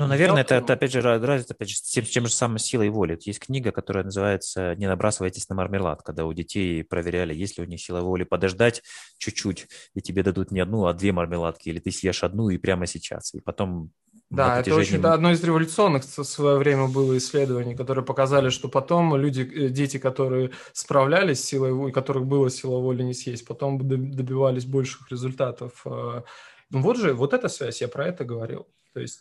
ну, 0.00 0.06
наверное, 0.06 0.40
это, 0.40 0.54
это 0.54 0.72
опять 0.72 0.92
же 0.92 1.02
разница 1.02 1.52
опять 1.52 1.68
же, 1.68 1.76
с 1.76 1.82
тем, 1.82 2.04
тем 2.06 2.26
же 2.26 2.32
самым 2.32 2.56
силой 2.56 2.88
воли. 2.88 3.18
Есть 3.20 3.40
книга, 3.40 3.70
которая 3.70 4.02
называется 4.02 4.74
«Не 4.76 4.86
набрасывайтесь 4.86 5.46
на 5.50 5.54
мармелад», 5.54 6.02
когда 6.02 6.24
у 6.24 6.32
детей 6.32 6.82
проверяли, 6.82 7.34
есть 7.34 7.58
ли 7.58 7.64
у 7.64 7.66
них 7.66 7.82
сила 7.82 8.00
воли 8.00 8.24
подождать 8.24 8.82
чуть-чуть, 9.18 9.68
и 9.94 10.00
тебе 10.00 10.22
дадут 10.22 10.52
не 10.52 10.60
одну, 10.60 10.86
а 10.86 10.94
две 10.94 11.12
мармеладки, 11.12 11.68
или 11.68 11.80
ты 11.80 11.90
съешь 11.90 12.24
одну 12.24 12.48
и 12.48 12.56
прямо 12.56 12.86
сейчас, 12.86 13.34
и 13.34 13.40
потом 13.40 13.90
да, 14.30 14.60
это 14.60 14.74
очень 14.74 15.02
да, 15.02 15.14
одно 15.14 15.32
из 15.32 15.42
революционных 15.42 16.04
в 16.04 16.24
свое 16.24 16.56
время 16.56 16.86
было 16.86 17.18
исследований, 17.18 17.74
которые 17.74 18.04
показали, 18.04 18.48
что 18.48 18.68
потом 18.68 19.16
люди, 19.16 19.42
э, 19.42 19.68
дети, 19.68 19.98
которые 19.98 20.52
справлялись 20.72 21.40
с 21.40 21.44
силой 21.44 21.72
воли, 21.72 21.90
у 21.90 21.92
которых 21.92 22.26
было 22.26 22.48
сила 22.48 22.78
воли 22.78 23.02
не 23.02 23.12
съесть, 23.12 23.44
потом 23.44 23.76
добивались 23.86 24.66
больших 24.66 25.10
результатов. 25.10 25.82
Э. 25.84 26.22
Ну 26.70 26.80
вот 26.80 26.96
же, 26.96 27.12
вот 27.12 27.34
эта 27.34 27.48
связь, 27.48 27.80
я 27.80 27.88
про 27.88 28.06
это 28.06 28.24
говорил. 28.24 28.68
То 28.94 29.00
есть 29.00 29.20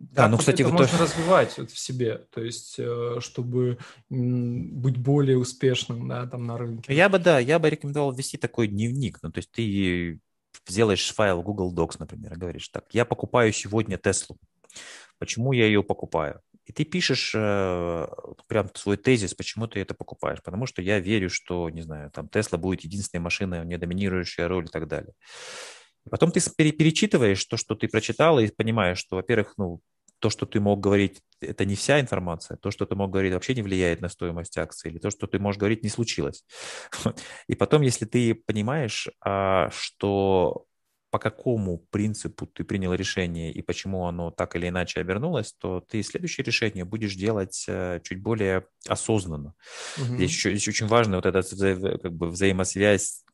да, 0.00 0.28
ну, 0.28 0.38
кстати, 0.38 0.62
это 0.62 0.70
вот 0.70 0.80
можно 0.80 0.96
то... 0.96 1.04
развивать 1.04 1.58
вот 1.58 1.70
в 1.70 1.78
себе, 1.78 2.26
то 2.32 2.42
есть, 2.42 2.76
э, 2.78 3.16
чтобы 3.20 3.78
быть 4.08 4.96
более 4.96 5.36
успешным, 5.36 6.08
да, 6.08 6.26
там 6.26 6.46
на 6.46 6.56
рынке. 6.56 6.94
Я 6.94 7.10
бы, 7.10 7.18
да, 7.18 7.38
я 7.38 7.58
бы 7.58 7.68
рекомендовал 7.68 8.12
ввести 8.12 8.38
такой 8.38 8.68
дневник, 8.68 9.18
ну, 9.22 9.30
то 9.30 9.38
есть 9.38 9.52
ты 9.52 10.18
сделаешь 10.66 11.14
файл 11.14 11.42
Google 11.42 11.74
Docs, 11.74 11.96
например, 11.98 12.32
и 12.32 12.38
говоришь, 12.38 12.68
так, 12.68 12.86
я 12.92 13.04
покупаю 13.04 13.52
сегодня 13.52 13.98
Теслу, 13.98 14.38
почему 15.18 15.52
я 15.52 15.66
ее 15.66 15.82
покупаю? 15.82 16.40
И 16.64 16.72
ты 16.72 16.84
пишешь 16.84 17.32
э, 17.34 18.06
прям 18.46 18.70
свой 18.74 18.96
тезис, 18.96 19.34
почему 19.34 19.66
ты 19.66 19.80
это 19.80 19.92
покупаешь. 19.92 20.40
Потому 20.40 20.66
что 20.66 20.82
я 20.82 21.00
верю, 21.00 21.28
что, 21.28 21.68
не 21.68 21.82
знаю, 21.82 22.12
там 22.12 22.28
Тесла 22.28 22.58
будет 22.58 22.82
единственной 22.82 23.20
машиной, 23.20 23.60
у 23.60 23.64
нее 23.64 23.76
доминирующая 23.76 24.46
роль 24.46 24.66
и 24.66 24.68
так 24.68 24.86
далее. 24.86 25.12
Потом 26.08 26.30
ты 26.30 26.40
перечитываешь 26.40 27.44
то, 27.44 27.56
что 27.56 27.74
ты 27.74 27.88
прочитал, 27.88 28.38
и 28.38 28.48
понимаешь, 28.48 28.98
что, 28.98 29.16
во-первых, 29.16 29.54
ну, 29.58 29.80
то, 30.20 30.30
что 30.30 30.46
ты 30.46 30.60
мог 30.60 30.80
говорить, 30.80 31.22
это 31.40 31.64
не 31.64 31.74
вся 31.74 31.98
информация, 32.00 32.56
то, 32.56 32.70
что 32.70 32.86
ты 32.86 32.94
мог 32.94 33.10
говорить, 33.10 33.32
вообще 33.32 33.54
не 33.54 33.62
влияет 33.62 34.00
на 34.00 34.08
стоимость 34.08 34.56
акции, 34.58 34.90
или 34.90 34.98
то, 34.98 35.10
что 35.10 35.26
ты 35.26 35.38
можешь 35.38 35.58
говорить, 35.58 35.82
не 35.82 35.88
случилось. 35.88 36.44
И 37.48 37.54
потом, 37.54 37.82
если 37.82 38.04
ты 38.04 38.34
понимаешь, 38.34 39.08
а, 39.20 39.70
что 39.70 40.66
по 41.10 41.18
какому 41.18 41.78
принципу 41.90 42.46
ты 42.46 42.62
принял 42.62 42.94
решение 42.94 43.52
и 43.52 43.62
почему 43.62 44.06
оно 44.06 44.30
так 44.30 44.54
или 44.54 44.68
иначе 44.68 45.00
обернулось, 45.00 45.52
то 45.54 45.80
ты 45.80 46.02
следующее 46.04 46.44
решение 46.44 46.84
будешь 46.84 47.16
делать 47.16 47.64
э, 47.66 48.00
чуть 48.04 48.22
более 48.22 48.66
осознанно. 48.86 49.54
Угу. 49.96 50.14
Здесь, 50.14 50.30
еще, 50.30 50.50
здесь 50.50 50.68
очень 50.68 50.86
важно 50.86 51.16
вот 51.16 51.26
эта 51.26 51.42
как 51.98 52.12
бы 52.12 52.28
взаимосвязь 52.28 53.24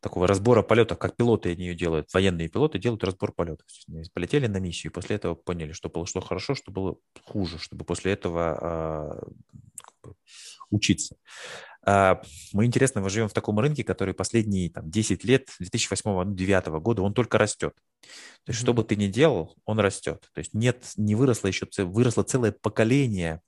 такого 0.00 0.26
разбора 0.26 0.62
полетов, 0.62 0.98
как 0.98 1.16
пилоты 1.16 1.52
они 1.52 1.66
ее 1.66 1.74
делают. 1.74 2.12
Военные 2.12 2.48
пилоты 2.48 2.78
делают 2.78 3.04
разбор 3.04 3.32
полетов. 3.32 3.66
Полетели 4.12 4.46
на 4.46 4.58
миссию, 4.58 4.92
после 4.92 5.16
этого 5.16 5.34
поняли, 5.34 5.72
что 5.72 5.88
было 5.88 6.06
что 6.06 6.20
хорошо, 6.20 6.54
что 6.54 6.70
было 6.70 6.96
хуже, 7.24 7.58
чтобы 7.58 7.84
после 7.84 8.12
этого 8.12 9.22
э, 10.04 10.10
учиться. 10.70 11.16
А, 11.88 12.20
мы, 12.52 12.66
интересно, 12.66 13.00
мы 13.00 13.10
живем 13.10 13.28
в 13.28 13.32
таком 13.32 13.58
рынке, 13.60 13.84
который 13.84 14.12
последние 14.12 14.70
там, 14.70 14.90
10 14.90 15.24
лет, 15.24 15.48
2008-2009 15.62 16.62
ну, 16.66 16.80
года, 16.80 17.02
он 17.02 17.14
только 17.14 17.38
растет. 17.38 17.74
То 18.44 18.50
есть, 18.50 18.60
mm-hmm. 18.60 18.62
что 18.62 18.74
бы 18.74 18.82
ты 18.82 18.96
ни 18.96 19.06
делал, 19.06 19.56
он 19.64 19.78
растет. 19.78 20.28
То 20.34 20.40
есть, 20.40 20.52
нет, 20.52 20.84
не 20.96 21.14
выросло 21.14 21.46
еще, 21.46 21.66
выросло 21.78 22.24
целое 22.24 22.52
поколение 22.52 23.40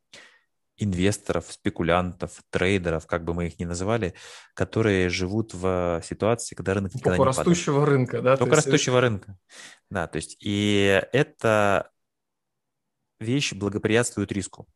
инвесторов, 0.78 1.46
спекулянтов, 1.50 2.42
трейдеров, 2.50 3.06
как 3.06 3.24
бы 3.24 3.34
мы 3.34 3.48
их 3.48 3.58
ни 3.58 3.64
называли, 3.64 4.14
которые 4.54 5.08
живут 5.08 5.54
в 5.54 6.02
ситуации, 6.04 6.54
когда 6.54 6.74
рынок 6.74 6.94
никогда 6.94 7.16
Только 7.16 7.22
не 7.22 7.36
растущего 7.36 7.80
падает. 7.80 7.98
рынка, 7.98 8.22
да? 8.22 8.36
Только 8.36 8.56
растущего 8.56 8.96
есть... 8.96 9.02
рынка. 9.02 9.38
Да, 9.90 10.06
то 10.06 10.16
есть 10.16 10.36
и 10.40 11.02
это 11.12 11.90
вещь 13.20 13.52
благоприятствует 13.52 14.32
риску. 14.32 14.66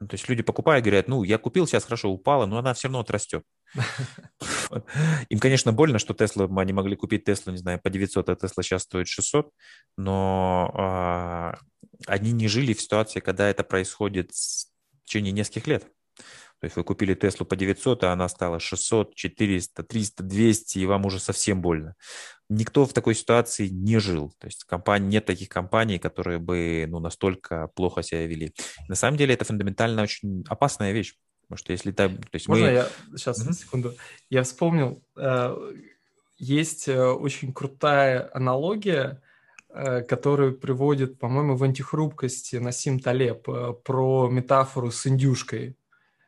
Ну, 0.00 0.06
то 0.06 0.14
есть 0.14 0.28
люди 0.28 0.42
покупают, 0.42 0.84
говорят, 0.84 1.08
ну, 1.08 1.22
я 1.22 1.38
купил, 1.38 1.66
сейчас 1.66 1.84
хорошо 1.84 2.10
упала, 2.10 2.44
но 2.46 2.58
она 2.58 2.74
все 2.74 2.88
равно 2.88 3.00
отрастет. 3.00 3.42
Им, 5.30 5.38
конечно, 5.38 5.72
больно, 5.72 5.98
что 5.98 6.12
Тесла, 6.12 6.48
они 6.60 6.72
могли 6.72 6.96
купить 6.96 7.24
Теслу, 7.24 7.52
не 7.52 7.58
знаю, 7.58 7.80
по 7.82 7.88
900, 7.88 8.28
а 8.28 8.36
Тесла 8.36 8.62
сейчас 8.62 8.82
стоит 8.82 9.08
600, 9.08 9.50
но 9.96 10.70
а, 10.74 11.58
они 12.06 12.32
не 12.32 12.48
жили 12.48 12.74
в 12.74 12.80
ситуации, 12.80 13.20
когда 13.20 13.48
это 13.48 13.64
происходит 13.64 14.30
в 15.06 15.08
течение 15.08 15.32
нескольких 15.32 15.66
лет. 15.68 15.86
То 16.58 16.64
есть 16.64 16.76
вы 16.76 16.84
купили 16.84 17.14
Теслу 17.14 17.44
по 17.46 17.54
900, 17.54 18.04
а 18.04 18.12
она 18.12 18.28
стала 18.28 18.58
600, 18.58 19.14
400, 19.14 19.82
300, 19.82 20.22
200, 20.22 20.78
и 20.78 20.86
вам 20.86 21.04
уже 21.04 21.20
совсем 21.20 21.60
больно. 21.60 21.94
Никто 22.48 22.86
в 22.86 22.92
такой 22.92 23.14
ситуации 23.14 23.68
не 23.68 23.98
жил. 23.98 24.32
То 24.38 24.46
есть 24.46 24.64
компания, 24.64 25.06
нет 25.06 25.26
таких 25.26 25.48
компаний, 25.48 25.98
которые 25.98 26.38
бы 26.38 26.86
ну, 26.88 26.98
настолько 26.98 27.68
плохо 27.68 28.02
себя 28.02 28.26
вели. 28.26 28.54
На 28.88 28.94
самом 28.94 29.18
деле 29.18 29.34
это 29.34 29.44
фундаментально 29.44 30.02
очень 30.02 30.44
опасная 30.48 30.92
вещь. 30.92 31.14
Потому 31.42 31.58
что 31.58 31.72
если 31.72 31.92
там... 31.92 32.16
То 32.16 32.34
есть 32.34 32.48
Можно 32.48 32.66
мы... 32.66 32.72
я 32.72 32.88
сейчас, 33.16 33.46
mm-hmm. 33.46 33.52
секунду. 33.52 33.94
Я 34.30 34.42
вспомнил, 34.42 35.04
э, 35.16 35.56
есть 36.38 36.88
э, 36.88 37.00
очень 37.04 37.52
крутая 37.52 38.30
аналогия, 38.32 39.22
которую 40.08 40.58
приводит, 40.58 41.18
по-моему, 41.18 41.56
в 41.56 41.62
антихрупкости 41.62 42.56
Насим 42.56 42.98
Талеб 42.98 43.46
про 43.84 44.28
метафору 44.30 44.90
с 44.90 45.06
индюшкой 45.06 45.76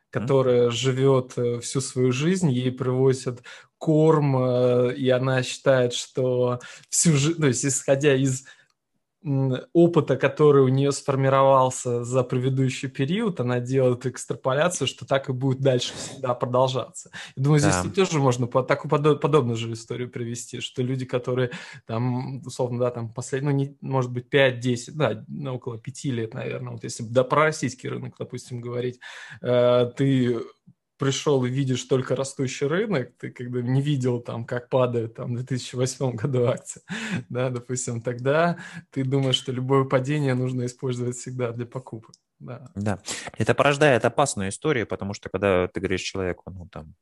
которая 0.09 0.67
mm-hmm. 0.67 0.71
живет 0.71 1.33
э, 1.37 1.59
всю 1.59 1.81
свою 1.81 2.11
жизнь, 2.11 2.49
ей 2.49 2.71
привозят 2.71 3.43
корм, 3.77 4.37
э, 4.37 4.95
и 4.95 5.09
она 5.09 5.43
считает, 5.43 5.93
что 5.93 6.59
всю 6.89 7.13
жизнь, 7.13 7.39
то 7.39 7.47
есть 7.47 7.65
исходя 7.65 8.15
из 8.15 8.45
опыта, 9.73 10.15
который 10.15 10.63
у 10.63 10.69
нее 10.69 10.93
сформировался 10.93 12.05
за 12.05 12.23
предыдущий 12.23 12.87
период, 12.87 13.41
она 13.41 13.59
делает 13.59 14.05
экстраполяцию, 14.05 14.87
что 14.87 15.05
так 15.05 15.27
и 15.29 15.33
будет 15.33 15.59
дальше 15.59 15.93
всегда 15.93 16.33
продолжаться. 16.33 17.11
Я 17.35 17.43
думаю, 17.43 17.59
здесь 17.59 17.75
да. 17.83 17.89
тоже 17.89 18.19
можно 18.19 18.47
по, 18.47 18.63
такую 18.63 19.19
подобную 19.19 19.57
же 19.57 19.73
историю 19.73 20.09
привести, 20.09 20.61
что 20.61 20.81
люди, 20.81 21.05
которые 21.05 21.51
там, 21.85 22.41
условно, 22.45 22.79
да, 22.79 22.91
там 22.91 23.13
последние, 23.13 23.51
ну, 23.51 23.57
не, 23.57 23.77
может 23.81 24.11
быть, 24.11 24.33
5-10, 24.33 24.91
да, 24.93 25.25
ну, 25.27 25.55
около 25.55 25.77
5 25.77 26.05
лет, 26.05 26.33
наверное, 26.33 26.73
вот 26.73 26.83
если 26.83 27.03
да, 27.03 27.25
про 27.25 27.43
российский 27.45 27.89
рынок, 27.89 28.15
допустим, 28.17 28.61
говорить, 28.61 28.99
э, 29.41 29.91
ты 29.97 30.39
пришел 30.99 31.45
и 31.45 31.49
видишь 31.49 31.83
только 31.85 32.15
растущий 32.15 32.67
рынок, 32.67 33.13
ты 33.17 33.31
как 33.31 33.49
бы 33.49 33.63
не 33.63 33.81
видел 33.81 34.19
там, 34.19 34.45
как 34.45 34.69
падает 34.69 35.15
там 35.15 35.33
в 35.33 35.37
2008 35.37 36.11
году 36.15 36.45
акция, 36.45 36.83
да, 37.29 37.49
допустим, 37.49 38.01
тогда 38.01 38.57
ты 38.91 39.03
думаешь, 39.03 39.35
что 39.35 39.51
любое 39.51 39.85
падение 39.85 40.35
нужно 40.35 40.65
использовать 40.65 41.15
всегда 41.15 41.51
для 41.51 41.65
покупок. 41.65 42.13
Да. 42.39 42.71
да, 42.73 42.99
это 43.37 43.53
порождает 43.53 44.05
опасную 44.05 44.49
историю, 44.49 44.87
потому 44.87 45.13
что 45.13 45.29
когда 45.29 45.67
ты 45.67 45.81
говоришь 45.81 46.01
человеку, 46.01 46.49
ну 46.51 46.69
там, 46.69 46.93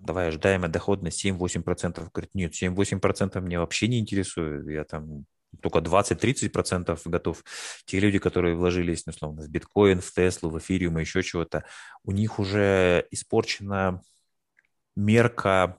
давай 0.00 0.28
ожидаемая 0.28 0.70
доходность 0.70 1.24
7-8%, 1.24 2.08
говорит, 2.12 2.34
нет, 2.34 2.52
7-8% 2.54 3.40
мне 3.40 3.58
вообще 3.58 3.88
не 3.88 3.98
интересует, 3.98 4.66
я 4.68 4.84
там 4.84 5.26
только 5.60 5.78
20-30% 5.78 6.98
готов. 7.04 7.44
Те 7.84 8.00
люди, 8.00 8.18
которые 8.18 8.54
вложились, 8.56 9.06
ну, 9.06 9.10
условно, 9.10 9.42
в 9.42 9.48
биткоин, 9.48 10.00
в 10.00 10.12
Теслу, 10.12 10.50
в 10.50 10.58
эфириум 10.58 10.98
и 10.98 11.02
еще 11.02 11.22
чего-то, 11.22 11.64
у 12.04 12.12
них 12.12 12.38
уже 12.38 13.06
испорчена 13.10 14.00
мерка 14.96 15.78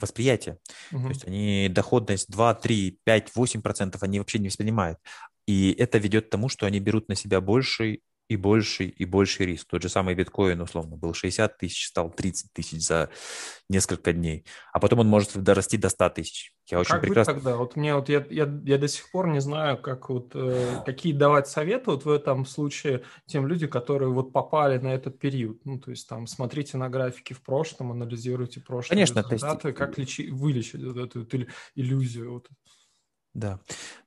восприятия. 0.00 0.58
Угу. 0.92 1.02
То 1.02 1.08
есть 1.08 1.26
они 1.26 1.68
доходность 1.70 2.30
2, 2.30 2.54
3, 2.54 2.98
5, 3.04 3.32
8% 3.36 3.98
они 4.00 4.18
вообще 4.18 4.38
не 4.38 4.48
воспринимают. 4.48 4.98
И 5.46 5.72
это 5.72 5.98
ведет 5.98 6.26
к 6.26 6.30
тому, 6.30 6.48
что 6.48 6.66
они 6.66 6.80
берут 6.80 7.08
на 7.08 7.14
себя 7.14 7.40
больший 7.40 8.02
и 8.28 8.36
больший, 8.36 8.88
и 8.88 9.04
больший 9.04 9.46
риск. 9.46 9.68
Тот 9.68 9.82
же 9.82 9.88
самый 9.88 10.14
биткоин, 10.14 10.60
условно, 10.60 10.96
был 10.96 11.12
60 11.12 11.58
тысяч, 11.58 11.86
стал 11.86 12.10
30 12.10 12.52
тысяч 12.52 12.80
за 12.86 13.10
несколько 13.68 14.12
дней. 14.12 14.44
А 14.72 14.80
потом 14.80 15.00
он 15.00 15.08
может 15.08 15.36
дорасти 15.36 15.76
до 15.76 15.88
100 15.90 16.08
тысяч. 16.10 16.54
Я 16.70 16.80
очень 16.80 16.92
как 16.92 17.02
прекрасно... 17.02 17.34
тогда? 17.34 17.56
Вот 17.56 17.76
мне 17.76 17.94
вот 17.94 18.08
я, 18.08 18.24
я, 18.30 18.50
я 18.64 18.78
до 18.78 18.88
сих 18.88 19.10
пор 19.10 19.28
не 19.28 19.40
знаю, 19.40 19.76
как 19.76 20.08
вот, 20.08 20.30
э, 20.34 20.82
какие 20.86 21.12
давать 21.12 21.46
советы 21.46 21.90
вот 21.90 22.06
в 22.06 22.10
этом 22.10 22.46
случае 22.46 23.04
тем 23.26 23.46
людям, 23.46 23.68
которые 23.68 24.08
вот 24.08 24.32
попали 24.32 24.78
на 24.78 24.94
этот 24.94 25.18
период. 25.18 25.62
Ну, 25.66 25.78
то 25.78 25.90
есть 25.90 26.08
там 26.08 26.26
смотрите 26.26 26.78
на 26.78 26.88
графики 26.88 27.34
в 27.34 27.42
прошлом, 27.42 27.92
анализируйте 27.92 28.60
прошлые 28.60 28.96
Конечно, 28.96 29.20
результаты, 29.20 29.68
есть... 29.68 29.78
как 29.78 29.98
лечи, 29.98 30.30
вылечить 30.30 30.82
вот 30.82 30.96
эту, 30.96 31.22
эту 31.22 31.46
иллюзию. 31.74 32.32
Вот. 32.32 32.48
Да. 33.34 33.58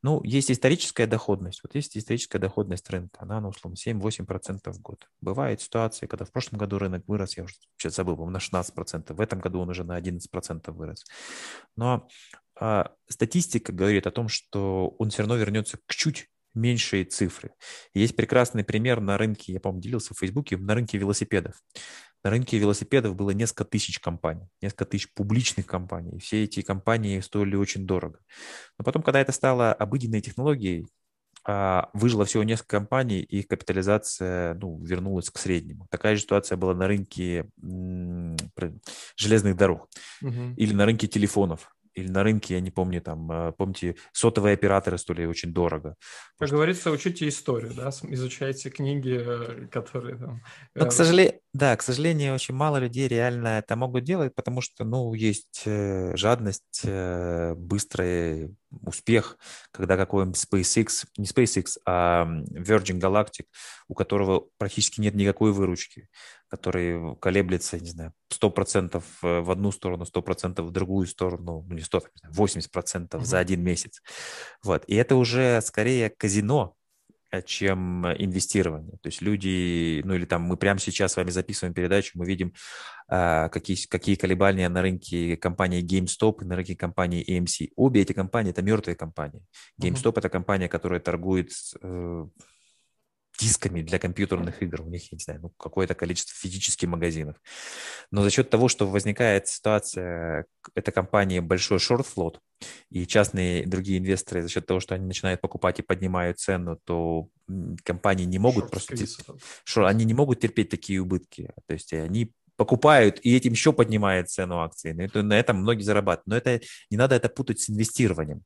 Ну, 0.01 0.23
есть 0.23 0.49
историческая 0.49 1.05
доходность. 1.05 1.61
Вот 1.61 1.75
есть 1.75 1.97
историческая 1.97 2.39
доходность 2.39 2.89
рынка. 2.89 3.19
Она, 3.21 3.41
ну, 3.41 3.49
условно, 3.49 3.75
7-8% 3.75 4.71
в 4.71 4.81
год. 4.81 5.05
Бывают 5.19 5.61
ситуации, 5.61 6.07
когда 6.07 6.23
в 6.23 6.31
прошлом 6.31 6.57
году 6.57 6.79
рынок 6.79 7.03
вырос, 7.07 7.35
я 7.35 7.43
уже 7.43 7.55
сейчас 7.77 7.95
забыл, 7.95 8.15
на 8.25 8.37
16%. 8.37 9.13
В 9.13 9.19
этом 9.19 9.39
году 9.39 9.59
он 9.59 9.69
уже 9.69 9.83
на 9.83 9.99
11% 9.99 10.71
вырос. 10.71 11.03
Но 11.75 12.07
а, 12.59 12.93
статистика 13.09 13.73
говорит 13.73 14.07
о 14.07 14.11
том, 14.11 14.29
что 14.29 14.95
он 14.97 15.09
все 15.09 15.23
равно 15.23 15.35
вернется 15.35 15.77
к 15.85 15.93
чуть 15.93 16.29
меньшие 16.53 17.03
цифры. 17.03 17.51
Есть 17.93 18.15
прекрасный 18.15 18.63
пример 18.63 18.99
на 18.99 19.17
рынке, 19.17 19.53
я, 19.53 19.59
по-моему, 19.59 19.81
делился 19.81 20.13
в 20.13 20.19
Фейсбуке, 20.19 20.57
на 20.57 20.73
рынке 20.73 20.97
велосипедов. 20.97 21.55
На 22.23 22.29
рынке 22.29 22.57
велосипедов 22.57 23.15
было 23.15 23.31
несколько 23.31 23.65
тысяч 23.65 23.99
компаний, 23.99 24.47
несколько 24.61 24.85
тысяч 24.85 25.13
публичных 25.13 25.65
компаний. 25.65 26.19
Все 26.19 26.43
эти 26.43 26.61
компании 26.61 27.19
стоили 27.19 27.55
очень 27.55 27.85
дорого. 27.85 28.19
Но 28.77 28.85
потом, 28.85 29.01
когда 29.03 29.21
это 29.21 29.31
стало 29.31 29.73
обыденной 29.73 30.21
технологией, 30.21 30.87
а, 31.49 31.89
выжило 31.93 32.25
всего 32.25 32.43
несколько 32.43 32.77
компаний, 32.77 33.21
и 33.21 33.39
их 33.39 33.47
капитализация 33.47 34.55
ну, 34.55 34.83
вернулась 34.83 35.29
к 35.29 35.37
среднему. 35.37 35.87
Такая 35.89 36.15
же 36.15 36.23
ситуация 36.23 36.57
была 36.57 36.73
на 36.73 36.87
рынке 36.87 37.49
железных 39.15 39.55
дорог 39.55 39.87
угу. 40.21 40.53
или 40.57 40.73
на 40.73 40.85
рынке 40.85 41.07
телефонов 41.07 41.71
или 41.97 42.09
на 42.09 42.23
рынке, 42.23 42.53
я 42.53 42.61
не 42.61 42.69
помню, 42.69 43.01
там, 43.01 43.31
а, 43.31 43.51
помните, 43.51 43.95
сотовые 44.11 44.53
операторы 44.53 44.97
стоили 44.97 45.25
очень 45.25 45.51
дорого. 45.51 45.95
Как 46.37 46.49
говорится, 46.49 46.91
учите 46.91 47.27
историю, 47.27 47.73
да, 47.73 47.89
изучайте 48.03 48.69
книги, 48.69 49.19
э, 49.19 49.67
которые 49.67 50.17
там... 50.17 50.41
Но, 50.75 50.85
к 50.85 50.89
э, 50.89 50.91
сожалению, 50.91 51.39
да, 51.57 51.75
к 51.75 51.81
сожалению, 51.81 52.35
очень 52.35 52.55
мало 52.55 52.77
людей 52.77 53.07
реально 53.07 53.59
это 53.59 53.75
могут 53.75 54.03
делать, 54.03 54.35
потому 54.35 54.61
что, 54.61 54.83
ну, 54.83 55.13
есть 55.13 55.63
э, 55.65 56.15
жадность, 56.15 56.85
быстрый 57.55 58.55
успех, 58.81 59.37
когда 59.71 59.97
какой-нибудь 59.97 60.37
SpaceX, 60.37 61.05
не 61.17 61.25
SpaceX, 61.25 61.77
а 61.85 62.27
Virgin 62.51 62.99
Galactic, 62.99 63.45
у 63.87 63.93
которого 63.93 64.47
практически 64.57 65.01
нет 65.01 65.15
никакой 65.15 65.51
выручки, 65.51 66.09
который 66.49 67.15
колеблется, 67.17 67.79
не 67.79 67.89
знаю, 67.89 68.13
100% 68.33 69.03
в 69.21 69.51
одну 69.51 69.71
сторону, 69.71 70.05
100% 70.05 70.61
в 70.61 70.71
другую 70.71 71.07
сторону, 71.07 71.65
ну 71.67 71.75
не 71.75 71.81
100, 71.81 72.03
80% 72.35 73.09
mm-hmm. 73.09 73.23
за 73.23 73.39
один 73.39 73.63
месяц. 73.63 74.01
Вот. 74.63 74.83
И 74.87 74.95
это 74.95 75.15
уже 75.15 75.61
скорее 75.61 76.09
казино, 76.09 76.73
э, 76.75 76.76
чем 77.41 78.05
инвестирование. 78.07 78.97
То 79.01 79.07
есть 79.07 79.21
люди, 79.21 80.01
ну 80.05 80.13
или 80.13 80.25
там 80.25 80.43
мы 80.43 80.57
прямо 80.57 80.79
сейчас 80.79 81.13
с 81.13 81.17
вами 81.17 81.29
записываем 81.29 81.73
передачу, 81.73 82.11
мы 82.15 82.25
видим, 82.25 82.53
э, 83.09 83.49
какие, 83.49 83.77
какие 83.87 84.15
колебания 84.15 84.69
на 84.69 84.81
рынке 84.81 85.37
компании 85.37 85.83
GameStop 85.83 86.41
и 86.41 86.45
на 86.45 86.55
рынке 86.55 86.75
компании 86.75 87.25
AMC. 87.27 87.71
Обе 87.75 88.01
эти 88.01 88.13
компании– 88.13 88.51
это 88.51 88.61
мертвые 88.61 88.95
компании. 88.95 89.41
GameStop 89.81 90.13
uh-huh.– 90.13 90.13
это 90.19 90.29
компания, 90.29 90.67
которая 90.67 90.99
торгует 90.99 91.51
э, 91.81 92.25
дисками 93.37 93.81
для 93.81 93.99
компьютерных 93.99 94.61
игр. 94.63 94.81
У 94.81 94.89
них, 94.89 95.11
я 95.11 95.15
не 95.15 95.23
знаю, 95.23 95.41
ну, 95.41 95.49
какое-то 95.57 95.93
количество 95.95 96.33
физических 96.35 96.87
магазинов. 96.87 97.35
Но 98.11 98.23
за 98.23 98.29
счет 98.29 98.49
того, 98.49 98.67
что 98.67 98.87
возникает 98.87 99.47
ситуация, 99.47 100.45
эта 100.75 100.91
компания 100.91 101.41
большой 101.41 101.79
шорт-флот, 101.79 102.39
и 102.89 103.05
частные 103.05 103.67
другие 103.67 103.99
инвесторы 103.99 104.41
за 104.41 104.49
счет 104.49 104.65
того, 104.65 104.79
что 104.79 104.95
они 104.95 105.05
начинают 105.05 105.41
покупать 105.41 105.79
и 105.79 105.83
поднимают 105.83 106.39
цену, 106.39 106.79
то 106.83 107.29
компании 107.83 108.25
не 108.25 108.39
могут 108.39 108.71
Шорт 108.71 108.87
просто... 108.87 108.95
Шор, 109.63 109.85
они 109.85 110.05
не 110.05 110.13
могут 110.13 110.39
терпеть 110.39 110.69
такие 110.69 110.99
убытки. 110.99 111.51
То 111.67 111.73
есть 111.73 111.93
они 111.93 112.33
покупают, 112.55 113.19
и 113.21 113.35
этим 113.35 113.51
еще 113.51 113.71
поднимает 113.71 114.31
цену 114.31 114.59
акций. 114.59 114.93
На 114.93 115.39
этом 115.39 115.57
многие 115.57 115.83
зарабатывают. 115.83 116.27
Но 116.27 116.35
это 116.35 116.59
не 116.89 116.97
надо 116.97 117.15
это 117.15 117.29
путать 117.29 117.59
с 117.59 117.69
инвестированием 117.69 118.41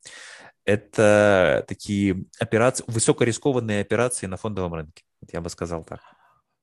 это 0.66 1.66
такие 1.68 2.26
операции, 2.40 2.84
высокорискованные 2.88 3.82
операции 3.82 4.28
на 4.28 4.38
фондовом 4.38 4.74
рынке. 4.74 5.04
Я 5.32 5.42
бы 5.42 5.50
сказал 5.50 5.84
так. 5.84 6.02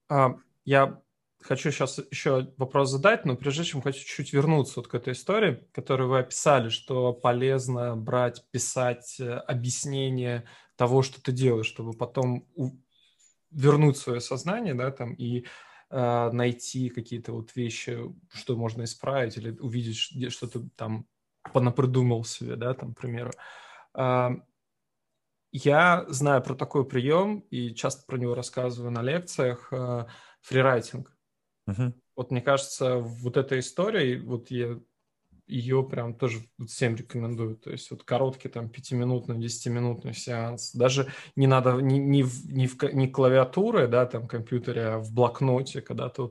А, 0.09 0.35
я 0.65 1.01
хочу 1.41 1.71
сейчас 1.71 2.01
еще 2.11 2.53
вопрос 2.57 2.91
задать, 2.91 3.25
но 3.25 3.37
прежде 3.37 3.65
чем 3.65 3.83
хочу 3.83 4.05
чуть 4.05 4.33
вернуться 4.33 4.75
вот 4.77 4.89
к 4.89 4.95
этой 4.95 5.13
истории, 5.13 5.67
которую 5.73 6.11
вы 6.11 6.19
описали, 6.21 6.69
что 6.69 7.13
полезно 7.13 7.97
брать, 7.97 8.45
писать 8.51 9.17
э, 9.21 9.33
объяснение 9.33 10.45
того, 10.77 11.03
что 11.03 11.23
ты 11.23 11.33
делаешь, 11.33 11.67
чтобы 11.67 11.93
потом 11.93 12.47
вернуть 13.51 13.97
свое 13.97 14.21
сознание, 14.21 14.75
да, 14.75 14.91
там, 14.91 15.15
и 15.15 15.47
э, 15.91 16.31
найти 16.33 16.89
какие-то 16.89 17.33
вот 17.33 17.55
вещи, 17.55 17.99
что 18.33 18.57
можно 18.57 18.85
исправить, 18.85 19.37
или 19.37 19.51
увидеть, 19.59 19.97
что 19.97 20.47
ты 20.47 20.69
там 20.77 21.07
понапридумал 21.53 22.25
себе, 22.25 22.57
да, 22.57 22.75
там, 22.75 22.95
к 22.95 23.01
примеру. 23.01 23.31
Я 25.51 26.05
знаю 26.09 26.43
про 26.43 26.55
такой 26.55 26.87
прием 26.87 27.41
и 27.51 27.75
часто 27.75 28.05
про 28.07 28.19
него 28.19 28.35
рассказываю 28.35 28.91
на 28.91 29.03
лекциях. 29.03 29.73
Э, 29.73 30.07
фрирайтинг. 30.43 31.17
Uh-huh. 31.69 31.93
Вот 32.17 32.31
мне 32.31 32.43
кажется, 32.43 32.99
вот 32.99 33.37
эта 33.37 33.59
история, 33.59 34.21
вот 34.21 34.51
я 34.51 34.79
ее 35.47 35.83
прям 35.83 36.15
тоже 36.15 36.41
всем 36.67 36.97
рекомендую. 36.97 37.57
То 37.57 37.71
есть 37.71 37.91
вот 37.91 38.05
короткий 38.05 38.49
там 38.49 38.69
пятиминутный, 38.69 39.39
десятиминутный 39.39 40.13
сеанс. 40.13 40.73
Даже 40.75 41.11
не 41.35 41.47
надо 41.47 41.73
не, 41.81 41.99
не, 41.99 42.23
в, 42.23 42.53
не, 42.53 42.67
в, 42.67 42.83
не 42.95 43.09
клавиатуры, 43.09 43.89
да, 43.89 44.05
там 44.05 44.29
компьютере, 44.29 44.83
а 44.83 44.99
в 44.99 45.13
блокноте, 45.13 45.81
когда 45.81 46.11
ты 46.11 46.31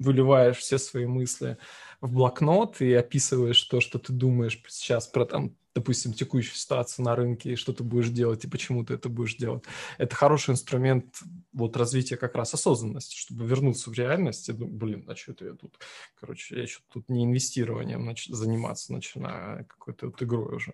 выливаешь 0.00 0.58
все 0.58 0.78
свои 0.78 1.06
мысли 1.06 1.56
в 2.00 2.12
блокнот 2.12 2.80
и 2.80 2.92
описываешь 2.92 3.62
то, 3.62 3.80
что 3.80 4.00
ты 4.00 4.12
думаешь 4.12 4.60
сейчас 4.66 5.06
про 5.06 5.24
там 5.24 5.56
допустим, 5.74 6.12
текущую 6.12 6.54
ситуацию 6.54 7.04
на 7.04 7.16
рынке, 7.16 7.52
и 7.52 7.56
что 7.56 7.72
ты 7.72 7.82
будешь 7.82 8.08
делать, 8.08 8.44
и 8.44 8.48
почему 8.48 8.84
ты 8.84 8.94
это 8.94 9.08
будешь 9.08 9.36
делать. 9.36 9.64
Это 9.98 10.14
хороший 10.14 10.52
инструмент 10.52 11.20
вот 11.52 11.76
развития 11.76 12.16
как 12.16 12.34
раз 12.36 12.54
осознанности, 12.54 13.16
чтобы 13.16 13.44
вернуться 13.44 13.90
в 13.90 13.94
реальность 13.94 14.48
и 14.48 14.52
думать, 14.52 14.74
блин, 14.74 15.04
а 15.08 15.16
что 15.16 15.32
это 15.32 15.46
я 15.46 15.54
тут, 15.54 15.78
короче, 16.14 16.60
я 16.60 16.66
что-то 16.66 16.86
тут 16.94 17.08
не 17.08 17.24
инвестированием 17.24 18.08
нач- 18.08 18.32
заниматься 18.32 18.92
начинаю, 18.92 19.60
а 19.60 19.64
какой-то 19.64 20.06
вот 20.06 20.22
игрой 20.22 20.56
уже. 20.56 20.72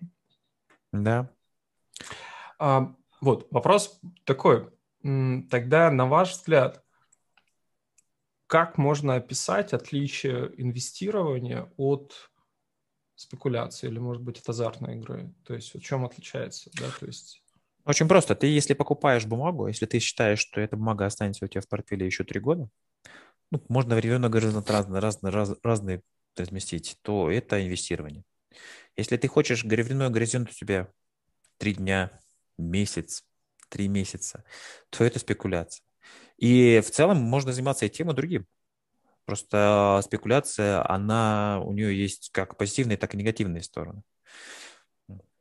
Да. 0.91 1.29
А, 2.59 2.93
вот, 3.21 3.47
вопрос 3.51 3.99
такой. 4.23 4.69
Тогда, 5.01 5.89
на 5.89 6.05
ваш 6.05 6.33
взгляд, 6.33 6.83
как 8.45 8.77
можно 8.77 9.15
описать 9.15 9.73
отличие 9.73 10.51
инвестирования 10.61 11.71
от 11.77 12.30
спекуляции 13.21 13.87
или, 13.87 13.99
может 13.99 14.23
быть, 14.23 14.39
от 14.39 14.49
азартной 14.49 14.97
игры? 14.97 15.33
То 15.45 15.53
есть 15.53 15.73
в 15.73 15.81
чем 15.81 16.05
отличается, 16.05 16.69
да, 16.73 16.87
то 16.99 17.05
есть... 17.05 17.41
Очень 17.85 18.07
просто. 18.07 18.35
Ты, 18.35 18.47
если 18.47 18.73
покупаешь 18.73 19.25
бумагу, 19.25 19.67
если 19.67 19.85
ты 19.85 19.99
считаешь, 19.99 20.39
что 20.39 20.61
эта 20.61 20.77
бумага 20.77 21.05
останется 21.05 21.45
у 21.45 21.47
тебя 21.47 21.61
в 21.61 21.67
портфеле 21.67 22.05
еще 22.05 22.23
три 22.23 22.39
года, 22.39 22.69
ну, 23.51 23.61
можно 23.69 23.95
временно 23.95 24.29
горизонт 24.29 24.69
разный, 24.69 24.99
разный, 24.99 25.31
раз, 25.31 25.53
разный 25.63 26.01
разместить, 26.37 26.97
то 27.01 27.29
это 27.29 27.63
инвестирование. 27.63 28.23
Если 28.95 29.17
ты 29.17 29.27
хочешь 29.27 29.63
временной 29.63 30.09
горизонт 30.09 30.49
у 30.49 30.53
тебя 30.53 30.87
три 31.57 31.73
дня, 31.73 32.11
месяц, 32.57 33.23
три 33.69 33.87
месяца, 33.87 34.43
то 34.89 35.03
это 35.03 35.19
спекуляция. 35.19 35.83
И 36.37 36.81
в 36.85 36.91
целом 36.91 37.17
можно 37.17 37.51
заниматься 37.51 37.85
и 37.85 37.89
тем, 37.89 38.11
и 38.11 38.13
другим. 38.13 38.45
Просто 39.25 40.01
спекуляция, 40.03 40.89
она, 40.89 41.61
у 41.63 41.73
нее 41.73 41.97
есть 41.97 42.29
как 42.31 42.57
позитивные, 42.57 42.97
так 42.97 43.13
и 43.13 43.17
негативные 43.17 43.63
стороны. 43.63 44.03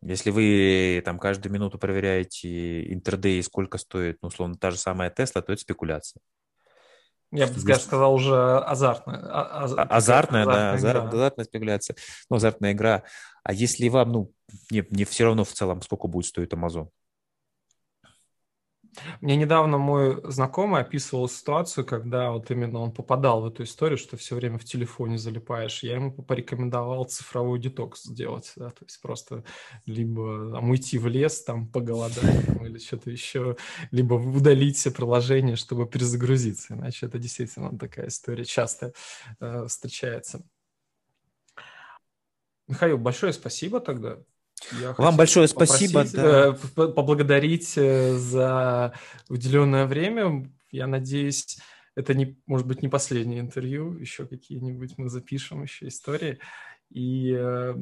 Если 0.03 0.31
вы 0.31 1.03
там 1.05 1.19
каждую 1.19 1.53
минуту 1.53 1.79
проверяете 1.79 2.93
интердей, 2.93 3.43
сколько 3.43 3.77
стоит, 3.77 4.19
ну, 4.23 4.29
условно, 4.29 4.57
та 4.57 4.71
же 4.71 4.79
самая 4.79 5.11
Тесла, 5.11 5.43
то 5.43 5.53
это 5.53 5.61
спекуляция. 5.61 6.21
Я 7.33 7.47
бы 7.47 7.55
Здесь... 7.55 7.83
сказал 7.83 8.15
уже 8.15 8.59
азартная. 8.59 9.21
А, 9.23 9.65
аз... 9.65 9.75
Азартная, 9.77 10.47
да, 10.47 10.73
азарт, 10.73 11.15
азартная 11.15 11.45
спекуляция. 11.45 11.97
Ну, 12.29 12.37
азартная 12.37 12.73
игра. 12.73 13.05
А 13.45 13.53
если 13.53 13.89
вам, 13.89 14.13
ну, 14.13 14.33
не, 14.71 14.85
не 14.91 15.05
все 15.05 15.25
равно 15.25 15.45
в 15.45 15.53
целом, 15.53 15.81
сколько 15.83 16.09
будет 16.09 16.27
стоить 16.27 16.53
Amazon? 16.53 16.89
Мне 19.21 19.37
недавно 19.37 19.79
мой 19.79 20.21
знакомый 20.25 20.81
описывал 20.81 21.29
ситуацию, 21.29 21.85
когда 21.85 22.33
вот 22.33 22.51
именно 22.51 22.81
он 22.81 22.93
попадал 22.93 23.43
в 23.43 23.47
эту 23.47 23.63
историю, 23.63 23.99
что 23.99 24.17
все 24.17 24.35
время 24.35 24.59
в 24.59 24.65
телефоне 24.65 25.19
залипаешь. 25.19 25.83
Я 25.83 25.95
ему 25.95 26.11
порекомендовал 26.11 27.05
цифровой 27.05 27.59
детокс 27.59 28.03
сделать, 28.03 28.53
да, 28.57 28.71
то 28.71 28.85
есть 28.85 29.01
просто 29.01 29.45
либо 29.87 30.53
там, 30.53 30.71
уйти 30.71 30.99
в 30.99 31.07
лес, 31.07 31.43
там, 31.43 31.69
поголодать, 31.69 32.49
или 32.63 32.79
что-то 32.79 33.11
еще, 33.11 33.57
либо 33.91 34.15
удалить 34.15 34.77
все 34.77 34.91
приложения, 34.91 35.57
чтобы 35.57 35.87
перезагрузиться, 35.87 36.75
иначе 36.75 37.07
это 37.07 37.19
действительно 37.19 37.79
такая 37.79 38.09
история 38.09 38.45
часто 38.45 38.93
э, 39.41 39.67
встречается. 39.67 40.43
Михаил, 42.67 42.99
большое 42.99 43.33
спасибо 43.33 43.81
тогда. 43.81 44.19
Я 44.81 44.93
Вам 44.93 45.17
большое 45.17 45.49
спасибо. 45.49 46.05
Да. 46.13 46.49
Э, 46.49 46.53
поблагодарить 46.89 47.77
э, 47.77 48.15
за 48.17 48.95
уделенное 49.29 49.87
время. 49.87 50.51
Я 50.71 50.87
надеюсь, 50.87 51.59
это 51.95 52.15
не, 52.15 52.39
может 52.47 52.67
быть 52.67 52.83
не 52.83 52.89
последнее 52.89 53.41
интервью, 53.41 53.99
еще 53.99 54.27
какие-нибудь 54.27 54.99
мы 54.99 55.09
запишем, 55.09 55.63
еще 55.63 55.89
истории. 55.89 56.39
И, 56.91 57.33
э, 57.37 57.75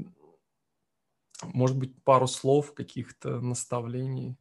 может 1.42 1.76
быть, 1.76 2.02
пару 2.02 2.26
слов, 2.26 2.74
каких-то 2.74 3.40
наставлений. 3.40 4.36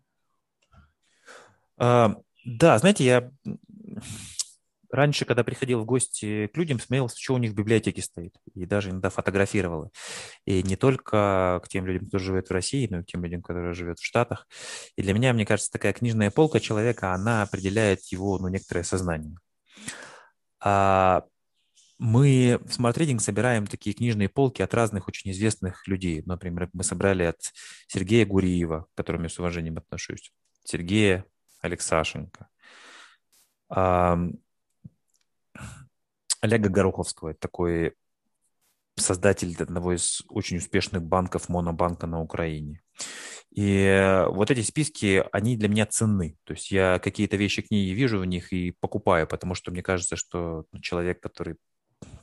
А, 1.77 2.17
да, 2.45 2.77
знаете, 2.79 3.05
я 3.05 3.31
раньше, 4.91 5.25
когда 5.25 5.43
приходил 5.43 5.81
в 5.81 5.85
гости 5.85 6.47
к 6.47 6.57
людям, 6.57 6.79
смотрел, 6.79 7.09
что 7.09 7.33
у 7.33 7.37
них 7.37 7.51
в 7.51 7.55
библиотеке 7.55 8.01
стоит. 8.01 8.35
И 8.53 8.65
даже 8.65 8.89
иногда 8.89 9.09
фотографировал. 9.09 9.91
И 10.45 10.63
не 10.63 10.75
только 10.75 11.61
к 11.63 11.67
тем 11.69 11.85
людям, 11.85 12.05
которые 12.05 12.25
живут 12.25 12.47
в 12.47 12.53
России, 12.53 12.87
но 12.89 12.99
и 12.99 13.03
к 13.03 13.07
тем 13.07 13.23
людям, 13.23 13.41
которые 13.41 13.73
живут 13.73 13.99
в 13.99 14.05
Штатах. 14.05 14.47
И 14.95 15.01
для 15.01 15.13
меня, 15.13 15.33
мне 15.33 15.45
кажется, 15.45 15.71
такая 15.71 15.93
книжная 15.93 16.31
полка 16.31 16.59
человека, 16.59 17.13
она 17.13 17.43
определяет 17.43 18.03
его, 18.11 18.37
ну, 18.39 18.47
некоторое 18.47 18.83
сознание. 18.83 19.37
А 20.59 21.23
мы 21.99 22.59
в 22.63 22.79
Smart 22.79 22.95
Reading 22.95 23.19
собираем 23.19 23.65
такие 23.65 23.95
книжные 23.95 24.29
полки 24.29 24.61
от 24.61 24.73
разных 24.73 25.07
очень 25.07 25.31
известных 25.31 25.87
людей. 25.87 26.21
Например, 26.25 26.69
мы 26.73 26.83
собрали 26.83 27.23
от 27.23 27.39
Сергея 27.87 28.25
Гуриева, 28.25 28.87
к 28.93 28.97
которому 28.97 29.23
я 29.23 29.29
с 29.29 29.39
уважением 29.39 29.77
отношусь, 29.77 30.31
Сергея 30.63 31.25
Алексашенко, 31.61 32.49
Олега 36.47 36.69
Гороховского, 36.69 37.33
такой 37.33 37.93
создатель 38.95 39.55
одного 39.59 39.93
из 39.93 40.23
очень 40.29 40.57
успешных 40.57 41.03
банков, 41.03 41.49
монобанка 41.49 42.07
на 42.07 42.21
Украине. 42.21 42.81
И 43.51 44.23
вот 44.29 44.51
эти 44.51 44.61
списки, 44.61 45.23
они 45.31 45.57
для 45.57 45.69
меня 45.69 45.85
ценны. 45.85 46.37
То 46.43 46.53
есть 46.53 46.71
я 46.71 46.99
какие-то 46.99 47.37
вещи 47.37 47.61
книги 47.61 47.91
вижу 47.91 48.19
в 48.19 48.25
них 48.25 48.53
и 48.53 48.71
покупаю, 48.79 49.27
потому 49.27 49.55
что 49.55 49.71
мне 49.71 49.83
кажется, 49.83 50.15
что 50.15 50.65
человек, 50.81 51.21
который 51.21 51.55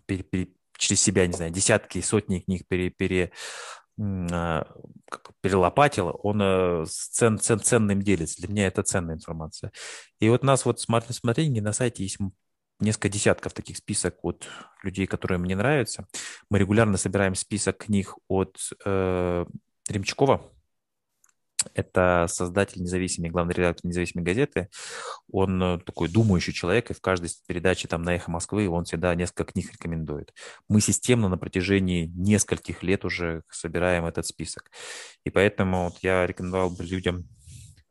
пере, 0.07 0.23
пере, 0.23 0.49
через 0.77 1.01
себя, 1.01 1.27
не 1.27 1.33
знаю, 1.33 1.53
десятки, 1.53 2.01
сотни 2.01 2.41
книг 2.41 2.67
пере, 2.69 2.91
пере, 2.91 3.33
а, 3.99 4.67
перелопатил, 5.41 6.19
он 6.23 6.41
э, 6.43 6.85
цен, 6.89 7.39
цен, 7.39 7.61
ценным 7.61 8.03
делится. 8.03 8.37
Для 8.39 8.49
меня 8.49 8.67
это 8.67 8.83
ценная 8.83 9.15
информация. 9.15 9.71
И 10.21 10.29
вот 10.29 10.43
у 10.43 10.47
нас 10.47 10.65
вот 10.65 10.81
смотрите, 10.81 11.63
на 11.63 11.73
сайте 11.73 12.03
есть 12.03 12.19
несколько 12.81 13.09
десятков 13.09 13.53
таких 13.53 13.77
список 13.77 14.17
от 14.23 14.49
людей, 14.83 15.07
которые 15.07 15.39
мне 15.39 15.57
нравятся. 15.57 16.07
Мы 16.51 16.59
регулярно 16.59 16.97
собираем 16.97 17.35
список 17.35 17.79
книг 17.79 18.15
от 18.29 18.59
э, 18.85 19.45
Ремчкова, 19.89 20.51
это 21.73 22.27
создатель 22.29 22.83
независимой, 22.83 23.31
главный 23.31 23.55
редактор 23.55 23.87
независимой 23.87 24.25
газеты. 24.25 24.69
Он 25.31 25.63
э, 25.63 25.79
такой 25.79 26.09
думающий 26.09 26.53
человек, 26.53 26.91
и 26.91 26.95
в 26.95 27.01
каждой 27.01 27.31
передаче 27.47 27.89
там 27.89 28.03
на 28.03 28.15
«Эхо 28.15 28.31
Москвы» 28.31 28.69
он 28.69 28.85
всегда 28.85 29.15
несколько 29.15 29.45
книг 29.45 29.73
рекомендует. 29.73 30.35
Мы 30.69 30.81
системно 30.81 31.29
на 31.29 31.39
протяжении 31.39 32.13
нескольких 32.15 32.83
лет 32.83 33.05
уже 33.05 33.43
собираем 33.51 34.05
этот 34.05 34.27
список. 34.27 34.71
И 35.25 35.31
поэтому 35.31 35.85
вот 35.85 35.99
я 36.03 36.27
рекомендовал 36.27 36.71
бы 36.71 36.85
людям 36.85 37.29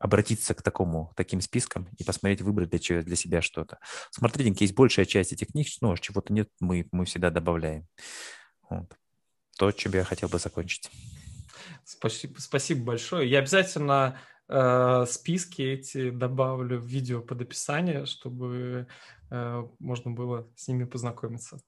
обратиться 0.04 0.54
к 0.54 0.62
такому, 0.62 1.14
таким 1.16 1.40
спискам 1.40 1.88
и 1.98 2.04
посмотреть, 2.04 2.42
выбрать 2.42 2.70
для, 2.70 3.02
для 3.04 3.16
себя 3.16 3.42
что-то. 3.42 3.80
Смотрите, 4.12 4.54
есть 4.60 4.76
большая 4.76 5.06
часть 5.06 5.32
этих 5.32 5.48
книг, 5.48 5.68
ну, 5.80 5.96
чего-то 5.96 6.34
нет, 6.34 6.50
мы, 6.60 6.90
мы 6.92 7.06
всегда 7.06 7.30
добавляем. 7.30 7.88
Вот. 8.70 8.94
То, 9.58 9.72
чем 9.72 9.94
я 9.94 10.04
хотел 10.04 10.28
бы 10.28 10.40
закончить. 10.40 10.92
Спасибо, 11.86 12.38
спасибо 12.38 12.84
большое. 12.84 13.30
Я 13.30 13.40
обязательно 13.40 14.20
э, 14.50 15.06
списки 15.08 15.62
эти 15.62 16.10
добавлю 16.10 16.82
в 16.82 16.86
видео 16.86 17.22
под 17.22 17.42
описание, 17.42 18.06
чтобы 18.06 18.88
э, 19.32 19.64
можно 19.80 20.12
было 20.12 20.52
с 20.58 20.68
ними 20.68 20.84
познакомиться. 20.84 21.62